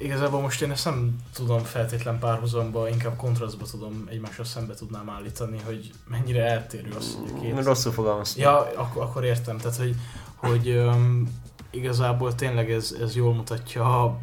igazából 0.00 0.40
most 0.40 0.62
én 0.62 0.70
ezt 0.70 0.84
nem 0.84 1.16
tudom 1.34 1.62
feltétlen 1.62 2.18
párhuzamba, 2.18 2.88
inkább 2.88 3.16
kontrasztba 3.16 3.64
tudom 3.64 4.06
egymásra 4.10 4.44
szembe 4.44 4.74
tudnám 4.74 5.10
állítani, 5.10 5.58
hogy 5.64 5.90
mennyire 6.08 6.44
eltérő 6.44 6.90
az, 6.96 7.18
hogy 7.20 7.32
a 7.36 7.40
két... 7.40 7.64
Rosszul 7.64 7.92
fogalmaztam. 7.92 8.42
Ja, 8.42 8.58
akkor, 8.58 9.02
akkor 9.02 9.24
értem, 9.24 9.56
tehát 9.56 9.76
hogy, 9.76 9.96
hogy 10.36 10.68
um, 10.68 11.40
igazából 11.70 12.34
tényleg 12.34 12.70
ez, 12.70 12.96
ez 13.00 13.16
jól 13.16 13.34
mutatja, 13.34 14.18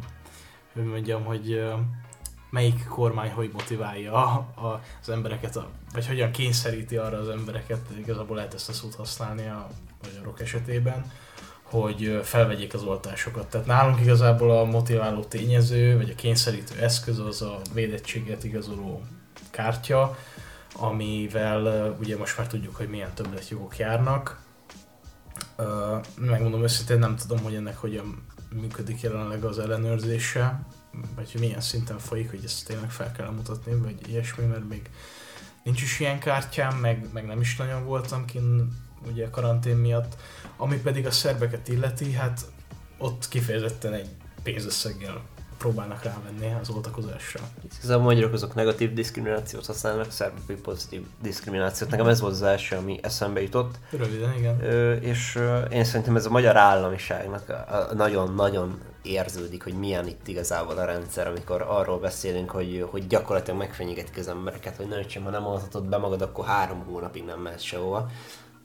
hogy 0.72 0.84
mondjam, 0.84 1.24
hogy 1.24 1.52
uh, 1.52 1.78
melyik 2.50 2.84
kormány 2.84 3.30
hogy 3.30 3.50
motiválja 3.52 4.12
a, 4.12 4.80
az 5.00 5.08
embereket, 5.08 5.56
a, 5.56 5.68
vagy 5.92 6.06
hogyan 6.06 6.30
kényszeríti 6.30 6.96
arra 6.96 7.18
az 7.18 7.28
embereket, 7.28 7.80
igazából 7.98 8.36
lehet 8.36 8.54
ezt 8.54 8.68
a 8.68 8.72
szót 8.72 8.94
használni 8.94 9.46
a 9.46 9.66
magyarok 10.02 10.40
esetében, 10.40 11.12
hogy 11.70 12.20
felvegyék 12.22 12.74
az 12.74 12.82
oltásokat. 12.82 13.46
Tehát 13.46 13.66
nálunk 13.66 14.00
igazából 14.00 14.58
a 14.58 14.64
motiváló 14.64 15.24
tényező, 15.24 15.96
vagy 15.96 16.10
a 16.10 16.14
kényszerítő 16.14 16.80
eszköz 16.80 17.18
az 17.18 17.42
a 17.42 17.60
védettséget 17.74 18.44
igazoló 18.44 19.02
kártya, 19.50 20.18
amivel 20.74 21.94
ugye 22.00 22.16
most 22.16 22.38
már 22.38 22.46
tudjuk, 22.46 22.76
hogy 22.76 22.88
milyen 22.88 23.14
többletjogok 23.14 23.78
járnak. 23.78 24.40
Megmondom 26.14 26.62
őszintén, 26.62 26.98
nem 26.98 27.16
tudom, 27.16 27.38
hogy 27.42 27.54
ennek 27.54 27.76
hogyan 27.76 28.26
működik 28.60 29.00
jelenleg 29.00 29.44
az 29.44 29.58
ellenőrzése, 29.58 30.60
vagy 31.14 31.32
hogy 31.32 31.40
milyen 31.40 31.60
szinten 31.60 31.98
folyik, 31.98 32.30
hogy 32.30 32.44
ezt 32.44 32.66
tényleg 32.66 32.90
fel 32.90 33.12
kell 33.12 33.30
mutatni, 33.30 33.74
vagy 33.74 34.08
ilyesmi, 34.08 34.44
mert 34.44 34.68
még 34.68 34.90
nincs 35.62 35.82
is 35.82 36.00
ilyen 36.00 36.18
kártyám, 36.18 36.76
meg, 36.76 37.06
meg 37.12 37.26
nem 37.26 37.40
is 37.40 37.56
nagyon 37.56 37.84
voltam 37.84 38.24
kint 38.24 38.72
ugye 39.06 39.30
karantén 39.30 39.76
miatt. 39.76 40.16
Ami 40.60 40.76
pedig 40.76 41.06
a 41.06 41.10
szerbeket 41.10 41.68
illeti, 41.68 42.12
hát 42.12 42.40
ott 42.98 43.28
kifejezetten 43.28 43.92
egy 43.92 44.08
pénzösszeggel 44.42 45.22
próbálnak 45.58 46.02
rávenni 46.02 46.54
az 46.60 46.68
oltakozásra. 46.68 47.40
Igazából 47.78 48.02
a 48.02 48.06
magyarok 48.06 48.32
azok 48.32 48.54
negatív 48.54 48.92
diszkriminációt 48.92 49.66
használnak, 49.66 50.06
a 50.06 50.10
szerbek 50.10 50.40
pedig 50.46 50.62
pozitív 50.62 51.02
diszkriminációt. 51.22 51.90
Nekem 51.90 52.06
ez 52.06 52.20
volt 52.20 52.32
az 52.32 52.42
első, 52.42 52.76
ami 52.76 52.98
eszembe 53.02 53.42
jutott. 53.42 53.78
Röviden, 53.90 54.34
igen. 54.38 54.64
Ö, 54.64 54.92
és 54.92 55.34
ö, 55.36 55.60
én 55.60 55.84
szerintem 55.84 56.16
ez 56.16 56.26
a 56.26 56.30
magyar 56.30 56.56
államiságnak 56.56 57.52
nagyon-nagyon 57.94 58.80
érződik, 59.02 59.62
hogy 59.62 59.74
milyen 59.74 60.06
itt 60.06 60.28
igazából 60.28 60.78
a 60.78 60.84
rendszer, 60.84 61.26
amikor 61.26 61.64
arról 61.68 61.98
beszélünk, 61.98 62.50
hogy, 62.50 62.86
hogy 62.90 63.06
gyakorlatilag 63.06 63.58
megfenyegetik 63.58 64.16
az 64.16 64.28
embereket, 64.28 64.76
hogy 64.76 64.88
nagyon 64.88 65.24
ha 65.24 65.30
nem 65.30 65.46
oltatod 65.46 65.84
be 65.84 65.96
magad, 65.96 66.22
akkor 66.22 66.44
három 66.44 66.84
hónapig 66.84 67.24
nem 67.24 67.40
mehetsz 67.40 67.62
sehova. 67.62 68.10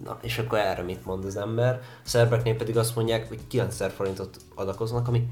Na, 0.03 0.17
és 0.21 0.37
akkor 0.37 0.57
erre 0.57 0.81
mit 0.81 1.05
mond 1.05 1.25
az 1.25 1.35
ember? 1.35 1.81
A 2.03 2.07
szerbeknél 2.07 2.55
pedig 2.55 2.77
azt 2.77 2.95
mondják, 2.95 3.27
hogy 3.27 3.39
9000 3.47 3.91
forintot 3.91 4.37
adakoznak, 4.55 5.07
ami 5.07 5.27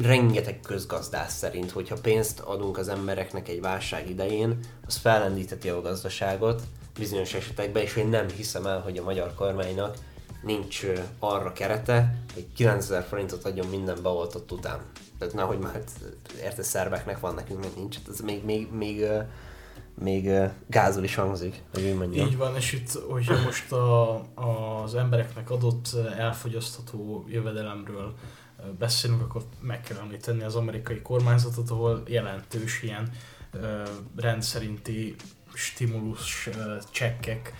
rengeteg 0.00 0.60
közgazdász 0.60 1.36
szerint, 1.36 1.70
hogyha 1.70 1.96
pénzt 2.02 2.40
adunk 2.40 2.78
az 2.78 2.88
embereknek 2.88 3.48
egy 3.48 3.60
válság 3.60 4.10
idején, 4.10 4.58
az 4.86 4.96
fellendíteti 4.96 5.68
a 5.68 5.80
gazdaságot 5.80 6.62
bizonyos 6.98 7.34
esetekben, 7.34 7.82
és 7.82 7.96
én 7.96 8.08
nem 8.08 8.28
hiszem 8.28 8.66
el, 8.66 8.80
hogy 8.80 8.98
a 8.98 9.02
magyar 9.02 9.34
kormánynak 9.34 9.96
nincs 10.42 10.86
arra 11.18 11.52
kerete, 11.52 12.14
hogy 12.34 12.46
9000 12.56 13.02
forintot 13.02 13.44
adjon 13.44 13.66
minden 13.66 13.98
beoltott 14.02 14.52
után. 14.52 14.80
Tehát 15.18 15.34
nehogy 15.34 15.58
már, 15.58 15.82
érte 16.42 16.62
szerbeknek 16.62 17.20
van, 17.20 17.34
nekünk 17.34 17.60
még 17.60 17.70
nincs. 17.76 17.96
Ez 18.08 18.20
még, 18.20 18.44
még, 18.44 18.72
még, 18.72 19.06
még 20.00 20.30
gázol 20.66 21.04
is 21.04 21.14
hangzik, 21.14 21.62
hogy 21.72 21.82
úgy 21.82 21.96
mondjam. 21.96 22.26
Így 22.26 22.36
van, 22.36 22.56
és 22.56 22.72
itt, 22.72 22.90
hogyha 23.08 23.42
most 23.42 23.72
a, 23.72 24.14
az 24.34 24.94
embereknek 24.94 25.50
adott 25.50 25.88
elfogyasztható 26.18 27.24
jövedelemről 27.28 28.14
beszélünk, 28.78 29.22
akkor 29.22 29.42
meg 29.60 29.80
kell 29.80 29.98
említeni 29.98 30.42
az 30.42 30.54
amerikai 30.54 31.02
kormányzatot, 31.02 31.70
ahol 31.70 32.02
jelentős 32.06 32.82
ilyen 32.82 33.10
rendszerinti 34.16 35.16
stimulus 35.54 36.48
csekkek 36.90 37.52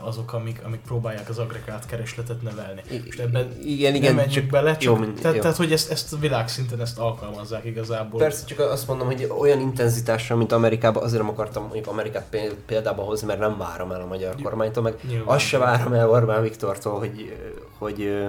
azok, 0.00 0.32
amik, 0.32 0.60
amik 0.64 0.80
próbálják 0.80 1.28
az 1.28 1.38
agregált 1.38 1.86
keresletet 1.86 2.42
növelni. 2.42 2.82
És 3.08 3.16
ebben 3.16 3.56
igen, 3.62 3.94
igen, 3.94 4.14
nem 4.14 4.24
menjünk 4.24 4.50
bele, 4.50 4.72
csak, 4.72 4.82
jó, 4.82 4.96
mint, 4.96 5.20
tehát, 5.20 5.36
jó. 5.36 5.42
tehát, 5.42 5.56
hogy 5.56 5.72
ezt, 5.72 5.90
ezt 5.90 6.16
világszinten 6.20 6.80
ezt 6.80 6.98
alkalmazzák 6.98 7.64
igazából. 7.64 8.20
Persze, 8.20 8.44
csak 8.44 8.58
azt 8.58 8.86
mondom, 8.86 9.06
hogy 9.06 9.32
olyan 9.38 9.60
intenzitással, 9.60 10.36
mint 10.36 10.52
Amerikában, 10.52 11.02
azért 11.02 11.22
nem 11.22 11.30
akartam 11.30 11.62
mondjuk 11.62 11.86
Amerikát 11.86 12.36
példába 12.66 13.02
hozni, 13.02 13.26
mert 13.26 13.38
nem 13.40 13.58
várom 13.58 13.92
el 13.92 14.00
a 14.00 14.06
magyar 14.06 14.34
kormánytól, 14.42 14.82
meg 14.82 14.94
Nyilván. 15.08 15.34
azt 15.34 15.44
se 15.44 15.58
várom 15.58 15.92
el 15.92 16.10
Orbán 16.10 16.42
Viktortól, 16.42 16.98
hogy, 16.98 17.36
hogy 17.78 18.28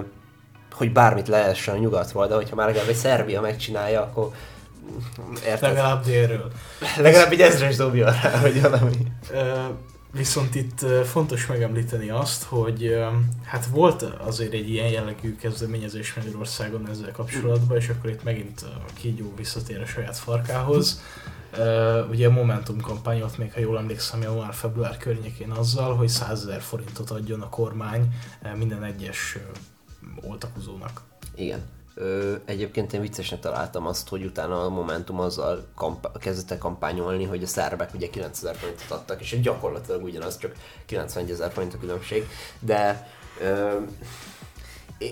hogy 0.72 0.92
bármit 0.92 1.28
lehessen 1.28 1.76
a 1.76 1.78
nyugatról, 1.78 2.28
de 2.28 2.36
hogyha 2.36 2.56
már 2.56 2.68
legalább 2.68 2.90
egy 2.90 2.96
Szerbia 2.96 3.42
megcsinálja, 3.42 4.02
akkor 4.02 4.32
érted? 5.46 5.74
Legalább 5.74 6.04
délről. 6.04 6.52
Legalább 6.98 7.32
egy 7.32 7.42
ezres 7.42 7.76
dobja 7.76 8.06
rá, 8.22 8.40
vagy 8.42 8.62
valami. 8.62 8.96
Viszont 10.12 10.56
itt 10.56 10.80
fontos 11.06 11.46
megemlíteni 11.46 12.10
azt, 12.10 12.44
hogy 12.44 12.98
hát 13.44 13.66
volt 13.66 14.02
azért 14.02 14.54
egy 14.54 14.70
ilyen 14.70 14.88
jellegű 14.88 15.36
kezdeményezés 15.36 16.14
Magyarországon 16.14 16.90
ezzel 16.90 17.12
kapcsolatban, 17.12 17.78
és 17.78 17.90
akkor 17.90 18.10
itt 18.10 18.24
megint 18.24 18.62
a 18.62 18.86
kígyó 18.94 19.34
visszatér 19.36 19.82
a 19.82 19.86
saját 19.86 20.18
farkához. 20.18 21.02
ugye 22.10 22.28
a 22.28 22.32
Momentum 22.32 22.82
kampányot 22.82 23.38
még, 23.38 23.54
ha 23.54 23.60
jól 23.60 23.78
emlékszem, 23.78 24.22
január-február 24.22 24.98
környékén 24.98 25.52
azzal, 25.52 25.96
hogy 25.96 26.10
100 26.10 26.42
ezer 26.42 26.62
forintot 26.62 27.10
adjon 27.10 27.42
a 27.42 27.50
kormány 27.50 28.14
minden 28.58 28.84
egyes 28.84 29.38
oltakozónak. 30.22 31.02
Igen. 31.36 31.60
Egyébként 32.46 32.94
én 32.94 33.02
viccesnek 33.02 33.40
találtam 33.40 33.86
azt, 33.86 34.10
hogy 34.10 34.24
utána 34.24 34.64
a 34.64 34.70
Momentum 34.70 35.20
azzal 35.20 35.66
kamp- 35.76 36.18
kezdette 36.20 36.58
kampányolni, 36.58 37.24
hogy 37.24 37.44
a 37.44 37.48
szerbek 37.48 37.94
ugye 37.94 38.10
9000 38.10 38.56
forintot 38.56 38.92
adtak, 38.92 39.22
és 39.22 39.40
gyakorlatilag 39.42 40.04
ugyanaz, 40.04 40.38
csak 40.38 40.56
91 40.86 41.32
ezer 41.32 41.52
forint 41.52 41.74
a 41.74 41.78
különbség. 41.78 42.28
De 42.60 43.08
ö, 43.42 43.80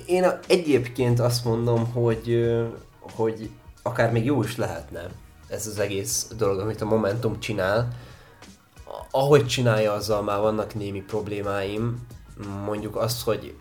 én 0.06 0.40
egyébként 0.48 1.20
azt 1.20 1.46
mondom, 1.46 1.92
hogy, 1.92 2.56
hogy 3.00 3.50
akár 3.82 4.12
még 4.12 4.26
jó 4.26 4.44
is 4.44 4.58
lehetne 4.58 5.10
ez 5.48 5.68
az 5.68 5.80
egész 5.80 6.28
dolog, 6.38 6.60
amit 6.60 6.82
a 6.82 6.86
Momentum 6.86 7.40
csinál. 7.40 7.88
Ahogy 9.12 9.48
csinálja, 9.48 9.94
azzal 9.94 10.22
már 10.22 10.40
vannak 10.40 10.76
némi 10.76 11.02
problémáim. 11.02 12.08
Mondjuk 12.66 12.96
azt, 12.96 13.24
hogy 13.24 13.56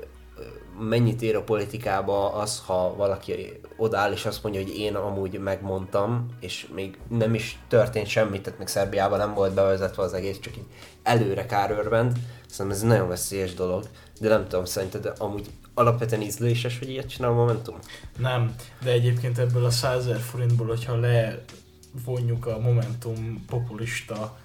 mennyit 0.78 1.22
ér 1.22 1.36
a 1.36 1.42
politikába 1.42 2.32
az, 2.32 2.62
ha 2.66 2.94
valaki 2.96 3.60
odáll 3.76 4.12
és 4.12 4.24
azt 4.24 4.42
mondja, 4.42 4.62
hogy 4.62 4.78
én 4.78 4.94
amúgy 4.94 5.38
megmondtam, 5.38 6.26
és 6.40 6.68
még 6.74 6.98
nem 7.08 7.34
is 7.34 7.58
történt 7.68 8.06
semmit, 8.06 8.42
tehát 8.42 8.58
meg 8.58 8.68
Szerbiában 8.68 9.18
nem 9.18 9.34
volt 9.34 9.54
bevezetve 9.54 10.02
az 10.02 10.12
egész, 10.12 10.38
csak 10.38 10.56
így 10.56 10.66
előre 11.02 11.46
kárőrvend. 11.46 12.12
Szerintem 12.48 12.80
ez 12.80 12.88
nagyon 12.88 13.08
veszélyes 13.08 13.54
dolog, 13.54 13.84
de 14.20 14.28
nem 14.28 14.48
tudom, 14.48 14.64
szerinted 14.64 15.12
amúgy 15.18 15.46
alapvetően 15.74 16.22
ízléses, 16.22 16.78
hogy 16.78 16.90
ilyet 16.90 17.08
csinál 17.08 17.30
a 17.30 17.34
Momentum? 17.34 17.78
Nem, 18.18 18.54
de 18.82 18.90
egyébként 18.90 19.38
ebből 19.38 19.64
a 19.64 19.70
100 19.70 20.08
forintból, 20.30 20.66
hogyha 20.66 20.96
levonjuk 20.96 22.46
a 22.46 22.58
Momentum 22.58 23.44
populista 23.46 24.38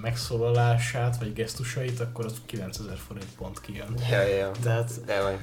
megszólalását, 0.00 1.18
vagy 1.18 1.32
gesztusait, 1.32 2.00
akkor 2.00 2.24
az 2.24 2.34
9000 2.46 2.96
forint 2.96 3.34
pont 3.36 3.60
kijön. 3.60 3.94
Ja, 4.10 4.22
ja. 4.22 4.50
Tehát, 4.62 5.04
de 5.04 5.22
vagy 5.22 5.38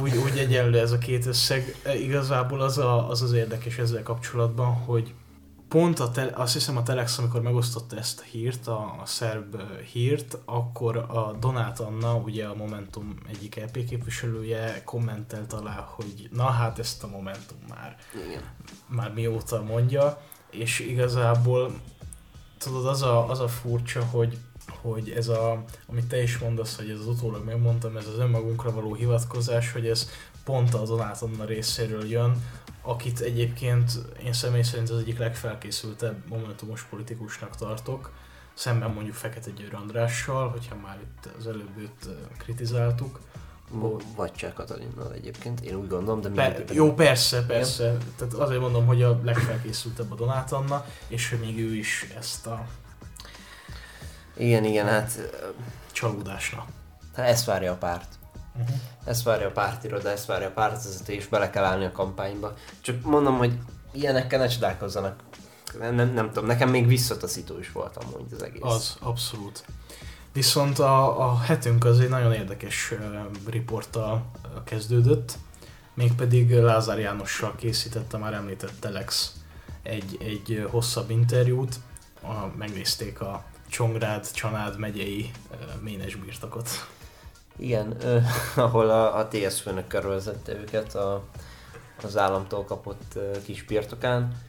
úgy, 0.00 0.16
úgy 0.16 0.38
egyenlő 0.38 0.78
ez 0.78 0.92
a 0.92 0.98
két 0.98 1.26
összeg. 1.26 1.76
E, 1.82 1.94
igazából 1.94 2.60
az, 2.60 2.78
a, 2.78 3.08
az 3.08 3.22
az 3.22 3.32
érdekes 3.32 3.78
ezzel 3.78 4.02
kapcsolatban, 4.02 4.72
hogy 4.72 5.14
pont 5.68 5.98
a 5.98 6.10
te, 6.10 6.30
azt 6.34 6.52
hiszem 6.52 6.76
a 6.76 6.82
Telex, 6.82 7.18
amikor 7.18 7.42
megosztotta 7.42 7.96
ezt 7.96 8.20
a 8.20 8.22
hírt, 8.22 8.66
a, 8.66 8.96
a 9.02 9.06
szerb 9.06 9.60
hírt, 9.92 10.38
akkor 10.44 10.96
a 10.96 11.36
Donát 11.40 11.80
Anna, 11.80 12.14
ugye 12.14 12.46
a 12.46 12.54
Momentum 12.54 13.14
egyik 13.28 13.56
EP 13.56 13.84
képviselője 13.88 14.82
kommentelt 14.84 15.52
alá, 15.52 15.88
hogy 15.96 16.28
na 16.32 16.44
hát 16.44 16.78
ezt 16.78 17.02
a 17.02 17.06
Momentum 17.06 17.58
már, 17.68 17.96
Igen. 18.26 18.42
már 18.86 19.12
mióta 19.12 19.62
mondja, 19.62 20.20
és 20.50 20.78
igazából 20.78 21.80
tudod, 22.58 22.86
az 22.86 23.02
a, 23.02 23.30
az 23.30 23.40
a 23.40 23.48
furcsa, 23.48 24.04
hogy 24.04 24.38
hogy 24.92 25.10
ez 25.10 25.28
a, 25.28 25.64
amit 25.86 26.06
te 26.06 26.22
is 26.22 26.38
mondasz, 26.38 26.76
hogy 26.76 26.90
ez 26.90 26.98
az 26.98 27.06
utólag 27.06 27.44
megmondtam, 27.44 27.96
ez 27.96 28.06
az 28.06 28.18
önmagunkra 28.18 28.72
való 28.72 28.94
hivatkozás, 28.94 29.72
hogy 29.72 29.86
ez 29.86 30.10
pont 30.44 30.74
a 30.74 30.84
Donát 30.84 31.22
Anna 31.22 31.44
részéről 31.44 32.06
jön, 32.06 32.42
akit 32.82 33.20
egyébként 33.20 33.92
én 34.24 34.32
személy 34.32 34.62
szerint 34.62 34.90
az 34.90 34.98
egyik 34.98 35.18
legfelkészültebb 35.18 36.28
momentumos 36.28 36.82
politikusnak 36.82 37.56
tartok, 37.56 38.12
szemben 38.54 38.90
mondjuk 38.90 39.14
Fekete 39.14 39.50
Győr 39.50 39.74
Andrással, 39.74 40.48
hogyha 40.48 40.76
már 40.76 40.98
itt 41.02 41.28
az 41.38 41.46
előbb 41.46 41.78
őt 41.78 42.08
kritizáltuk. 42.38 43.20
Vagy 44.16 44.32
Cseh 44.32 44.52
Katalinnal 44.52 45.12
egyébként, 45.12 45.60
én 45.60 45.74
úgy 45.74 45.88
gondolom, 45.88 46.20
de 46.20 46.28
Pe- 46.28 46.72
Jó, 46.72 46.94
persze, 46.94 47.46
persze. 47.46 47.84
Igen. 47.84 47.98
Tehát 48.16 48.34
azért 48.34 48.60
mondom, 48.60 48.86
hogy 48.86 49.02
a 49.02 49.20
legfelkészültebb 49.24 50.12
a 50.12 50.14
Donát 50.14 50.52
Anna, 50.52 50.84
és 51.08 51.30
hogy 51.30 51.38
még 51.38 51.58
ő 51.58 51.74
is 51.74 52.08
ezt 52.18 52.46
a 52.46 52.66
igen, 54.36 54.64
igen, 54.64 54.86
hát... 54.86 55.18
Csalódásra. 55.92 56.66
Hát 57.14 57.28
ezt 57.28 57.44
várja 57.44 57.72
a 57.72 57.76
párt. 57.76 58.08
Uh-huh. 58.54 58.76
Ezt 59.04 59.22
várja 59.22 59.46
a 59.46 59.50
pártiroda, 59.50 60.10
ezt 60.10 60.26
várja 60.26 60.46
a 60.46 60.50
pártvezető, 60.50 61.12
és 61.12 61.26
bele 61.26 61.50
kell 61.50 61.64
állni 61.64 61.84
a 61.84 61.92
kampányba. 61.92 62.54
Csak 62.80 63.02
mondom, 63.02 63.38
hogy 63.38 63.58
ilyenekkel 63.92 64.38
ne 64.38 64.46
csodálkozzanak. 64.46 65.22
Nem, 65.78 65.94
nem, 65.94 66.12
nem 66.12 66.26
tudom, 66.28 66.46
nekem 66.46 66.68
még 66.68 66.86
visszataszító 66.86 67.58
is 67.58 67.72
volt 67.72 67.96
amúgy 67.96 68.32
az 68.32 68.42
egész. 68.42 68.62
Az, 68.62 68.96
abszolút. 69.00 69.64
Viszont 70.32 70.78
a, 70.78 71.20
a 71.28 71.38
hetünk 71.38 71.84
az 71.84 72.00
egy 72.00 72.08
nagyon 72.08 72.32
érdekes 72.32 72.92
uh, 72.92 73.50
riporttal 73.50 74.24
uh, 74.44 74.64
kezdődött, 74.64 75.38
mégpedig 75.94 76.54
Lázár 76.54 76.98
Jánossal 76.98 77.54
készítette 77.56 78.16
már 78.16 78.32
említett 78.32 78.80
Telex 78.80 79.32
egy, 79.82 80.16
egy 80.20 80.66
hosszabb 80.70 81.10
interjút, 81.10 81.74
a, 82.22 82.32
megnézték 82.56 83.20
a 83.20 83.44
Csongrád, 83.68 84.30
Csanád 84.30 84.78
megyei 84.78 85.30
ménes 85.80 86.14
birtokot. 86.14 86.68
Igen, 87.56 87.96
eh, 88.02 88.24
ahol 88.64 88.90
a, 88.90 89.18
a 89.18 89.28
TS 89.28 89.60
főnök 89.60 89.86
körülvezette 89.86 90.52
őket 90.52 90.94
a, 90.94 91.24
az 92.02 92.16
államtól 92.16 92.64
kapott 92.64 93.16
eh, 93.16 93.22
kis 93.44 93.62
birtokán. 93.62 94.44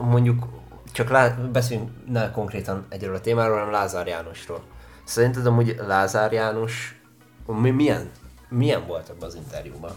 Mondjuk 0.00 0.46
csak 0.92 1.08
lá- 1.08 1.50
beszéljünk 1.50 1.90
ne 2.06 2.30
konkrétan 2.30 2.86
egyről 2.88 3.14
a 3.14 3.20
témáról, 3.20 3.56
hanem 3.56 3.72
Lázár 3.72 4.06
Jánosról. 4.06 4.62
Szerinted 5.04 5.46
amúgy 5.46 5.76
Lázár 5.86 6.32
János 6.32 7.00
mi, 7.46 7.70
milyen, 7.70 8.10
milyen 8.48 8.86
volt 8.86 9.08
ebben 9.08 9.28
az 9.28 9.34
interjúban? 9.34 9.92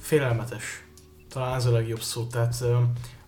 Félelmetes. 0.00 0.84
Talán 1.28 1.54
ez 1.54 1.66
a 1.66 1.70
legjobb 1.70 2.00
szó. 2.00 2.26
Tehát 2.26 2.54
ö, 2.60 2.78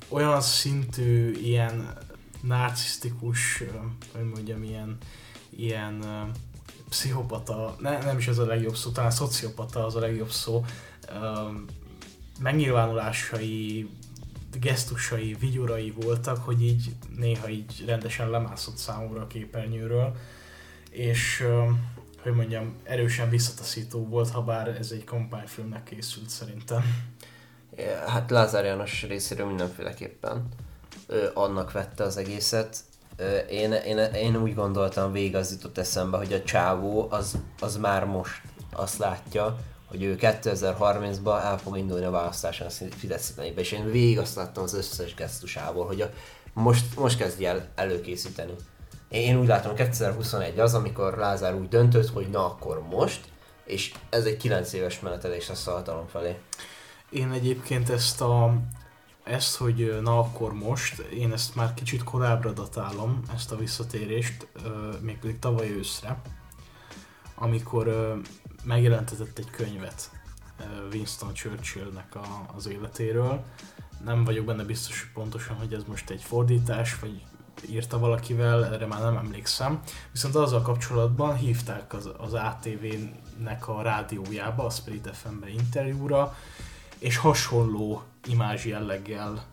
olyan 0.09 0.41
szintű, 0.41 1.33
ilyen 1.33 1.99
narcisztikus, 2.43 3.65
hogy 4.13 4.25
mondjam, 4.35 4.63
ilyen, 4.63 4.97
ilyen 5.51 6.05
pszichopata, 6.89 7.77
ne, 7.79 7.99
nem 7.99 8.19
is 8.19 8.29
ez 8.29 8.39
a 8.39 8.47
legjobb 8.47 8.77
szó, 8.77 8.91
talán 8.91 9.11
szociopata 9.11 9.87
az 9.87 9.97
a 9.97 10.01
legjobb 10.01 10.31
szó, 10.31 10.65
megnyilvánulásai, 12.41 13.89
gesztusai, 14.61 15.37
vigyorai 15.41 15.91
voltak, 15.91 16.45
hogy 16.45 16.63
így 16.63 16.95
néha 17.17 17.49
így 17.49 17.85
rendesen 17.87 18.31
lemászott 18.31 18.77
számomra 18.77 19.21
a 19.21 19.27
képernyőről, 19.27 20.17
és 20.91 21.47
hogy 22.23 22.33
mondjam, 22.33 22.75
erősen 22.83 23.29
visszataszító 23.29 24.07
volt, 24.07 24.31
ha 24.31 24.43
bár 24.43 24.69
ez 24.69 24.91
egy 24.91 25.05
kampányfilmnek 25.05 25.83
készült 25.83 26.29
szerintem. 26.29 26.83
Hát 28.07 28.31
Lázár 28.31 28.65
János 28.65 29.03
részéről 29.03 29.47
mindenféleképpen 29.47 30.49
annak 31.35 31.73
vette 31.73 32.05
az 32.05 32.17
egészet. 32.17 32.77
Én, 33.51 33.73
én, 33.73 33.99
én 33.99 34.37
úgy 34.37 34.55
gondoltam, 34.55 35.13
végig 35.13 35.37
az 35.37 35.53
jutott 35.53 35.79
eszembe, 35.79 36.17
hogy 36.17 36.33
a 36.33 36.43
csávó 36.43 37.07
az, 37.11 37.39
az 37.61 37.77
már 37.77 38.05
most 38.05 38.43
azt 38.73 38.99
látja, 38.99 39.57
hogy 39.87 40.03
ő 40.03 40.17
2030-ban 40.21 41.45
el 41.45 41.59
fog 41.59 41.77
indulni 41.77 42.05
a 42.05 42.11
választáson 42.11 42.67
a 42.67 42.71
Fidesz 42.97 43.35
és 43.55 43.73
én 43.73 43.91
végig 43.91 44.19
azt 44.19 44.37
láttam 44.37 44.63
az 44.63 44.75
összes 44.75 45.15
gesztusából, 45.15 45.87
hogy 45.87 46.01
a, 46.01 46.11
most, 46.53 46.97
most 46.97 47.19
kezdi 47.19 47.47
el 47.47 47.69
előkészíteni. 47.75 48.55
Én 49.09 49.39
úgy 49.39 49.47
látom, 49.47 49.75
2021 49.75 50.59
az, 50.59 50.75
amikor 50.75 51.17
Lázár 51.17 51.55
úgy 51.55 51.69
döntött, 51.69 52.09
hogy 52.09 52.29
na 52.29 52.45
akkor 52.45 52.83
most, 52.91 53.21
és 53.65 53.93
ez 54.11 54.25
egy 54.25 54.37
9 54.37 54.73
éves 54.73 55.01
menetelés 55.01 55.49
lesz 55.49 55.67
a 55.67 55.71
hatalom 55.71 56.07
felé. 56.07 56.39
Én 57.11 57.31
egyébként 57.31 57.91
ezt 57.91 58.21
a 58.21 58.55
ezt, 59.25 59.57
hogy 59.57 59.99
na 60.03 60.19
akkor 60.19 60.53
most, 60.53 60.99
én 60.99 61.33
ezt 61.33 61.55
már 61.55 61.75
kicsit 61.75 62.03
korábbra 62.03 62.53
datálom, 62.53 63.21
ezt 63.35 63.53
a 63.53 63.57
visszatérést, 63.57 64.49
mégpedig 65.01 65.39
tavaly 65.39 65.71
őszre, 65.71 66.21
amikor 67.35 68.15
megjelentetett 68.65 69.39
egy 69.39 69.51
könyvet 69.51 70.11
Winston 70.93 71.35
Churchillnek 71.35 72.15
a, 72.15 72.47
az 72.57 72.67
életéről. 72.67 73.45
Nem 74.05 74.25
vagyok 74.25 74.45
benne 74.45 74.65
biztos 74.65 75.11
pontosan, 75.15 75.57
hogy 75.57 75.75
ez 75.75 75.83
most 75.87 76.11
egy 76.11 76.23
fordítás, 76.23 76.99
vagy 76.99 77.23
írta 77.69 77.99
valakivel, 77.99 78.65
erre 78.65 78.87
már 78.87 79.01
nem 79.01 79.17
emlékszem. 79.17 79.81
Viszont 80.13 80.35
azzal 80.35 80.63
kapcsolatban 80.63 81.37
hívták 81.37 81.95
az, 81.95 82.11
az 82.19 82.35
ATV-nek 82.35 83.69
a 83.69 83.83
rádiójába, 83.83 84.65
a 84.65 84.71
Spirit 84.71 85.11
FM-be 85.17 85.49
interjúra, 85.49 86.37
és 86.99 87.17
hasonló 87.17 88.03
imázs 88.27 88.65
jelleggel 88.65 89.45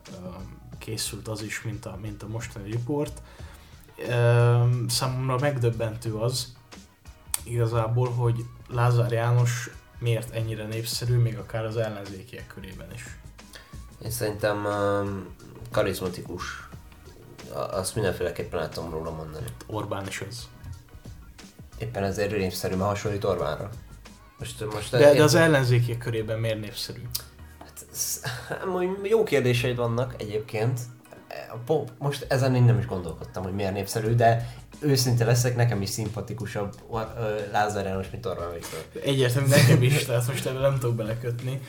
készült 0.78 1.28
az 1.28 1.42
is, 1.42 1.62
mint 1.62 1.86
a, 1.86 1.98
mint 2.02 2.24
a 2.24 2.28
mostani 2.28 2.72
riport. 2.72 3.22
Számomra 4.88 5.38
megdöbbentő 5.38 6.14
az 6.14 6.56
igazából, 7.44 8.10
hogy 8.10 8.46
Lázár 8.70 9.12
János 9.12 9.70
miért 10.00 10.34
ennyire 10.34 10.66
népszerű, 10.66 11.18
még 11.18 11.38
akár 11.38 11.66
az 11.66 11.78
ellenzékiek 11.78 12.48
körében 12.48 12.94
is. 12.94 13.04
Én 14.04 14.12
szerintem 14.12 14.66
uh, 14.66 15.08
karizmatikus. 15.72 16.44
Azt 17.54 17.96
mindenféleképpen 17.96 18.60
el 18.60 18.70
tudom 18.70 18.92
róla 18.92 19.12
mondani. 19.12 19.46
Orbán 19.66 20.08
is 20.08 20.24
az. 20.30 20.48
Éppen 21.78 22.04
ezért 22.04 22.32
népszerű, 22.32 22.76
mert 22.76 22.90
hasonlít 22.90 23.24
Orbánra. 23.24 23.70
Most, 24.40 24.66
most 24.74 24.92
de, 24.92 25.14
de 25.14 25.24
az 25.24 25.36
ellenzékiek 25.36 25.98
körében 25.98 26.40
miért 26.40 26.60
népszerű? 26.60 27.02
Hát, 28.50 28.64
jó 29.04 29.24
kérdéseid 29.24 29.76
vannak 29.76 30.16
egyébként. 30.18 30.80
Most 31.98 32.26
ezen 32.30 32.56
én 32.56 32.64
nem 32.64 32.78
is 32.78 32.86
gondolkodtam, 32.86 33.44
hogy 33.44 33.54
miért 33.54 33.74
népszerű, 33.74 34.16
de 34.16 34.56
őszinte 34.80 35.26
leszek, 35.26 35.56
nekem 35.56 35.82
is 35.82 35.90
szimpatikusabb 35.90 36.76
Lázár 37.52 37.86
János, 37.86 38.10
mint 38.12 38.26
Orbán 38.26 38.54
Viktor. 38.54 38.86
Egyértelmű 39.04 39.48
nekem 39.48 39.84
is, 39.84 40.04
tehát 40.06 40.28
most 40.28 40.46
ebben 40.46 40.62
nem 40.62 40.80
tudok 40.80 40.96
belekötni. 40.96 41.62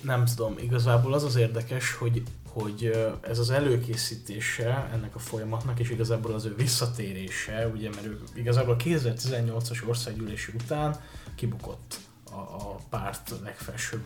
Nem 0.00 0.24
tudom, 0.24 0.54
igazából 0.58 1.14
az 1.14 1.24
az 1.24 1.36
érdekes, 1.36 1.92
hogy, 1.92 2.22
hogy 2.48 3.08
ez 3.20 3.38
az 3.38 3.50
előkészítése 3.50 4.88
ennek 4.92 5.14
a 5.14 5.18
folyamatnak, 5.18 5.78
és 5.78 5.90
igazából 5.90 6.32
az 6.32 6.44
ő 6.44 6.54
visszatérése, 6.56 7.70
ugye, 7.74 7.88
mert 7.90 8.06
ő 8.06 8.18
igazából 8.34 8.74
a 8.74 8.82
2018-as 8.82 9.88
országgyűlési 9.88 10.52
után 10.62 11.00
kibukott 11.34 11.98
a, 12.38 12.76
párt 12.90 13.32
legfelsőbb 13.42 14.02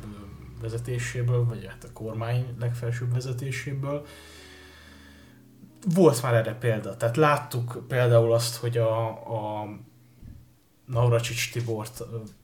vezetéséből, 0.61 1.45
vagy 1.45 1.67
hát 1.67 1.85
a 1.85 1.93
kormány 1.93 2.47
legfelsőbb 2.61 3.13
vezetéséből. 3.13 4.07
Volt 5.95 6.23
már 6.23 6.35
erre 6.35 6.55
példa, 6.55 6.97
tehát 6.97 7.17
láttuk 7.17 7.85
például 7.89 8.33
azt, 8.33 8.57
hogy 8.57 8.79
a, 8.79 9.09
a 9.09 9.69
Navracsics 10.87 11.53
Tibort, 11.53 12.03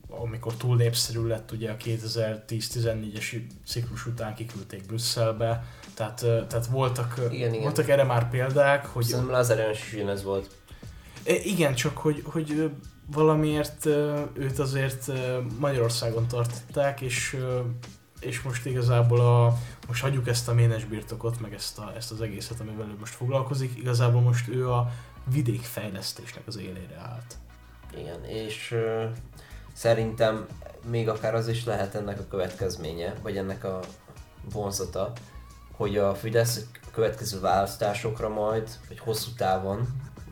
amikor 0.09 0.53
túl 0.53 0.75
népszerű 0.75 1.27
lett, 1.27 1.51
ugye 1.51 1.71
a 1.71 1.77
2010-14-es 1.77 3.41
ciklus 3.65 4.05
után 4.05 4.35
kiküldték 4.35 4.85
Brüsszelbe, 4.85 5.65
tehát, 5.93 6.19
tehát 6.19 6.65
voltak, 6.65 7.21
igen, 7.31 7.49
igen. 7.49 7.61
voltak 7.61 7.89
erre 7.89 8.03
már 8.03 8.29
példák, 8.29 8.85
hogy... 8.85 9.03
Szerintem 9.03 9.31
Lázár 9.31 9.71
is 9.71 9.93
ez 9.93 10.23
volt. 10.23 10.57
Igen, 11.43 11.75
csak 11.75 11.97
hogy, 11.97 12.21
hogy 12.25 12.71
valamiért 13.11 13.85
őt 14.33 14.59
azért 14.59 15.11
Magyarországon 15.59 16.27
tartották, 16.27 17.01
és 17.01 17.37
és 18.19 18.41
most 18.41 18.65
igazából 18.65 19.19
a, 19.19 19.57
most 19.87 20.01
hagyjuk 20.01 20.27
ezt 20.27 20.47
a 20.47 20.53
ménes 20.53 20.85
birtokot, 20.85 21.39
meg 21.39 21.53
ezt, 21.53 21.79
a, 21.79 21.93
ezt 21.95 22.11
az 22.11 22.21
egészet, 22.21 22.59
amivel 22.59 22.87
ő 22.87 22.95
most 22.99 23.13
foglalkozik, 23.13 23.77
igazából 23.77 24.21
most 24.21 24.47
ő 24.47 24.71
a 24.71 24.91
vidékfejlesztésnek 25.31 26.43
az 26.47 26.57
élére 26.57 26.97
állt. 27.11 27.37
Igen, 27.97 28.23
és 28.23 28.75
szerintem 29.73 30.45
még 30.89 31.09
akár 31.09 31.35
az 31.35 31.47
is 31.47 31.65
lehet 31.65 31.95
ennek 31.95 32.19
a 32.19 32.27
következménye, 32.29 33.13
vagy 33.21 33.37
ennek 33.37 33.63
a 33.63 33.79
vonzata, 34.51 35.11
hogy 35.71 35.97
a 35.97 36.15
Fidesz 36.15 36.65
következő 36.91 37.39
választásokra 37.39 38.29
majd, 38.29 38.69
vagy 38.87 38.99
hosszú 38.99 39.31
távon, 39.37 39.87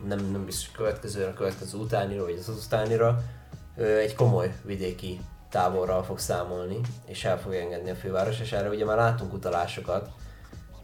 nem, 0.06 0.30
nem 0.30 0.44
biztos 0.44 0.70
következőre, 0.70 1.32
következő 1.32 1.78
utánira, 1.78 2.24
vagy 2.24 2.38
az 2.38 2.48
utánira, 2.48 3.22
egy 3.76 4.14
komoly 4.14 4.54
vidéki 4.64 5.20
távolral 5.50 6.02
fog 6.02 6.18
számolni, 6.18 6.80
és 7.06 7.24
el 7.24 7.38
fog 7.38 7.54
engedni 7.54 7.90
a 7.90 7.94
főváros, 7.94 8.40
és 8.40 8.52
erre 8.52 8.68
ugye 8.68 8.84
már 8.84 8.96
látunk 8.96 9.32
utalásokat, 9.32 10.10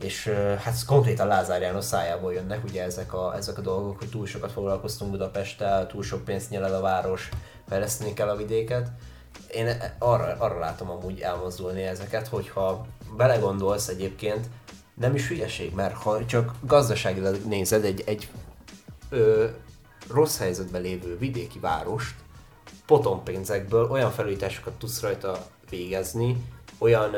és 0.01 0.27
hát 0.63 0.85
konkrétan 0.87 1.27
Lázár 1.27 1.61
János 1.61 1.85
szájából 1.85 2.33
jönnek 2.33 2.65
ugye 2.65 2.83
ezek 2.83 3.15
a, 3.15 3.37
ezek 3.37 3.59
a 3.59 3.61
dolgok, 3.61 3.99
hogy 3.99 4.09
túl 4.09 4.27
sokat 4.27 4.53
foglalkoztunk 4.53 5.11
Budapesttel, 5.11 5.87
túl 5.87 6.03
sok 6.03 6.25
pénzt 6.25 6.51
nyel 6.51 6.65
el 6.65 6.75
a 6.75 6.81
város, 6.81 7.29
fejleszteni 7.69 8.13
kell 8.13 8.29
a 8.29 8.37
vidéket. 8.37 8.89
Én 9.55 9.69
arra, 9.99 10.37
arra 10.39 10.59
látom 10.59 10.91
amúgy 10.91 11.21
elmozdulni 11.21 11.83
ezeket, 11.83 12.29
hogyha 12.29 12.87
belegondolsz 13.17 13.89
egyébként, 13.89 14.47
nem 14.95 15.15
is 15.15 15.29
hülyeség, 15.29 15.75
mert 15.75 15.95
ha 15.95 16.27
csak 16.27 16.55
gazdaságilag 16.61 17.37
nézed 17.45 17.85
egy, 17.85 18.03
egy 18.07 18.29
ö, 19.09 19.47
rossz 20.11 20.39
helyzetben 20.39 20.83
lévő 20.83 21.19
vidéki 21.19 21.59
várost, 21.59 22.15
potonpénzekből 22.87 23.91
olyan 23.91 24.11
felújításokat 24.11 24.73
tudsz 24.73 25.01
rajta 25.01 25.47
végezni, 25.71 26.45
olyan, 26.79 27.11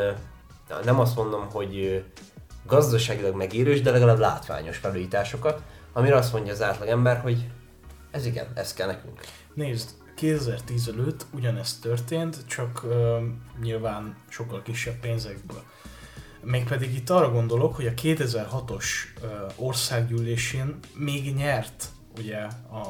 nem 0.85 1.01
azt 1.01 1.17
mondom, 1.17 1.51
hogy 1.51 2.05
gazdaságilag 2.67 3.35
megérős, 3.35 3.81
de 3.81 3.91
legalább 3.91 4.19
látványos 4.19 4.77
felújításokat, 4.77 5.63
amire 5.93 6.17
azt 6.17 6.33
mondja 6.33 6.53
az 6.53 6.63
átlag 6.63 6.89
ember, 6.89 7.21
hogy 7.21 7.47
ez 8.11 8.27
igen, 8.27 8.47
ez 8.55 8.73
kell 8.75 8.87
nekünk. 8.87 9.21
Nézd, 9.55 9.91
2010 10.15 10.89
előtt 10.89 11.27
ugyanezt 11.33 11.83
történt, 11.83 12.47
csak 12.47 12.85
uh, 12.85 13.17
nyilván 13.61 14.17
sokkal 14.29 14.63
kisebb 14.63 14.95
pénzekből. 15.01 15.63
Mégpedig 16.49 16.95
itt 16.95 17.11
arra 17.11 17.31
gondolok, 17.31 17.75
hogy 17.75 17.87
a 17.87 17.95
2006-os 17.95 18.85
uh, 19.23 19.31
országgyűlésén 19.57 20.79
még 20.95 21.35
nyert 21.35 21.89
ugye 22.19 22.47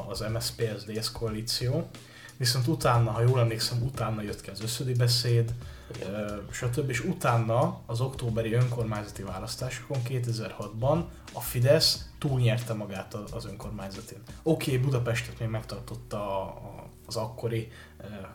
az 0.07 0.25
MSZP-SZDSZ 0.33 1.11
koalíció, 1.11 1.89
viszont 2.37 2.67
utána, 2.67 3.11
ha 3.11 3.21
jól 3.21 3.39
emlékszem, 3.39 3.81
utána 3.83 4.21
jött 4.21 4.41
ki 4.41 4.49
az 4.49 4.61
összödi 4.61 4.93
beszéd, 4.93 5.53
stb. 6.51 6.89
És 6.89 6.99
utána 6.99 7.81
az 7.85 8.01
októberi 8.01 8.53
önkormányzati 8.53 9.23
választásokon 9.23 9.97
2006-ban 10.09 11.03
a 11.33 11.39
Fidesz 11.39 12.09
túlnyerte 12.19 12.73
magát 12.73 13.13
az 13.13 13.45
önkormányzatén. 13.45 14.21
Oké, 14.43 14.71
okay, 14.71 14.83
Budapestet 14.83 15.39
még 15.39 15.49
megtartotta 15.49 16.53
az 17.05 17.15
akkori 17.15 17.71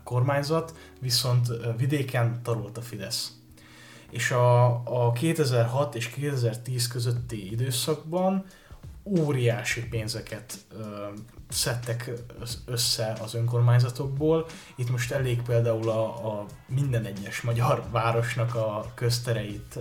kormányzat, 0.04 0.74
viszont 1.00 1.48
vidéken 1.76 2.42
tarolt 2.42 2.78
a 2.78 2.82
Fidesz. 2.82 3.41
És 4.12 4.30
a, 4.30 4.64
a 4.84 5.12
2006 5.12 5.94
és 5.94 6.08
2010 6.08 6.86
közötti 6.86 7.50
időszakban 7.50 8.44
óriási 9.04 9.88
pénzeket 9.88 10.54
ö, 10.78 11.06
szedtek 11.48 12.10
össze 12.64 13.16
az 13.22 13.34
önkormányzatokból. 13.34 14.46
Itt 14.76 14.90
most 14.90 15.12
elég 15.12 15.42
például 15.42 15.88
a, 15.88 16.26
a 16.26 16.46
minden 16.66 17.04
egyes 17.04 17.40
magyar 17.40 17.84
városnak 17.90 18.54
a 18.54 18.92
köztereit 18.94 19.78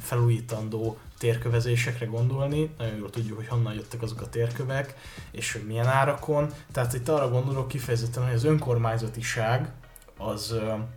felújítandó 0.00 0.98
térkövezésekre 1.18 2.06
gondolni. 2.06 2.70
Nagyon 2.78 2.96
jól 2.96 3.10
tudjuk, 3.10 3.36
hogy 3.36 3.48
honnan 3.48 3.74
jöttek 3.74 4.02
azok 4.02 4.20
a 4.20 4.28
térkövek, 4.28 4.94
és 5.30 5.52
hogy 5.52 5.66
milyen 5.66 5.86
árakon. 5.86 6.52
Tehát 6.72 6.94
itt 6.94 7.08
arra 7.08 7.28
gondolok 7.28 7.68
kifejezetten, 7.68 8.24
hogy 8.24 8.34
az 8.34 8.44
önkormányzatiság 8.44 9.72
az 10.18 10.54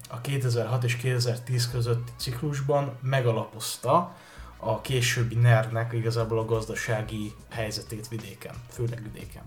a 0.10 0.22
2006 0.22 0.84
és 0.84 0.96
2010 0.96 1.72
közötti 1.72 2.12
ciklusban 2.18 2.98
megalapozta 3.02 4.16
a 4.58 4.82
későbbi 4.82 5.36
NER-nek 5.36 5.94
igazából 5.94 6.40
a 6.40 6.46
gazdasági 6.46 7.34
helyzetét 7.50 8.08
vidéken, 8.08 8.56
főleg 8.70 9.04
vidéken. 9.04 9.44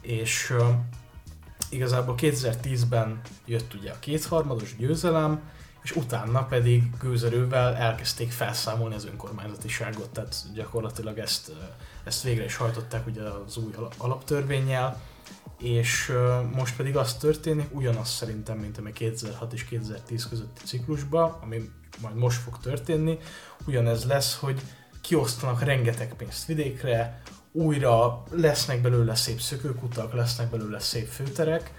És 0.00 0.54
igazából 1.68 2.14
2010-ben 2.18 3.20
jött 3.46 3.74
ugye 3.74 3.90
a 3.90 3.98
kétharmados 3.98 4.76
győzelem, 4.76 5.40
és 5.82 5.92
utána 5.92 6.44
pedig 6.44 6.96
gőzerővel 7.00 7.74
elkezdték 7.74 8.30
felszámolni 8.30 8.94
az 8.94 9.04
önkormányzatiságot, 9.04 10.10
tehát 10.10 10.34
gyakorlatilag 10.54 11.18
ezt, 11.18 11.52
ezt 12.04 12.22
végre 12.22 12.44
is 12.44 12.56
hajtották 12.56 13.06
ugye 13.06 13.22
az 13.22 13.56
új 13.56 13.72
alaptörvényjel, 13.96 15.00
és 15.62 16.12
most 16.54 16.76
pedig 16.76 16.96
az 16.96 17.14
történik, 17.14 17.74
ugyanaz 17.74 18.08
szerintem, 18.08 18.58
mint 18.58 18.78
ami 18.78 18.92
2006 18.92 19.52
és 19.52 19.64
2010 19.64 20.28
közötti 20.28 20.60
ciklusban, 20.64 21.36
ami 21.42 21.70
majd 22.00 22.16
most 22.16 22.40
fog 22.40 22.58
történni, 22.58 23.18
ugyanez 23.66 24.04
lesz, 24.04 24.36
hogy 24.36 24.60
kiosztanak 25.00 25.62
rengeteg 25.62 26.14
pénzt 26.14 26.44
vidékre, 26.46 27.22
újra 27.52 28.22
lesznek 28.30 28.80
belőle 28.80 29.14
szép 29.14 29.40
szökőkutak, 29.40 30.12
lesznek 30.12 30.50
belőle 30.50 30.78
szép 30.78 31.06
főterek, 31.06 31.72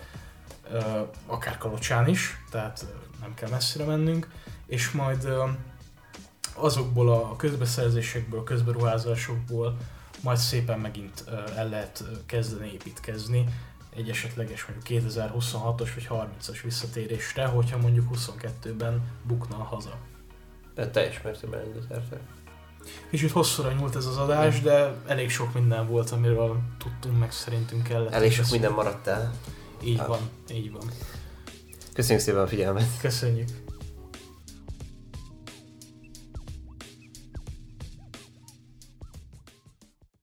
akár 1.25 1.57
Kalocsán 1.57 2.07
is, 2.07 2.43
tehát 2.51 2.85
nem 3.21 3.33
kell 3.33 3.49
messzire 3.49 3.85
mennünk, 3.85 4.27
és 4.67 4.91
majd 4.91 5.27
azokból 6.55 7.11
a 7.11 7.35
közbeszerzésekből, 7.35 8.43
közberuházásokból 8.43 9.77
majd 10.21 10.37
szépen 10.37 10.79
megint 10.79 11.23
el 11.55 11.69
lehet 11.69 12.03
kezdeni 12.25 12.71
építkezni 12.71 13.45
egy 13.95 14.09
esetleges 14.09 14.65
mondjuk 14.65 15.03
2026-os 15.03 15.89
vagy 15.95 16.07
30-as 16.09 16.59
visszatérésre, 16.63 17.45
hogyha 17.45 17.77
mondjuk 17.77 18.07
22-ben 18.15 19.01
bukna 19.23 19.55
haza. 19.55 19.97
De 20.75 20.89
teljes 20.89 21.21
mértékben 21.21 21.59
egyetértek. 21.59 22.19
Kicsit 23.09 23.31
hosszúra 23.31 23.71
nyúlt 23.71 23.95
ez 23.95 24.05
az 24.05 24.17
adás, 24.17 24.61
de 24.61 24.93
elég 25.07 25.29
sok 25.29 25.53
minden 25.53 25.87
volt, 25.87 26.09
amiről 26.09 26.59
tudtunk, 26.77 27.19
meg 27.19 27.31
szerintünk 27.31 27.83
kellett. 27.83 28.13
Elég 28.13 28.31
sok 28.31 28.49
minden 28.49 28.71
maradt 28.71 29.07
el. 29.07 29.33
Így 29.83 29.97
van, 30.07 30.19
így 30.51 30.71
van. 30.71 30.83
Köszönjük 31.93 32.23
szépen 32.23 32.41
a 32.41 32.47
figyelmet. 32.47 32.87
Köszönjük. 33.01 33.62